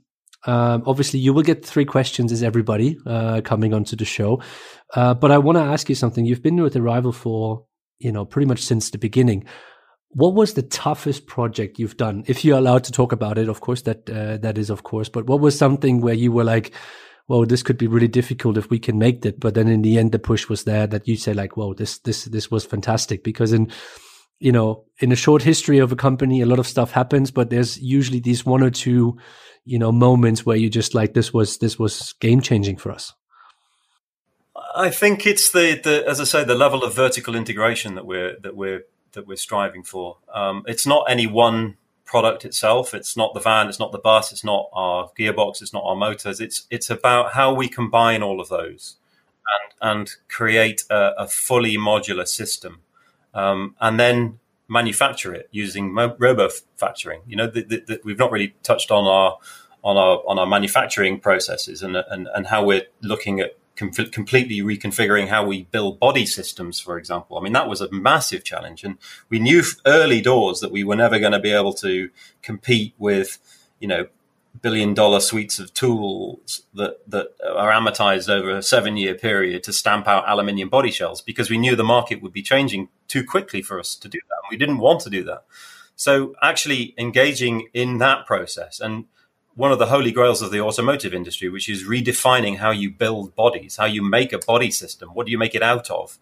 um, 0.45 0.83
obviously, 0.85 1.19
you 1.19 1.33
will 1.33 1.43
get 1.43 1.65
three 1.65 1.85
questions 1.85 2.31
as 2.31 2.43
everybody 2.43 2.97
uh, 3.05 3.41
coming 3.41 3.73
onto 3.73 3.95
the 3.95 4.05
show. 4.05 4.41
Uh, 4.95 5.13
but 5.13 5.31
I 5.31 5.37
want 5.37 5.57
to 5.57 5.63
ask 5.63 5.89
you 5.89 5.95
something. 5.95 6.25
You've 6.25 6.43
been 6.43 6.61
with 6.61 6.75
Arrival 6.75 7.11
for 7.11 7.65
you 8.03 8.11
know, 8.11 8.25
pretty 8.25 8.47
much 8.47 8.61
since 8.61 8.89
the 8.89 8.97
beginning. 8.97 9.45
What 10.09 10.35
was 10.35 10.53
the 10.53 10.61
toughest 10.61 11.25
project 11.25 11.79
you've 11.79 11.97
done? 11.97 12.23
If 12.27 12.45
you're 12.45 12.57
allowed 12.57 12.83
to 12.83 12.91
talk 12.91 13.11
about 13.11 13.37
it, 13.37 13.49
of 13.49 13.61
course, 13.61 13.81
that 13.83 14.09
uh, 14.09 14.37
that 14.37 14.57
is, 14.57 14.69
of 14.69 14.83
course. 14.83 15.09
But 15.09 15.25
what 15.25 15.39
was 15.39 15.57
something 15.57 16.01
where 16.01 16.13
you 16.13 16.31
were 16.31 16.43
like, 16.43 16.71
"Well, 17.27 17.45
this 17.45 17.63
could 17.63 17.77
be 17.77 17.87
really 17.87 18.07
difficult 18.07 18.57
if 18.57 18.69
we 18.69 18.77
can 18.77 18.99
make 18.99 19.25
it," 19.25 19.39
but 19.39 19.55
then 19.55 19.67
in 19.67 19.81
the 19.81 19.97
end, 19.97 20.11
the 20.11 20.19
push 20.19 20.49
was 20.49 20.65
there 20.65 20.85
that 20.87 21.07
you 21.07 21.15
say 21.15 21.33
like, 21.33 21.57
"Whoa, 21.57 21.73
this 21.73 21.97
this 21.99 22.25
this 22.25 22.51
was 22.51 22.65
fantastic." 22.65 23.23
Because 23.23 23.53
in 23.53 23.71
you 24.39 24.51
know, 24.51 24.83
in 24.99 25.11
a 25.11 25.15
short 25.15 25.41
history 25.41 25.79
of 25.79 25.91
a 25.91 25.95
company, 25.95 26.41
a 26.41 26.45
lot 26.45 26.59
of 26.59 26.67
stuff 26.67 26.91
happens, 26.91 27.31
but 27.31 27.49
there's 27.49 27.79
usually 27.79 28.19
these 28.19 28.45
one 28.45 28.61
or 28.61 28.69
two, 28.69 29.17
you 29.63 29.79
know, 29.79 29.91
moments 29.91 30.45
where 30.45 30.57
you 30.57 30.69
just 30.69 30.93
like, 30.93 31.13
"This 31.13 31.33
was 31.33 31.57
this 31.57 31.79
was 31.79 32.13
game 32.19 32.41
changing 32.41 32.77
for 32.77 32.91
us." 32.91 33.13
I 34.75 34.89
think 34.89 35.25
it's 35.25 35.51
the, 35.51 35.79
the 35.83 36.03
as 36.07 36.19
I 36.19 36.23
say 36.23 36.43
the 36.43 36.55
level 36.55 36.83
of 36.83 36.95
vertical 36.95 37.35
integration 37.35 37.95
that 37.95 38.05
we're 38.05 38.37
that 38.39 38.55
we're 38.55 38.85
that 39.13 39.27
we're 39.27 39.37
striving 39.37 39.83
for. 39.83 40.17
Um, 40.33 40.63
it's 40.67 40.87
not 40.87 41.09
any 41.09 41.27
one 41.27 41.77
product 42.05 42.45
itself. 42.45 42.93
It's 42.93 43.15
not 43.15 43.33
the 43.33 43.39
van. 43.39 43.69
It's 43.69 43.79
not 43.79 43.91
the 43.91 43.99
bus. 43.99 44.31
It's 44.31 44.43
not 44.43 44.69
our 44.73 45.09
gearbox. 45.17 45.61
It's 45.61 45.73
not 45.73 45.83
our 45.85 45.95
motors. 45.95 46.39
It's 46.39 46.65
it's 46.69 46.89
about 46.89 47.33
how 47.33 47.53
we 47.53 47.67
combine 47.67 48.23
all 48.23 48.41
of 48.41 48.49
those 48.49 48.97
and 49.81 49.99
and 49.99 50.11
create 50.27 50.83
a, 50.89 51.13
a 51.19 51.27
fully 51.27 51.77
modular 51.77 52.27
system, 52.27 52.81
um, 53.33 53.75
and 53.79 53.99
then 53.99 54.39
manufacture 54.67 55.33
it 55.33 55.49
using 55.51 55.93
robo 55.93 56.49
factoring. 56.79 57.19
You 57.27 57.35
know, 57.35 57.51
we've 58.03 58.17
not 58.17 58.31
really 58.31 58.55
touched 58.63 58.91
on 58.91 59.05
our 59.05 59.37
on 59.83 59.97
our 59.97 60.23
on 60.27 60.39
our 60.39 60.47
manufacturing 60.47 61.19
processes 61.19 61.83
and 61.83 61.95
and 61.95 62.27
and 62.33 62.47
how 62.47 62.65
we're 62.65 62.87
looking 63.01 63.39
at 63.39 63.57
com- 63.75 63.91
completely 63.91 64.59
reconfiguring 64.59 65.27
how 65.27 65.45
we 65.45 65.63
build 65.63 65.99
body 65.99 66.25
systems, 66.25 66.79
for 66.79 66.97
example. 66.97 67.37
I 67.37 67.41
mean, 67.41 67.53
that 67.53 67.67
was 67.67 67.81
a 67.81 67.91
massive 67.91 68.43
challenge. 68.43 68.83
And 68.83 68.97
we 69.29 69.39
knew 69.39 69.63
early 69.85 70.21
doors 70.21 70.59
that 70.59 70.71
we 70.71 70.83
were 70.83 70.95
never 70.95 71.19
going 71.19 71.31
to 71.31 71.39
be 71.39 71.51
able 71.51 71.73
to 71.75 72.09
compete 72.41 72.93
with, 72.97 73.39
you 73.79 73.87
know, 73.87 74.07
billion 74.61 74.93
dollar 74.93 75.19
suites 75.19 75.57
of 75.59 75.73
tools 75.73 76.61
that, 76.73 76.97
that 77.09 77.27
are 77.43 77.71
amortized 77.71 78.29
over 78.29 78.51
a 78.51 78.61
seven 78.61 78.97
year 78.97 79.15
period 79.15 79.63
to 79.63 79.73
stamp 79.73 80.07
out 80.07 80.27
aluminium 80.27 80.69
body 80.69 80.91
shells 80.91 81.21
because 81.21 81.49
we 81.49 81.57
knew 81.57 81.75
the 81.75 81.83
market 81.83 82.21
would 82.21 82.33
be 82.33 82.43
changing 82.43 82.87
too 83.07 83.25
quickly 83.25 83.61
for 83.61 83.79
us 83.79 83.95
to 83.95 84.07
do 84.07 84.19
that. 84.29 84.49
We 84.51 84.57
didn't 84.57 84.77
want 84.77 85.01
to 85.01 85.09
do 85.09 85.23
that. 85.23 85.45
So 85.95 86.35
actually 86.41 86.93
engaging 86.97 87.69
in 87.73 87.97
that 87.97 88.25
process 88.25 88.79
and 88.79 89.05
one 89.55 89.71
of 89.71 89.79
the 89.79 89.87
holy 89.87 90.11
grails 90.11 90.41
of 90.41 90.51
the 90.51 90.61
automotive 90.61 91.13
industry, 91.13 91.49
which 91.49 91.69
is 91.69 91.87
redefining 91.87 92.57
how 92.57 92.71
you 92.71 92.89
build 92.89 93.35
bodies, 93.35 93.75
how 93.77 93.85
you 93.85 94.01
make 94.01 94.33
a 94.33 94.39
body 94.39 94.71
system, 94.71 95.09
what 95.09 95.25
do 95.25 95.31
you 95.31 95.37
make 95.37 95.53
it 95.53 95.61
out 95.61 95.89
of, 95.91 96.17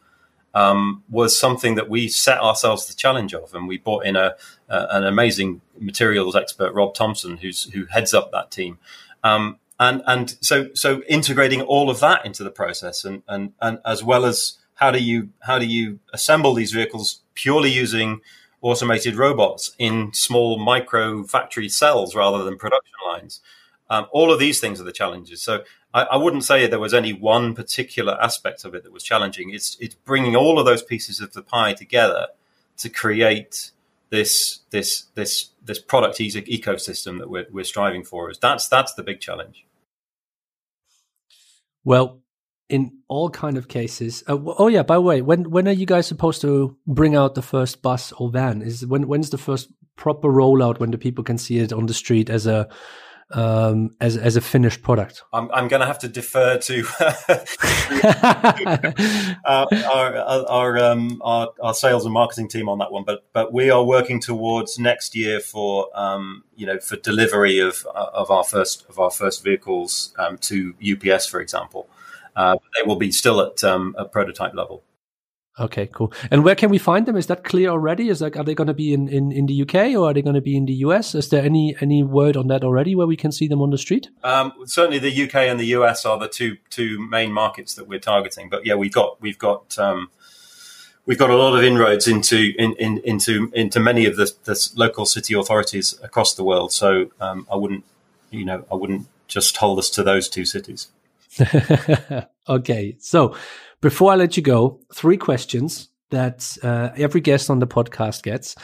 um, 0.53 1.03
was 1.09 1.37
something 1.37 1.75
that 1.75 1.89
we 1.89 2.07
set 2.07 2.39
ourselves 2.39 2.87
the 2.87 2.93
challenge 2.93 3.33
of, 3.33 3.53
and 3.53 3.67
we 3.67 3.77
brought 3.77 4.05
in 4.05 4.15
a, 4.15 4.35
an 4.67 5.05
amazing 5.05 5.61
materials 5.79 6.35
expert, 6.35 6.73
Rob 6.73 6.93
Thompson, 6.93 7.37
who's 7.37 7.71
who 7.71 7.85
heads 7.85 8.13
up 8.13 8.31
that 8.31 8.51
team, 8.51 8.77
um, 9.23 9.57
and 9.79 10.03
and 10.05 10.35
so 10.41 10.69
so 10.73 11.01
integrating 11.03 11.61
all 11.61 11.89
of 11.89 11.99
that 12.01 12.25
into 12.25 12.43
the 12.43 12.51
process, 12.51 13.05
and 13.05 13.23
and 13.27 13.53
and 13.61 13.79
as 13.85 14.03
well 14.03 14.25
as 14.25 14.57
how 14.75 14.91
do 14.91 15.01
you 15.01 15.29
how 15.39 15.57
do 15.57 15.65
you 15.65 15.99
assemble 16.11 16.53
these 16.53 16.71
vehicles 16.71 17.21
purely 17.33 17.71
using 17.71 18.19
automated 18.61 19.15
robots 19.15 19.75
in 19.77 20.11
small 20.13 20.59
micro 20.59 21.23
factory 21.23 21.69
cells 21.69 22.15
rather 22.15 22.43
than 22.43 22.57
production 22.57 22.93
lines. 23.07 23.41
Um, 23.89 24.07
all 24.11 24.31
of 24.31 24.39
these 24.39 24.59
things 24.59 24.79
are 24.79 24.85
the 24.85 24.91
challenges. 24.91 25.41
So 25.41 25.63
I, 25.93 26.03
I, 26.03 26.15
wouldn't 26.15 26.45
say 26.45 26.65
there 26.65 26.79
was 26.79 26.93
any 26.93 27.11
one 27.11 27.53
particular 27.53 28.17
aspect 28.21 28.63
of 28.63 28.73
it 28.73 28.83
that 28.83 28.93
was 28.93 29.03
challenging. 29.03 29.49
It's 29.49 29.75
it's 29.81 29.95
bringing 29.95 30.35
all 30.35 30.59
of 30.59 30.65
those 30.65 30.81
pieces 30.81 31.19
of 31.19 31.33
the 31.33 31.41
pie 31.41 31.73
together 31.73 32.27
to 32.77 32.89
create 32.89 33.71
this 34.09 34.59
this 34.69 35.05
this 35.15 35.49
this 35.63 35.79
product 35.79 36.19
ecosystem 36.19 37.19
that 37.19 37.29
we're, 37.29 37.47
we're 37.51 37.65
striving 37.65 38.03
for. 38.03 38.31
Is 38.31 38.37
that's 38.37 38.69
that's 38.69 38.93
the 38.93 39.03
big 39.03 39.19
challenge. 39.19 39.65
Well, 41.83 42.19
in 42.71 42.91
all 43.09 43.29
kind 43.29 43.57
of 43.57 43.67
cases. 43.67 44.23
Uh, 44.27 44.37
oh 44.57 44.67
yeah, 44.67 44.81
by 44.81 44.95
the 44.95 45.01
way, 45.01 45.21
when 45.21 45.51
when 45.51 45.67
are 45.67 45.73
you 45.73 45.85
guys 45.85 46.07
supposed 46.07 46.41
to 46.41 46.75
bring 46.87 47.15
out 47.15 47.35
the 47.35 47.41
first 47.41 47.81
bus 47.81 48.13
or 48.13 48.31
van? 48.31 48.61
Is 48.61 48.85
when 48.85 49.07
when's 49.07 49.29
the 49.29 49.37
first 49.37 49.69
proper 49.97 50.29
rollout 50.29 50.79
when 50.79 50.91
the 50.91 50.97
people 50.97 51.23
can 51.23 51.37
see 51.37 51.59
it 51.59 51.73
on 51.73 51.85
the 51.85 51.93
street 51.93 52.29
as 52.29 52.47
a 52.47 52.69
um, 53.31 53.89
as 53.99 54.15
as 54.15 54.37
a 54.37 54.41
finished 54.41 54.83
product? 54.83 55.21
I'm 55.33 55.51
I'm 55.51 55.67
going 55.67 55.81
to 55.81 55.85
have 55.85 55.99
to 55.99 56.07
defer 56.07 56.57
to 56.59 56.79
uh, 59.45 59.65
our 59.91 60.15
our, 60.47 60.77
um, 60.77 61.21
our, 61.25 61.49
our 61.61 61.73
sales 61.73 62.05
and 62.05 62.13
marketing 62.13 62.47
team 62.47 62.69
on 62.69 62.79
that 62.79 62.93
one, 62.93 63.03
but 63.03 63.25
but 63.33 63.51
we 63.51 63.69
are 63.69 63.83
working 63.83 64.21
towards 64.21 64.79
next 64.79 65.13
year 65.13 65.41
for 65.41 65.89
um, 65.93 66.45
you 66.55 66.65
know 66.65 66.79
for 66.79 66.95
delivery 66.95 67.59
of 67.59 67.85
of 67.93 68.31
our 68.31 68.45
first 68.45 68.85
of 68.87 68.97
our 68.97 69.11
first 69.11 69.43
vehicles 69.43 70.15
um, 70.17 70.37
to 70.37 70.73
UPS, 70.81 71.27
for 71.27 71.41
example. 71.41 71.89
Uh, 72.35 72.57
they 72.75 72.87
will 72.87 72.95
be 72.95 73.11
still 73.11 73.41
at 73.41 73.63
um, 73.63 73.95
a 73.97 74.05
prototype 74.05 74.53
level. 74.53 74.83
Okay, 75.59 75.87
cool. 75.87 76.13
And 76.31 76.45
where 76.45 76.55
can 76.55 76.69
we 76.69 76.77
find 76.77 77.05
them? 77.05 77.17
Is 77.17 77.27
that 77.27 77.43
clear 77.43 77.69
already? 77.69 78.07
Is 78.07 78.21
like, 78.21 78.37
are 78.37 78.43
they 78.43 78.55
going 78.55 78.67
to 78.67 78.73
be 78.73 78.93
in, 78.93 79.09
in, 79.09 79.31
in 79.31 79.47
the 79.47 79.61
UK 79.61 79.95
or 79.95 80.09
are 80.09 80.13
they 80.13 80.21
going 80.21 80.35
to 80.35 80.41
be 80.41 80.55
in 80.55 80.65
the 80.65 80.73
US? 80.85 81.13
Is 81.13 81.29
there 81.29 81.43
any 81.43 81.75
any 81.81 82.03
word 82.03 82.37
on 82.37 82.47
that 82.47 82.63
already 82.63 82.95
where 82.95 83.05
we 83.05 83.17
can 83.17 83.33
see 83.33 83.47
them 83.47 83.61
on 83.61 83.69
the 83.69 83.77
street? 83.77 84.09
Um, 84.23 84.53
certainly, 84.65 84.97
the 84.97 85.23
UK 85.23 85.35
and 85.35 85.59
the 85.59 85.65
US 85.77 86.05
are 86.05 86.17
the 86.17 86.29
two 86.29 86.57
two 86.69 87.05
main 87.09 87.33
markets 87.33 87.75
that 87.75 87.87
we're 87.87 87.99
targeting. 87.99 88.49
But 88.49 88.65
yeah, 88.65 88.75
we've 88.75 88.93
got 88.93 89.21
we've 89.21 89.37
got 89.37 89.77
um, 89.77 90.09
we've 91.05 91.19
got 91.19 91.29
a 91.29 91.35
lot 91.35 91.57
of 91.57 91.63
inroads 91.65 92.07
into 92.07 92.53
in, 92.57 92.73
in, 92.75 92.99
into 92.99 93.51
into 93.53 93.79
many 93.81 94.05
of 94.05 94.15
the, 94.15 94.31
the, 94.45 94.71
local 94.75 95.05
city 95.05 95.33
authorities 95.33 95.99
across 96.01 96.33
the 96.33 96.45
world. 96.45 96.71
So 96.71 97.11
um, 97.19 97.45
I 97.51 97.57
wouldn't 97.57 97.83
you 98.29 98.45
know 98.45 98.65
I 98.71 98.75
wouldn't 98.75 99.07
just 99.27 99.57
hold 99.57 99.79
us 99.79 99.89
to 99.91 100.03
those 100.03 100.29
two 100.29 100.45
cities. 100.45 100.87
okay. 102.49 102.95
So 102.99 103.35
before 103.81 104.11
I 104.11 104.15
let 104.15 104.37
you 104.37 104.43
go, 104.43 104.79
three 104.93 105.17
questions 105.17 105.89
that 106.11 106.57
uh, 106.61 106.89
every 106.95 107.21
guest 107.21 107.49
on 107.49 107.59
the 107.59 107.67
podcast 107.67 108.23
gets. 108.23 108.55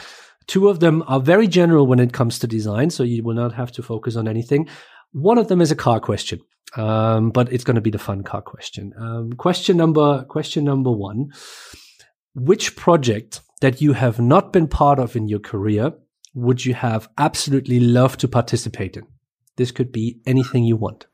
Two 0.45 0.70
of 0.70 0.80
them 0.80 1.03
are 1.07 1.20
very 1.20 1.47
general 1.47 1.88
when 1.88 1.99
it 1.99 2.13
comes 2.13 2.39
to 2.39 2.47
design, 2.47 2.89
so 2.89 3.03
you 3.03 3.24
will 3.24 3.34
not 3.34 3.53
have 3.53 3.72
to 3.74 3.84
focus 3.84 4.15
on 4.15 4.28
anything. 4.28 4.68
One 5.11 5.38
of 5.38 5.47
them 5.47 5.59
is 5.59 5.72
a 5.72 5.76
car 5.76 5.99
question, 5.99 6.39
um, 6.76 7.32
but 7.32 7.51
it's 7.51 7.63
going 7.63 7.76
to 7.76 7.82
be 7.82 7.89
the 7.89 7.99
fun 7.99 8.24
car 8.24 8.41
question. 8.41 8.93
Um, 8.97 9.34
question 9.34 9.76
number 9.76 10.24
question 10.26 10.63
number 10.63 10.91
one: 10.91 11.32
which 12.34 12.76
project 12.78 13.41
that 13.59 13.82
you 13.82 13.93
have 13.93 14.20
not 14.20 14.53
been 14.53 14.68
part 14.68 14.99
of 14.99 15.15
in 15.15 15.28
your 15.28 15.39
career 15.39 15.93
would 16.34 16.63
you 16.63 16.76
have 16.76 17.09
absolutely 17.18 17.80
loved 17.80 18.20
to 18.20 18.28
participate 18.28 18.95
in? 18.95 19.03
This 19.55 19.72
could 19.72 19.91
be 19.91 20.20
anything 20.26 20.63
you 20.63 20.76
want. 20.76 21.07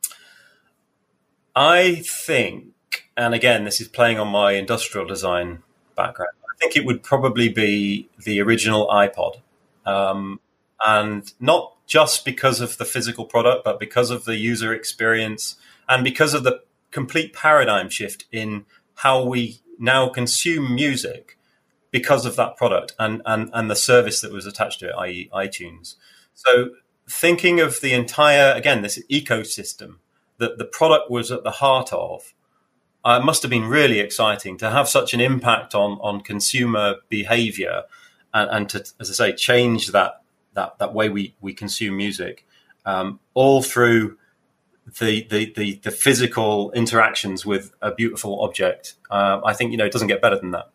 I 1.55 1.95
think, 2.05 2.73
and 3.15 3.33
again, 3.33 3.63
this 3.63 3.79
is 3.79 3.87
playing 3.87 4.19
on 4.19 4.27
my 4.29 4.53
industrial 4.53 5.05
design 5.05 5.63
background. 5.95 6.31
I 6.43 6.57
think 6.59 6.75
it 6.75 6.85
would 6.85 7.03
probably 7.03 7.49
be 7.49 8.09
the 8.23 8.41
original 8.41 8.87
iPod, 8.87 9.41
um, 9.85 10.39
and 10.85 11.31
not 11.39 11.73
just 11.85 12.25
because 12.25 12.59
of 12.61 12.77
the 12.77 12.85
physical 12.85 13.25
product, 13.25 13.63
but 13.63 13.79
because 13.79 14.09
of 14.09 14.25
the 14.25 14.37
user 14.37 14.73
experience 14.73 15.57
and 15.87 16.03
because 16.03 16.33
of 16.33 16.43
the 16.43 16.61
complete 16.91 17.33
paradigm 17.33 17.89
shift 17.89 18.25
in 18.31 18.65
how 18.95 19.23
we 19.23 19.59
now 19.77 20.07
consume 20.07 20.73
music 20.73 21.37
because 21.91 22.25
of 22.25 22.35
that 22.35 22.57
product 22.57 22.95
and, 22.97 23.21
and, 23.25 23.49
and 23.53 23.69
the 23.69 23.75
service 23.75 24.21
that 24.21 24.31
was 24.31 24.45
attached 24.45 24.79
to 24.79 24.89
it, 24.89 24.95
i.e., 24.97 25.29
iTunes. 25.33 25.95
So, 26.33 26.71
thinking 27.07 27.59
of 27.59 27.81
the 27.81 27.93
entire, 27.93 28.53
again, 28.53 28.81
this 28.81 29.01
ecosystem 29.11 29.97
that 30.43 30.57
the 30.57 30.65
product 30.65 31.09
was 31.09 31.31
at 31.31 31.43
the 31.43 31.51
heart 31.51 31.93
of, 31.93 32.33
uh, 33.05 33.19
must 33.19 33.41
have 33.41 33.49
been 33.49 33.65
really 33.65 33.99
exciting 33.99 34.57
to 34.57 34.69
have 34.69 34.87
such 34.87 35.13
an 35.13 35.21
impact 35.21 35.73
on, 35.73 35.93
on 36.01 36.21
consumer 36.21 36.95
behavior 37.09 37.83
and, 38.33 38.49
and 38.51 38.69
to, 38.69 38.79
as 38.99 39.09
I 39.09 39.13
say, 39.13 39.35
change 39.35 39.87
that, 39.87 40.21
that, 40.53 40.77
that 40.79 40.93
way 40.93 41.09
we, 41.09 41.35
we 41.41 41.53
consume 41.53 41.97
music, 41.97 42.45
um, 42.85 43.19
all 43.33 43.61
through 43.61 44.17
the, 44.99 45.25
the, 45.29 45.53
the, 45.55 45.79
the, 45.83 45.91
physical 45.91 46.71
interactions 46.71 47.45
with 47.45 47.71
a 47.81 47.93
beautiful 47.93 48.41
object. 48.41 48.95
Uh, 49.09 49.39
I 49.45 49.53
think, 49.53 49.71
you 49.71 49.77
know, 49.77 49.85
it 49.85 49.93
doesn't 49.93 50.09
get 50.09 50.21
better 50.21 50.37
than 50.37 50.51
that. 50.51 50.73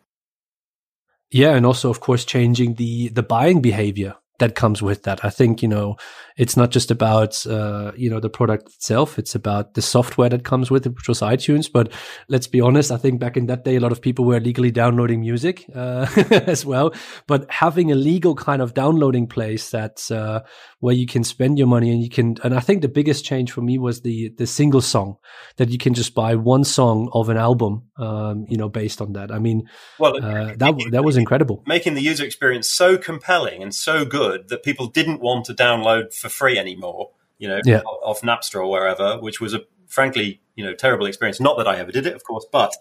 Yeah, 1.31 1.53
and 1.53 1.63
also 1.65 1.91
of 1.91 1.99
course 1.99 2.25
changing 2.25 2.75
the 2.75 3.09
the 3.09 3.21
buying 3.21 3.61
behavior 3.61 4.15
that 4.39 4.55
comes 4.55 4.81
with 4.81 5.03
that. 5.03 5.23
I 5.23 5.29
think, 5.29 5.61
you 5.61 5.67
know, 5.67 5.97
it's 6.35 6.57
not 6.57 6.71
just 6.71 6.89
about, 6.89 7.45
uh, 7.45 7.91
you 7.95 8.09
know, 8.09 8.19
the 8.19 8.29
product 8.29 8.67
itself. 8.67 9.19
It's 9.19 9.35
about 9.35 9.73
the 9.73 9.81
software 9.81 10.29
that 10.29 10.43
comes 10.43 10.71
with 10.71 10.85
it, 10.85 10.95
which 10.95 11.07
was 11.07 11.19
iTunes. 11.19 11.71
But 11.71 11.91
let's 12.29 12.47
be 12.47 12.61
honest. 12.61 12.91
I 12.91 12.97
think 12.97 13.19
back 13.19 13.37
in 13.37 13.47
that 13.47 13.63
day, 13.65 13.75
a 13.75 13.79
lot 13.79 13.91
of 13.91 14.01
people 14.01 14.25
were 14.25 14.39
legally 14.39 14.71
downloading 14.71 15.21
music, 15.21 15.65
uh, 15.75 16.07
as 16.31 16.65
well. 16.65 16.93
But 17.27 17.49
having 17.51 17.91
a 17.91 17.95
legal 17.95 18.35
kind 18.35 18.61
of 18.61 18.73
downloading 18.73 19.27
place 19.27 19.69
that, 19.71 20.09
uh, 20.11 20.41
where 20.79 20.95
you 20.95 21.05
can 21.05 21.23
spend 21.23 21.57
your 21.57 21.67
money 21.67 21.91
and 21.91 22.01
you 22.01 22.09
can, 22.09 22.37
and 22.43 22.55
I 22.55 22.61
think 22.61 22.81
the 22.81 22.87
biggest 22.87 23.25
change 23.25 23.51
for 23.51 23.61
me 23.61 23.77
was 23.77 24.01
the, 24.01 24.29
the 24.37 24.47
single 24.47 24.81
song 24.81 25.17
that 25.57 25.69
you 25.69 25.77
can 25.77 25.93
just 25.93 26.15
buy 26.15 26.35
one 26.35 26.63
song 26.63 27.09
of 27.13 27.27
an 27.29 27.37
album, 27.37 27.83
um, 27.97 28.45
you 28.49 28.57
know, 28.57 28.69
based 28.69 29.01
on 29.01 29.13
that. 29.13 29.31
I 29.31 29.39
mean, 29.39 29.67
well, 29.99 30.15
uh, 30.15 30.53
that, 30.55 30.75
that 30.91 31.03
was 31.03 31.17
incredible. 31.17 31.63
Making 31.67 31.95
the 31.95 32.01
user 32.01 32.23
experience 32.23 32.69
so 32.69 32.97
compelling 32.97 33.61
and 33.61 33.75
so 33.75 34.05
good 34.05 34.28
good 34.29 34.49
that 34.49 34.63
people 34.63 34.87
didn't 34.87 35.21
want 35.21 35.45
to 35.45 35.53
download 35.53 36.13
for 36.13 36.29
free 36.29 36.57
anymore, 36.57 37.11
you 37.37 37.47
know, 37.47 37.59
yeah. 37.65 37.81
off 37.81 38.21
Napster 38.21 38.55
or 38.55 38.69
wherever, 38.69 39.19
which 39.19 39.39
was 39.39 39.53
a 39.53 39.61
frankly, 39.87 40.39
you 40.55 40.63
know, 40.63 40.73
terrible 40.73 41.05
experience. 41.05 41.39
Not 41.39 41.57
that 41.57 41.67
I 41.67 41.77
ever 41.77 41.91
did 41.91 42.05
it, 42.05 42.15
of 42.15 42.23
course, 42.23 42.45
but 42.51 42.73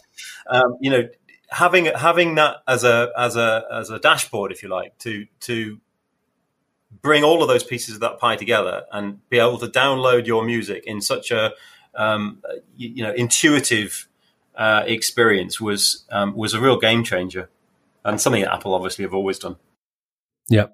um, 0.49 0.77
you 0.81 0.91
know, 0.91 1.09
having 1.51 1.87
having 1.87 2.37
that 2.37 2.59
as 2.69 2.85
a 2.85 3.11
as 3.17 3.37
a 3.37 3.65
as 3.73 3.91
a 3.91 3.99
dashboard, 3.99 4.53
if 4.53 4.63
you 4.63 4.69
like, 4.69 4.97
to 4.99 5.27
to 5.41 5.81
bring 7.03 7.25
all 7.25 7.43
of 7.43 7.49
those 7.49 7.65
pieces 7.65 7.95
of 7.95 8.01
that 8.01 8.19
pie 8.19 8.37
together 8.37 8.85
and 8.93 9.29
be 9.29 9.39
able 9.39 9.59
to 9.59 9.67
download 9.67 10.27
your 10.27 10.45
music 10.45 10.85
in 10.87 11.01
such 11.01 11.31
a 11.31 11.53
um, 11.95 12.43
you, 12.77 12.91
you, 12.97 13.03
know 13.03 13.13
intuitive 13.13 14.09
uh, 14.55 14.85
experience 14.87 15.61
was 15.61 16.05
um, 16.11 16.37
was 16.37 16.55
a 16.55 16.61
real 16.61 16.79
game 16.79 17.03
changer 17.05 17.49
and 18.05 18.21
something 18.21 18.43
that 18.43 18.55
Apple 18.55 18.75
obviously 18.75 19.05
have 19.05 19.15
always 19.15 19.39
done. 19.39 19.57
Yeah, 20.49 20.67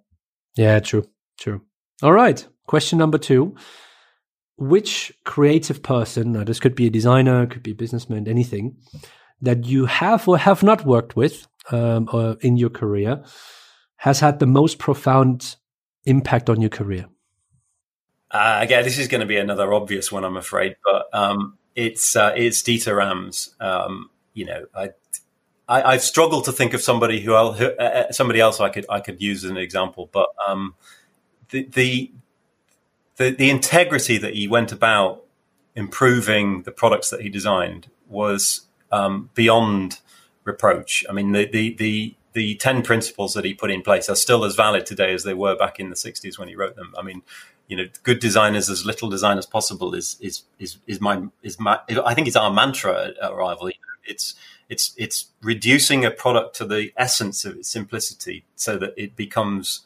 yeah, 0.56 0.80
true, 0.80 1.06
true. 1.38 1.62
All 2.02 2.12
right. 2.12 2.46
Question 2.66 2.98
number 2.98 3.18
two. 3.18 3.54
Which 4.56 5.12
creative 5.24 5.82
person, 5.82 6.32
now 6.32 6.44
this 6.44 6.60
could 6.60 6.76
be 6.76 6.86
a 6.86 6.90
designer, 6.90 7.46
could 7.46 7.62
be 7.62 7.72
a 7.72 7.74
businessman, 7.74 8.28
anything, 8.28 8.76
that 9.40 9.64
you 9.64 9.86
have 9.86 10.28
or 10.28 10.38
have 10.38 10.62
not 10.62 10.86
worked 10.86 11.16
with 11.16 11.48
um, 11.72 12.08
or 12.12 12.36
in 12.40 12.56
your 12.56 12.70
career 12.70 13.24
has 13.96 14.20
had 14.20 14.38
the 14.38 14.46
most 14.46 14.78
profound 14.78 15.56
impact 16.04 16.50
on 16.50 16.60
your 16.60 16.70
career? 16.70 17.06
Uh, 18.30 18.58
again, 18.60 18.84
this 18.84 18.98
is 18.98 19.08
going 19.08 19.22
to 19.22 19.26
be 19.26 19.38
another 19.38 19.72
obvious 19.72 20.12
one, 20.12 20.24
I'm 20.24 20.36
afraid, 20.36 20.76
but 20.84 21.06
um, 21.18 21.56
it's 21.74 22.14
uh, 22.14 22.34
it's 22.36 22.62
Dieter 22.62 22.96
Rams. 22.96 23.54
Um, 23.60 24.10
you 24.34 24.44
know, 24.44 24.66
I 24.74 24.90
I, 25.68 25.92
have 25.92 26.02
struggled 26.02 26.44
to 26.44 26.52
think 26.52 26.74
of 26.74 26.82
somebody 26.82 27.20
who, 27.20 27.32
who 27.52 27.66
uh, 27.66 27.82
uh, 27.82 28.12
somebody 28.12 28.40
else 28.40 28.60
I 28.60 28.68
could 28.68 28.86
I 28.88 29.00
could 29.00 29.20
use 29.22 29.44
as 29.44 29.50
an 29.50 29.56
example, 29.56 30.10
but 30.12 30.28
um, 30.46 30.74
the, 31.50 31.64
the, 31.64 32.12
the 33.16 33.30
the 33.30 33.50
integrity 33.50 34.18
that 34.18 34.34
he 34.34 34.46
went 34.46 34.72
about 34.72 35.22
improving 35.74 36.62
the 36.62 36.72
products 36.72 37.10
that 37.10 37.22
he 37.22 37.28
designed 37.28 37.90
was 38.08 38.62
um, 38.92 39.30
beyond 39.34 40.00
reproach. 40.44 41.04
I 41.08 41.12
mean, 41.12 41.32
the, 41.32 41.46
the 41.46 41.74
the 41.74 42.14
the 42.34 42.54
ten 42.56 42.82
principles 42.82 43.32
that 43.34 43.44
he 43.44 43.54
put 43.54 43.70
in 43.70 43.82
place 43.82 44.08
are 44.08 44.16
still 44.16 44.44
as 44.44 44.54
valid 44.54 44.84
today 44.84 45.14
as 45.14 45.24
they 45.24 45.34
were 45.34 45.56
back 45.56 45.80
in 45.80 45.88
the 45.88 45.96
'60s 45.96 46.38
when 46.38 46.48
he 46.48 46.54
wrote 46.54 46.76
them. 46.76 46.94
I 46.98 47.02
mean, 47.02 47.22
you 47.66 47.76
know, 47.76 47.84
good 48.02 48.18
designers 48.18 48.68
as 48.68 48.84
little 48.84 49.08
design 49.08 49.38
as 49.38 49.46
possible 49.46 49.94
is 49.94 50.16
is 50.20 50.42
is 50.58 50.78
is 50.86 51.00
my 51.00 51.22
is 51.42 51.58
my 51.58 51.80
I 52.04 52.14
think 52.14 52.26
it's 52.26 52.36
our 52.36 52.52
mantra 52.52 53.08
at 53.08 53.32
Arrival. 53.32 53.70
It's 54.04 54.34
it's 54.68 54.92
it's 54.96 55.30
reducing 55.42 56.04
a 56.04 56.10
product 56.10 56.56
to 56.56 56.66
the 56.66 56.92
essence 56.96 57.44
of 57.44 57.56
its 57.56 57.68
simplicity 57.68 58.44
so 58.54 58.76
that 58.78 58.92
it 58.96 59.16
becomes 59.16 59.82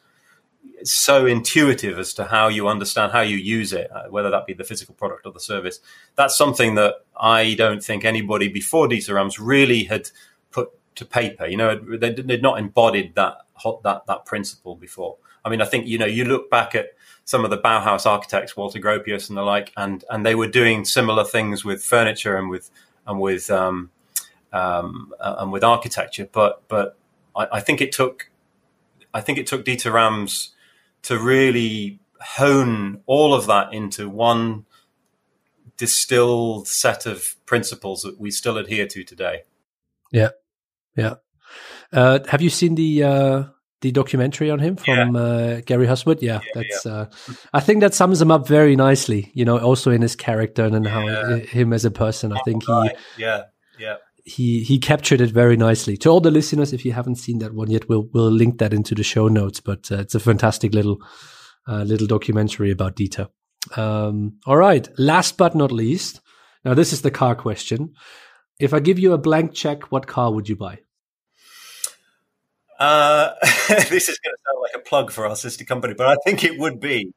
so 0.83 1.25
intuitive 1.27 1.99
as 1.99 2.13
to 2.15 2.25
how 2.27 2.49
you 2.49 2.69
understand 2.69 3.13
how 3.13 3.21
you 3.21 3.37
use 3.37 3.73
it 3.73 3.91
uh, 3.91 4.05
whether 4.11 4.31
that 4.31 4.47
be 4.47 4.53
the 4.53 4.65
physical 4.65 4.95
product 4.95 5.25
or 5.25 5.33
the 5.33 5.41
service. 5.41 5.81
That's 6.17 6.37
something 6.37 6.75
that 6.75 6.95
i 7.21 7.55
don't 7.55 7.83
think 7.83 8.05
anybody 8.05 8.49
before 8.49 8.89
Dieter 8.89 9.15
Rams 9.15 9.39
really 9.39 9.85
had 9.85 10.11
put 10.51 10.71
to 10.97 11.05
paper. 11.05 11.47
You 11.47 11.57
know 11.57 11.77
they, 11.77 12.13
they'd 12.13 12.43
not 12.43 12.59
embodied 12.59 13.15
that 13.15 13.39
that 13.85 14.07
that 14.07 14.25
principle 14.25 14.75
before. 14.75 15.17
I 15.45 15.49
mean 15.49 15.63
i 15.63 15.65
think 15.65 15.87
you 15.87 15.99
know 15.99 16.07
you 16.07 16.25
look 16.25 16.51
back 16.51 16.75
at 16.75 16.89
some 17.29 17.45
of 17.45 17.51
the 17.51 17.59
Bauhaus 17.59 18.07
architects, 18.07 18.57
Walter 18.57 18.79
Gropius 18.79 19.29
and 19.29 19.37
the 19.37 19.43
like, 19.43 19.71
and 19.77 20.03
and 20.09 20.25
they 20.25 20.35
were 20.35 20.49
doing 20.49 20.87
similar 20.87 21.25
things 21.25 21.63
with 21.63 21.85
furniture 21.85 22.39
and 22.39 22.49
with 22.49 22.71
and 23.07 23.21
with 23.21 23.51
um, 23.51 23.91
um, 24.51 25.13
and 25.21 25.53
with 25.53 25.63
architecture. 25.63 26.27
But 26.33 26.63
but 26.69 26.97
I, 27.37 27.49
I, 27.53 27.61
think 27.61 27.83
it 27.83 27.93
took 27.93 28.31
I 29.13 29.21
think 29.21 29.37
it 29.37 29.47
took 29.47 29.67
Dieter 29.67 29.93
Rams 29.93 30.55
to 31.03 31.19
really 31.19 32.01
hone 32.19 33.03
all 33.05 33.35
of 33.35 33.47
that 33.47 33.75
into 33.75 34.09
one 34.09 34.65
distilled 35.77 36.67
set 36.67 37.05
of 37.05 37.37
principles 37.45 38.01
that 38.01 38.19
we 38.19 38.31
still 38.31 38.57
adhere 38.57 38.87
to 38.87 39.05
today. 39.05 39.43
Yeah, 40.11 40.31
yeah. 40.97 41.17
Uh, 41.93 42.21
have 42.29 42.41
you 42.41 42.49
seen 42.49 42.75
the 42.75 43.03
uh, 43.03 43.45
the 43.81 43.93
documentary 43.93 44.51
on 44.51 44.59
him 44.59 44.77
from 44.77 45.15
yeah. 45.15 45.21
uh, 45.21 45.61
Gary 45.65 45.87
Hustwit? 45.87 46.21
Yeah, 46.21 46.41
yeah 46.43 46.51
that's. 46.55 46.85
Yeah. 46.85 46.93
Uh, 46.93 47.07
I 47.53 47.61
think 47.61 47.81
that 47.81 47.95
sums 47.95 48.21
him 48.21 48.31
up 48.31 48.47
very 48.49 48.77
nicely. 48.77 49.31
You 49.35 49.45
know, 49.45 49.59
also 49.59 49.91
in 49.91 50.03
his 50.03 50.17
character 50.17 50.65
and 50.65 50.87
how 50.87 51.07
him 51.37 51.73
as 51.73 51.85
a 51.85 51.91
person. 51.91 52.33
I 52.33 52.41
think 52.45 52.65
he. 52.65 52.91
Yeah, 53.19 53.43
yeah 53.79 53.97
he 54.29 54.63
he 54.63 54.79
captured 54.79 55.21
it 55.21 55.31
very 55.31 55.57
nicely. 55.57 55.97
To 55.99 56.11
all 56.11 56.21
the 56.21 56.31
listeners, 56.31 56.73
if 56.73 56.85
you 56.85 56.93
haven't 56.93 57.17
seen 57.17 57.39
that 57.39 57.55
one 57.55 57.71
yet, 57.71 57.89
we'll 57.89 58.09
we'll 58.13 58.31
link 58.31 58.59
that 58.59 58.75
into 58.75 58.95
the 58.95 59.03
show 59.03 59.29
notes. 59.29 59.61
But 59.61 59.91
uh, 59.91 59.99
it's 59.99 60.15
a 60.15 60.21
fantastic 60.21 60.75
little 60.75 60.99
uh, 61.67 61.83
little 61.83 62.07
documentary 62.07 62.71
about 62.71 62.97
Dieter. 62.97 63.29
Um, 63.77 64.39
all 64.47 64.57
right, 64.57 64.89
last 64.99 65.37
but 65.37 65.55
not 65.55 65.73
least, 65.73 66.21
now 66.65 66.75
this 66.75 66.93
is 66.93 67.03
the 67.03 67.11
car 67.11 67.35
question. 67.35 67.95
If 68.61 68.75
I 68.75 68.81
give 68.81 68.99
you 68.99 69.13
a 69.13 69.19
blank 69.19 69.55
check, 69.55 69.91
what 69.91 70.07
car 70.07 70.33
would 70.33 70.49
you 70.49 70.57
buy? 70.57 70.81
Uh, 72.79 73.33
this 73.69 74.09
is 74.09 74.19
going 74.19 74.35
to 74.35 74.43
sound 74.47 74.61
like 74.63 74.73
a 74.77 74.79
plug 74.79 75.11
for 75.11 75.27
our 75.27 75.37
sister 75.37 75.65
company, 75.65 75.95
but 75.95 76.07
I 76.07 76.17
think 76.25 76.45
it 76.45 76.59
would 76.59 76.81
be 76.81 77.13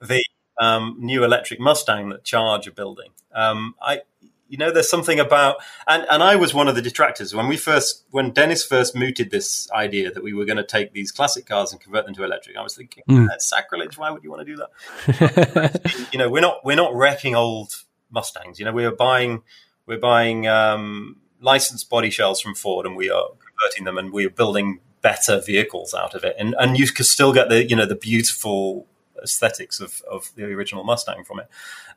the 0.00 0.24
um, 0.60 0.96
new 0.98 1.24
electric 1.24 1.60
Mustang 1.60 2.10
that 2.10 2.24
Charge 2.24 2.68
are 2.68 2.72
building. 2.72 3.10
Um, 3.34 3.74
I 3.80 4.02
you 4.48 4.58
know, 4.58 4.70
there's 4.70 4.88
something 4.88 5.18
about, 5.18 5.56
and, 5.86 6.06
and 6.08 6.22
I 6.22 6.36
was 6.36 6.54
one 6.54 6.68
of 6.68 6.74
the 6.74 6.82
detractors 6.82 7.34
when 7.34 7.48
we 7.48 7.56
first, 7.56 8.04
when 8.10 8.30
Denis 8.30 8.64
first 8.64 8.94
mooted 8.94 9.30
this 9.30 9.70
idea 9.72 10.12
that 10.12 10.22
we 10.22 10.32
were 10.34 10.44
going 10.44 10.56
to 10.56 10.64
take 10.64 10.92
these 10.92 11.10
classic 11.10 11.46
cars 11.46 11.72
and 11.72 11.80
convert 11.80 12.04
them 12.04 12.14
to 12.14 12.24
electric. 12.24 12.56
I 12.56 12.62
was 12.62 12.76
thinking, 12.76 13.02
mm. 13.08 13.26
that's 13.26 13.48
sacrilege. 13.48 13.98
Why 13.98 14.10
would 14.10 14.22
you 14.22 14.30
want 14.30 14.46
to 14.46 14.56
do 14.56 14.56
that? 14.56 16.08
you 16.12 16.18
know, 16.18 16.30
we're 16.30 16.42
not, 16.42 16.64
we're 16.64 16.76
not 16.76 16.94
wrecking 16.94 17.34
old 17.34 17.72
Mustangs. 18.10 18.58
You 18.58 18.64
know, 18.66 18.72
we 18.72 18.84
are 18.84 18.94
buying, 18.94 19.42
we're 19.86 19.98
buying, 19.98 20.46
um, 20.46 21.16
licensed 21.40 21.90
body 21.90 22.10
shells 22.10 22.40
from 22.40 22.54
Ford 22.54 22.86
and 22.86 22.96
we 22.96 23.10
are 23.10 23.28
converting 23.28 23.84
them 23.84 23.98
and 23.98 24.12
we 24.12 24.26
are 24.26 24.30
building 24.30 24.80
better 25.02 25.40
vehicles 25.40 25.94
out 25.94 26.14
of 26.14 26.24
it. 26.24 26.36
And, 26.38 26.54
and 26.58 26.78
you 26.78 26.86
can 26.88 27.04
still 27.04 27.32
get 27.32 27.48
the, 27.48 27.68
you 27.68 27.76
know, 27.76 27.86
the 27.86 27.96
beautiful 27.96 28.86
aesthetics 29.22 29.80
of, 29.80 30.02
of 30.10 30.30
the 30.36 30.44
original 30.44 30.84
Mustang 30.84 31.24
from 31.24 31.40
it. 31.40 31.48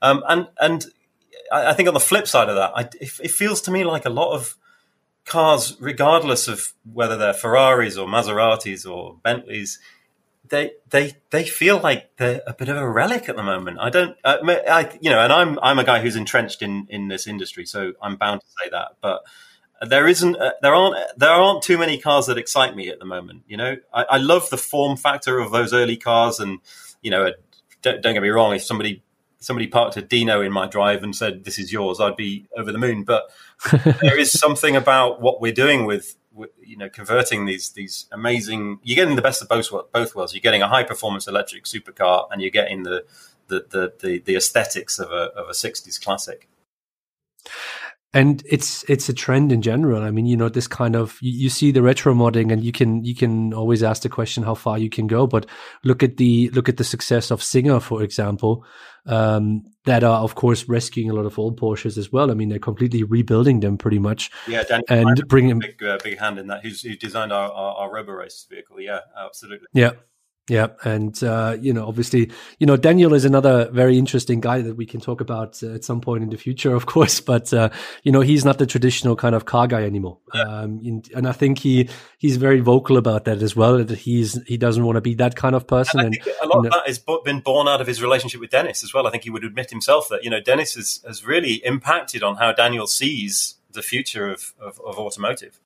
Um, 0.01 0.23
and, 0.27 0.47
and, 0.59 0.85
I, 1.51 1.73
think 1.73 1.87
on 1.87 1.93
the 1.93 1.99
flip 1.99 2.27
side 2.27 2.49
of 2.49 2.55
that, 2.55 2.71
I, 2.75 2.81
it, 3.01 3.19
it, 3.19 3.31
feels 3.31 3.61
to 3.61 3.71
me 3.71 3.83
like 3.83 4.05
a 4.05 4.09
lot 4.09 4.33
of 4.33 4.55
cars, 5.25 5.77
regardless 5.79 6.47
of 6.47 6.73
whether 6.91 7.17
they're 7.17 7.33
Ferraris 7.33 7.97
or 7.97 8.07
Maseratis 8.07 8.89
or 8.89 9.17
Bentleys, 9.23 9.79
they 10.49 10.71
they 10.89 11.13
they 11.29 11.43
feel 11.43 11.79
like 11.79 12.15
they're 12.17 12.41
a 12.47 12.53
bit 12.53 12.69
of 12.69 12.77
a 12.77 12.89
relic 12.89 13.29
at 13.29 13.35
the 13.35 13.43
moment. 13.43 13.77
I 13.79 13.89
don't, 13.89 14.17
I, 14.25 14.39
I, 14.67 14.97
you 14.99 15.09
know, 15.09 15.19
and 15.19 15.31
I'm 15.31 15.59
I'm 15.61 15.77
a 15.77 15.83
guy 15.83 16.01
who's 16.01 16.15
entrenched 16.15 16.61
in 16.61 16.87
in 16.89 17.07
this 17.07 17.27
industry, 17.27 17.65
so 17.65 17.93
I'm 18.01 18.15
bound 18.15 18.41
to 18.41 18.47
say 18.63 18.69
that. 18.71 18.97
But 19.01 19.21
there 19.87 20.07
isn't, 20.07 20.35
uh, 20.35 20.51
there 20.61 20.75
aren't 20.75 20.95
there 21.17 21.31
aren't 21.31 21.63
too 21.63 21.77
many 21.77 21.97
cars 21.97 22.25
that 22.25 22.37
excite 22.37 22.75
me 22.75 22.89
at 22.89 22.99
the 22.99 23.05
moment. 23.05 23.43
You 23.47 23.57
know, 23.57 23.77
I, 23.93 24.03
I 24.03 24.17
love 24.17 24.49
the 24.49 24.57
form 24.57 24.97
factor 24.97 25.39
of 25.39 25.51
those 25.51 25.73
early 25.73 25.97
cars, 25.97 26.39
and 26.39 26.59
you 27.01 27.11
know, 27.11 27.31
don't, 27.81 28.01
don't 28.01 28.13
get 28.13 28.23
me 28.23 28.29
wrong, 28.29 28.53
if 28.53 28.63
somebody 28.63 29.03
somebody 29.39 29.67
parked 29.67 29.95
a 29.95 30.01
Dino 30.01 30.41
in 30.41 30.51
my 30.51 30.67
drive 30.67 31.01
and 31.03 31.15
said, 31.15 31.45
"This 31.45 31.57
is 31.57 31.71
yours," 31.71 31.99
I'd 31.99 32.15
be 32.15 32.47
over 32.57 32.71
the 32.71 32.77
moon. 32.77 33.03
But 33.03 33.31
there 34.01 34.19
is 34.19 34.31
something 34.31 34.75
about 34.75 35.21
what 35.21 35.41
we're 35.41 35.53
doing 35.53 35.85
with, 35.85 36.17
with, 36.33 36.51
you 36.61 36.77
know, 36.77 36.89
converting 36.89 37.45
these 37.45 37.69
these 37.69 38.07
amazing. 38.11 38.79
You're 38.83 38.97
getting 38.97 39.15
the 39.15 39.21
best 39.21 39.41
of 39.41 39.47
both 39.47 39.69
both 39.93 40.15
worlds. 40.15 40.33
You're 40.33 40.41
getting 40.41 40.61
a 40.61 40.67
high 40.67 40.83
performance 40.83 41.27
electric 41.27 41.63
supercar, 41.63 42.27
and 42.31 42.41
you're 42.41 42.51
getting 42.51 42.83
the 42.83 43.05
the 43.47 43.65
the 43.69 43.93
the, 43.99 44.19
the 44.19 44.35
aesthetics 44.35 44.99
of 44.99 45.11
a 45.11 45.31
of 45.35 45.47
a 45.47 45.53
'60s 45.53 46.01
classic 46.03 46.47
and 48.13 48.41
it's 48.45 48.83
it's 48.89 49.07
a 49.07 49.13
trend 49.13 49.51
in 49.51 49.61
general. 49.61 50.01
I 50.01 50.11
mean 50.11 50.25
you 50.25 50.35
know 50.35 50.49
this 50.49 50.67
kind 50.67 50.95
of 50.95 51.17
you, 51.21 51.43
you, 51.43 51.49
see 51.49 51.71
the 51.71 51.83
retro 51.83 52.13
modding 52.13 52.51
and 52.51 52.63
you 52.63 52.71
can 52.71 53.03
you 53.03 53.15
can 53.15 53.53
always 53.53 53.83
ask 53.83 54.01
the 54.01 54.09
question 54.09 54.43
how 54.43 54.55
far 54.55 54.79
you 54.79 54.89
can 54.89 55.05
go. 55.05 55.27
But 55.27 55.45
look 55.83 56.01
at 56.01 56.17
the 56.17 56.49
look 56.49 56.69
at 56.69 56.77
the 56.77 56.83
success 56.83 57.29
of 57.29 57.43
singer 57.43 57.79
for 57.79 58.01
example 58.01 58.65
um, 59.05 59.63
that 59.85 60.03
are 60.03 60.21
of 60.21 60.33
course 60.35 60.67
rescuing 60.67 61.11
a 61.11 61.13
lot 61.13 61.25
of 61.25 61.37
old 61.37 61.59
porsches 61.59 61.97
as 61.97 62.11
well. 62.11 62.31
I 62.31 62.33
mean 62.33 62.49
they're 62.49 62.59
completely 62.59 63.03
rebuilding 63.03 63.59
them 63.59 63.77
pretty 63.77 63.99
much. 63.99 64.31
Yeah 64.47 64.63
Dan, 64.63 64.81
and 64.89 65.21
bringing 65.27 65.59
big, 65.59 65.83
uh, 65.83 65.99
big 66.03 66.17
hand 66.17 66.39
in 66.39 66.47
that. 66.47 66.63
Who's 66.63 66.81
who 66.81 66.95
designed 66.95 67.31
our, 67.31 67.51
our, 67.51 67.75
our 67.75 67.93
Roborace 67.93 68.47
vehicle. 68.49 68.81
Yeah 68.81 69.01
absolutely. 69.15 69.67
Yeah 69.73 69.91
yeah, 70.49 70.67
and 70.83 71.21
uh, 71.23 71.55
you 71.59 71.73
know, 71.73 71.87
obviously, 71.87 72.31
you 72.59 72.65
know, 72.65 72.75
Daniel 72.75 73.13
is 73.13 73.23
another 73.23 73.69
very 73.71 73.97
interesting 73.97 74.39
guy 74.39 74.61
that 74.61 74.75
we 74.75 74.85
can 74.85 74.99
talk 74.99 75.21
about 75.21 75.61
uh, 75.63 75.73
at 75.73 75.83
some 75.83 76.01
point 76.01 76.23
in 76.23 76.29
the 76.29 76.37
future, 76.37 76.73
of 76.79 76.85
course. 76.85 77.21
But 77.21 77.53
uh, 77.53 77.69
you 78.03 78.11
know, 78.11 78.21
he's 78.21 78.43
not 78.43 78.57
the 78.57 78.65
traditional 78.65 79.15
kind 79.15 79.35
of 79.35 79.45
car 79.45 79.67
guy 79.67 79.83
anymore, 79.83 80.17
yeah. 80.33 80.41
um, 80.41 81.01
and 81.13 81.27
I 81.27 81.31
think 81.31 81.59
he 81.59 81.89
he's 82.17 82.37
very 82.37 82.59
vocal 82.59 82.97
about 82.97 83.25
that 83.25 83.41
as 83.41 83.55
well. 83.55 83.83
That 83.83 83.99
he's 83.99 84.41
he 84.43 84.57
doesn't 84.57 84.83
want 84.83 84.95
to 84.95 85.01
be 85.01 85.13
that 85.15 85.35
kind 85.35 85.55
of 85.55 85.67
person. 85.67 85.99
And, 85.99 86.15
and 86.15 86.27
a 86.41 86.47
lot 86.47 86.55
you 86.55 86.61
know, 86.61 86.67
of 86.67 86.71
that 86.73 86.87
has 86.87 86.99
been 87.23 87.41
born 87.41 87.67
out 87.67 87.81
of 87.81 87.87
his 87.87 88.01
relationship 88.01 88.41
with 88.41 88.49
Denis 88.49 88.83
as 88.83 88.93
well. 88.93 89.07
I 89.07 89.11
think 89.11 89.23
he 89.23 89.29
would 89.29 89.43
admit 89.43 89.69
himself 89.69 90.09
that 90.09 90.23
you 90.23 90.29
know 90.29 90.41
Denis 90.41 90.75
has 90.75 91.01
has 91.05 91.25
really 91.25 91.55
impacted 91.65 92.23
on 92.23 92.37
how 92.37 92.51
Daniel 92.51 92.87
sees 92.87 93.55
the 93.71 93.81
future 93.81 94.29
of, 94.29 94.53
of, 94.59 94.81
of 94.85 94.97
automotive. 94.97 95.59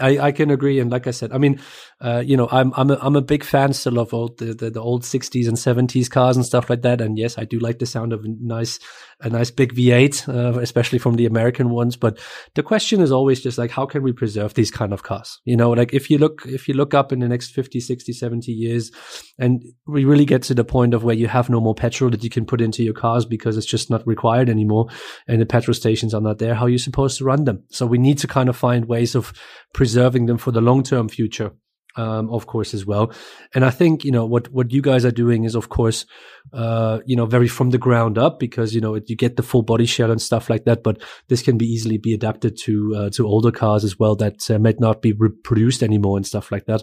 I, 0.00 0.18
I 0.18 0.32
can 0.32 0.50
agree, 0.50 0.80
and 0.80 0.90
like 0.90 1.06
I 1.06 1.12
said, 1.12 1.30
I 1.32 1.38
mean, 1.38 1.60
uh, 2.00 2.22
you 2.26 2.36
know, 2.36 2.48
I'm 2.50 2.72
I'm 2.76 2.90
a, 2.90 2.98
I'm 3.00 3.14
a 3.14 3.22
big 3.22 3.44
fan 3.44 3.72
still 3.72 4.00
of 4.00 4.12
old 4.12 4.38
the, 4.38 4.46
the, 4.52 4.70
the 4.70 4.80
old 4.80 5.02
'60s 5.02 5.46
and 5.46 5.56
'70s 5.56 6.10
cars 6.10 6.36
and 6.36 6.44
stuff 6.44 6.68
like 6.68 6.82
that. 6.82 7.00
And 7.00 7.16
yes, 7.16 7.38
I 7.38 7.44
do 7.44 7.60
like 7.60 7.78
the 7.78 7.86
sound 7.86 8.12
of 8.12 8.24
nice 8.24 8.80
a 9.20 9.30
nice 9.30 9.50
big 9.50 9.74
V8, 9.74 10.28
uh, 10.28 10.58
especially 10.60 10.98
from 10.98 11.14
the 11.14 11.26
American 11.26 11.70
ones. 11.70 11.96
But 11.96 12.18
the 12.54 12.62
question 12.62 13.00
is 13.00 13.12
always 13.12 13.40
just 13.40 13.58
like, 13.58 13.70
how 13.70 13.86
can 13.86 14.02
we 14.02 14.12
preserve 14.12 14.54
these 14.54 14.70
kind 14.70 14.92
of 14.92 15.02
cars? 15.02 15.40
You 15.44 15.56
know, 15.56 15.70
like 15.70 15.94
if 15.94 16.10
you 16.10 16.18
look 16.18 16.42
if 16.46 16.68
you 16.68 16.74
look 16.74 16.94
up 16.94 17.12
in 17.12 17.20
the 17.20 17.28
next 17.28 17.52
50, 17.52 17.80
60, 17.80 18.12
70 18.12 18.52
years, 18.52 18.90
and 19.38 19.64
we 19.86 20.04
really 20.04 20.24
get 20.24 20.42
to 20.44 20.54
the 20.54 20.64
point 20.64 20.94
of 20.94 21.04
where 21.04 21.14
you 21.14 21.28
have 21.28 21.50
no 21.50 21.60
more 21.60 21.74
petrol 21.74 22.10
that 22.10 22.24
you 22.24 22.30
can 22.30 22.46
put 22.46 22.60
into 22.60 22.82
your 22.82 22.94
cars 22.94 23.24
because 23.24 23.56
it's 23.56 23.66
just 23.66 23.90
not 23.90 24.06
required 24.06 24.48
anymore, 24.48 24.88
and 25.28 25.40
the 25.40 25.46
petrol 25.46 25.74
stations 25.74 26.14
are 26.14 26.20
not 26.20 26.38
there. 26.38 26.54
How 26.54 26.66
are 26.66 26.70
you 26.70 26.78
supposed 26.78 27.18
to 27.18 27.24
run 27.24 27.44
them? 27.44 27.64
So 27.70 27.86
we 27.86 27.98
need 27.98 28.18
to 28.18 28.26
kind 28.26 28.48
of 28.48 28.56
find 28.56 28.86
ways 28.86 29.14
of 29.14 29.32
preserving 29.72 30.26
them 30.26 30.38
for 30.38 30.50
the 30.50 30.60
long 30.60 30.82
term 30.82 31.08
future. 31.08 31.52
Um, 31.96 32.28
of 32.30 32.46
course, 32.46 32.74
as 32.74 32.84
well. 32.84 33.12
And 33.54 33.64
I 33.64 33.70
think, 33.70 34.04
you 34.04 34.10
know, 34.10 34.26
what, 34.26 34.50
what 34.50 34.72
you 34.72 34.82
guys 34.82 35.04
are 35.04 35.12
doing 35.12 35.44
is, 35.44 35.54
of 35.54 35.68
course, 35.68 36.06
uh, 36.52 36.98
you 37.06 37.14
know, 37.14 37.24
very 37.24 37.46
from 37.46 37.70
the 37.70 37.78
ground 37.78 38.18
up 38.18 38.40
because, 38.40 38.74
you 38.74 38.80
know, 38.80 38.96
you 39.06 39.14
get 39.14 39.36
the 39.36 39.44
full 39.44 39.62
body 39.62 39.86
shell 39.86 40.10
and 40.10 40.20
stuff 40.20 40.50
like 40.50 40.64
that. 40.64 40.82
But 40.82 41.00
this 41.28 41.40
can 41.40 41.56
be 41.56 41.66
easily 41.66 41.96
be 41.98 42.12
adapted 42.12 42.58
to, 42.64 42.94
uh, 42.96 43.10
to 43.10 43.28
older 43.28 43.52
cars 43.52 43.84
as 43.84 43.96
well 43.96 44.16
that 44.16 44.50
uh, 44.50 44.58
might 44.58 44.80
not 44.80 45.02
be 45.02 45.12
reproduced 45.12 45.84
anymore 45.84 46.16
and 46.16 46.26
stuff 46.26 46.50
like 46.50 46.66
that. 46.66 46.82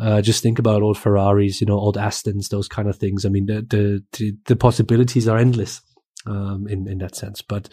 Uh, 0.00 0.22
just 0.22 0.42
think 0.42 0.58
about 0.58 0.82
old 0.82 0.96
Ferraris, 0.96 1.60
you 1.60 1.66
know, 1.66 1.78
old 1.78 1.98
Astons, 1.98 2.48
those 2.48 2.66
kind 2.66 2.88
of 2.88 2.96
things. 2.96 3.26
I 3.26 3.28
mean, 3.28 3.44
the, 3.44 3.60
the, 3.60 4.04
the, 4.12 4.36
the 4.46 4.56
possibilities 4.56 5.28
are 5.28 5.36
endless, 5.36 5.82
um, 6.24 6.66
in, 6.66 6.88
in 6.88 6.96
that 6.98 7.14
sense. 7.14 7.42
But 7.42 7.68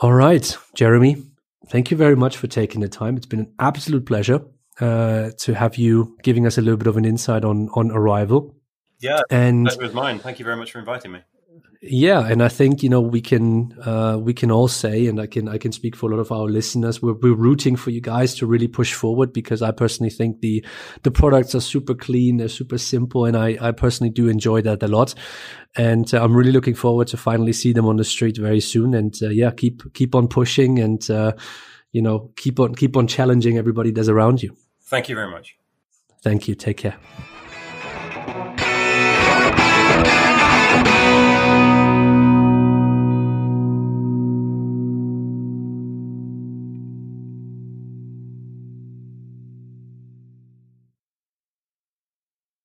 all 0.00 0.14
right, 0.14 0.56
Jeremy, 0.74 1.22
thank 1.68 1.92
you 1.92 1.96
very 1.96 2.16
much 2.16 2.36
for 2.36 2.48
taking 2.48 2.80
the 2.80 2.88
time. 2.88 3.16
It's 3.16 3.26
been 3.26 3.38
an 3.46 3.54
absolute 3.60 4.04
pleasure 4.04 4.40
uh, 4.80 5.30
to 5.38 5.54
have 5.54 5.76
you 5.76 6.16
giving 6.22 6.46
us 6.46 6.58
a 6.58 6.60
little 6.60 6.76
bit 6.76 6.86
of 6.86 6.96
an 6.96 7.04
insight 7.04 7.44
on 7.44 7.68
on 7.74 7.90
Arrival. 7.90 8.54
Yeah, 9.00 9.20
and 9.30 9.66
that 9.66 9.78
was 9.78 9.94
mine. 9.94 10.18
Thank 10.18 10.38
you 10.38 10.44
very 10.44 10.56
much 10.56 10.72
for 10.72 10.78
inviting 10.78 11.12
me 11.12 11.20
yeah 11.82 12.26
and 12.26 12.42
i 12.42 12.48
think 12.48 12.82
you 12.82 12.90
know 12.90 13.00
we 13.00 13.22
can 13.22 13.74
uh, 13.86 14.18
we 14.20 14.34
can 14.34 14.50
all 14.50 14.68
say 14.68 15.06
and 15.06 15.18
i 15.18 15.26
can 15.26 15.48
i 15.48 15.56
can 15.56 15.72
speak 15.72 15.96
for 15.96 16.10
a 16.10 16.14
lot 16.14 16.20
of 16.20 16.30
our 16.30 16.44
listeners 16.44 17.00
we're, 17.00 17.14
we're 17.14 17.34
rooting 17.34 17.74
for 17.74 17.88
you 17.88 18.02
guys 18.02 18.34
to 18.34 18.46
really 18.46 18.68
push 18.68 18.92
forward 18.92 19.32
because 19.32 19.62
i 19.62 19.70
personally 19.70 20.10
think 20.10 20.40
the 20.40 20.64
the 21.04 21.10
products 21.10 21.54
are 21.54 21.60
super 21.60 21.94
clean 21.94 22.36
they're 22.36 22.48
super 22.48 22.76
simple 22.76 23.24
and 23.24 23.34
i 23.34 23.56
i 23.62 23.70
personally 23.70 24.10
do 24.10 24.28
enjoy 24.28 24.60
that 24.60 24.82
a 24.82 24.88
lot 24.88 25.14
and 25.74 26.12
uh, 26.12 26.22
i'm 26.22 26.36
really 26.36 26.52
looking 26.52 26.74
forward 26.74 27.06
to 27.06 27.16
finally 27.16 27.52
see 27.52 27.72
them 27.72 27.86
on 27.86 27.96
the 27.96 28.04
street 28.04 28.36
very 28.36 28.60
soon 28.60 28.92
and 28.92 29.14
uh, 29.22 29.30
yeah 29.30 29.50
keep 29.50 29.82
keep 29.94 30.14
on 30.14 30.28
pushing 30.28 30.78
and 30.78 31.10
uh, 31.10 31.32
you 31.92 32.02
know 32.02 32.30
keep 32.36 32.60
on 32.60 32.74
keep 32.74 32.94
on 32.94 33.06
challenging 33.06 33.56
everybody 33.56 33.90
that's 33.90 34.08
around 34.08 34.42
you 34.42 34.54
Thank 34.90 35.08
you 35.08 35.14
very 35.14 35.30
much. 35.30 35.56
Thank 36.20 36.48
you. 36.48 36.56
Take 36.56 36.78
care. 36.78 36.96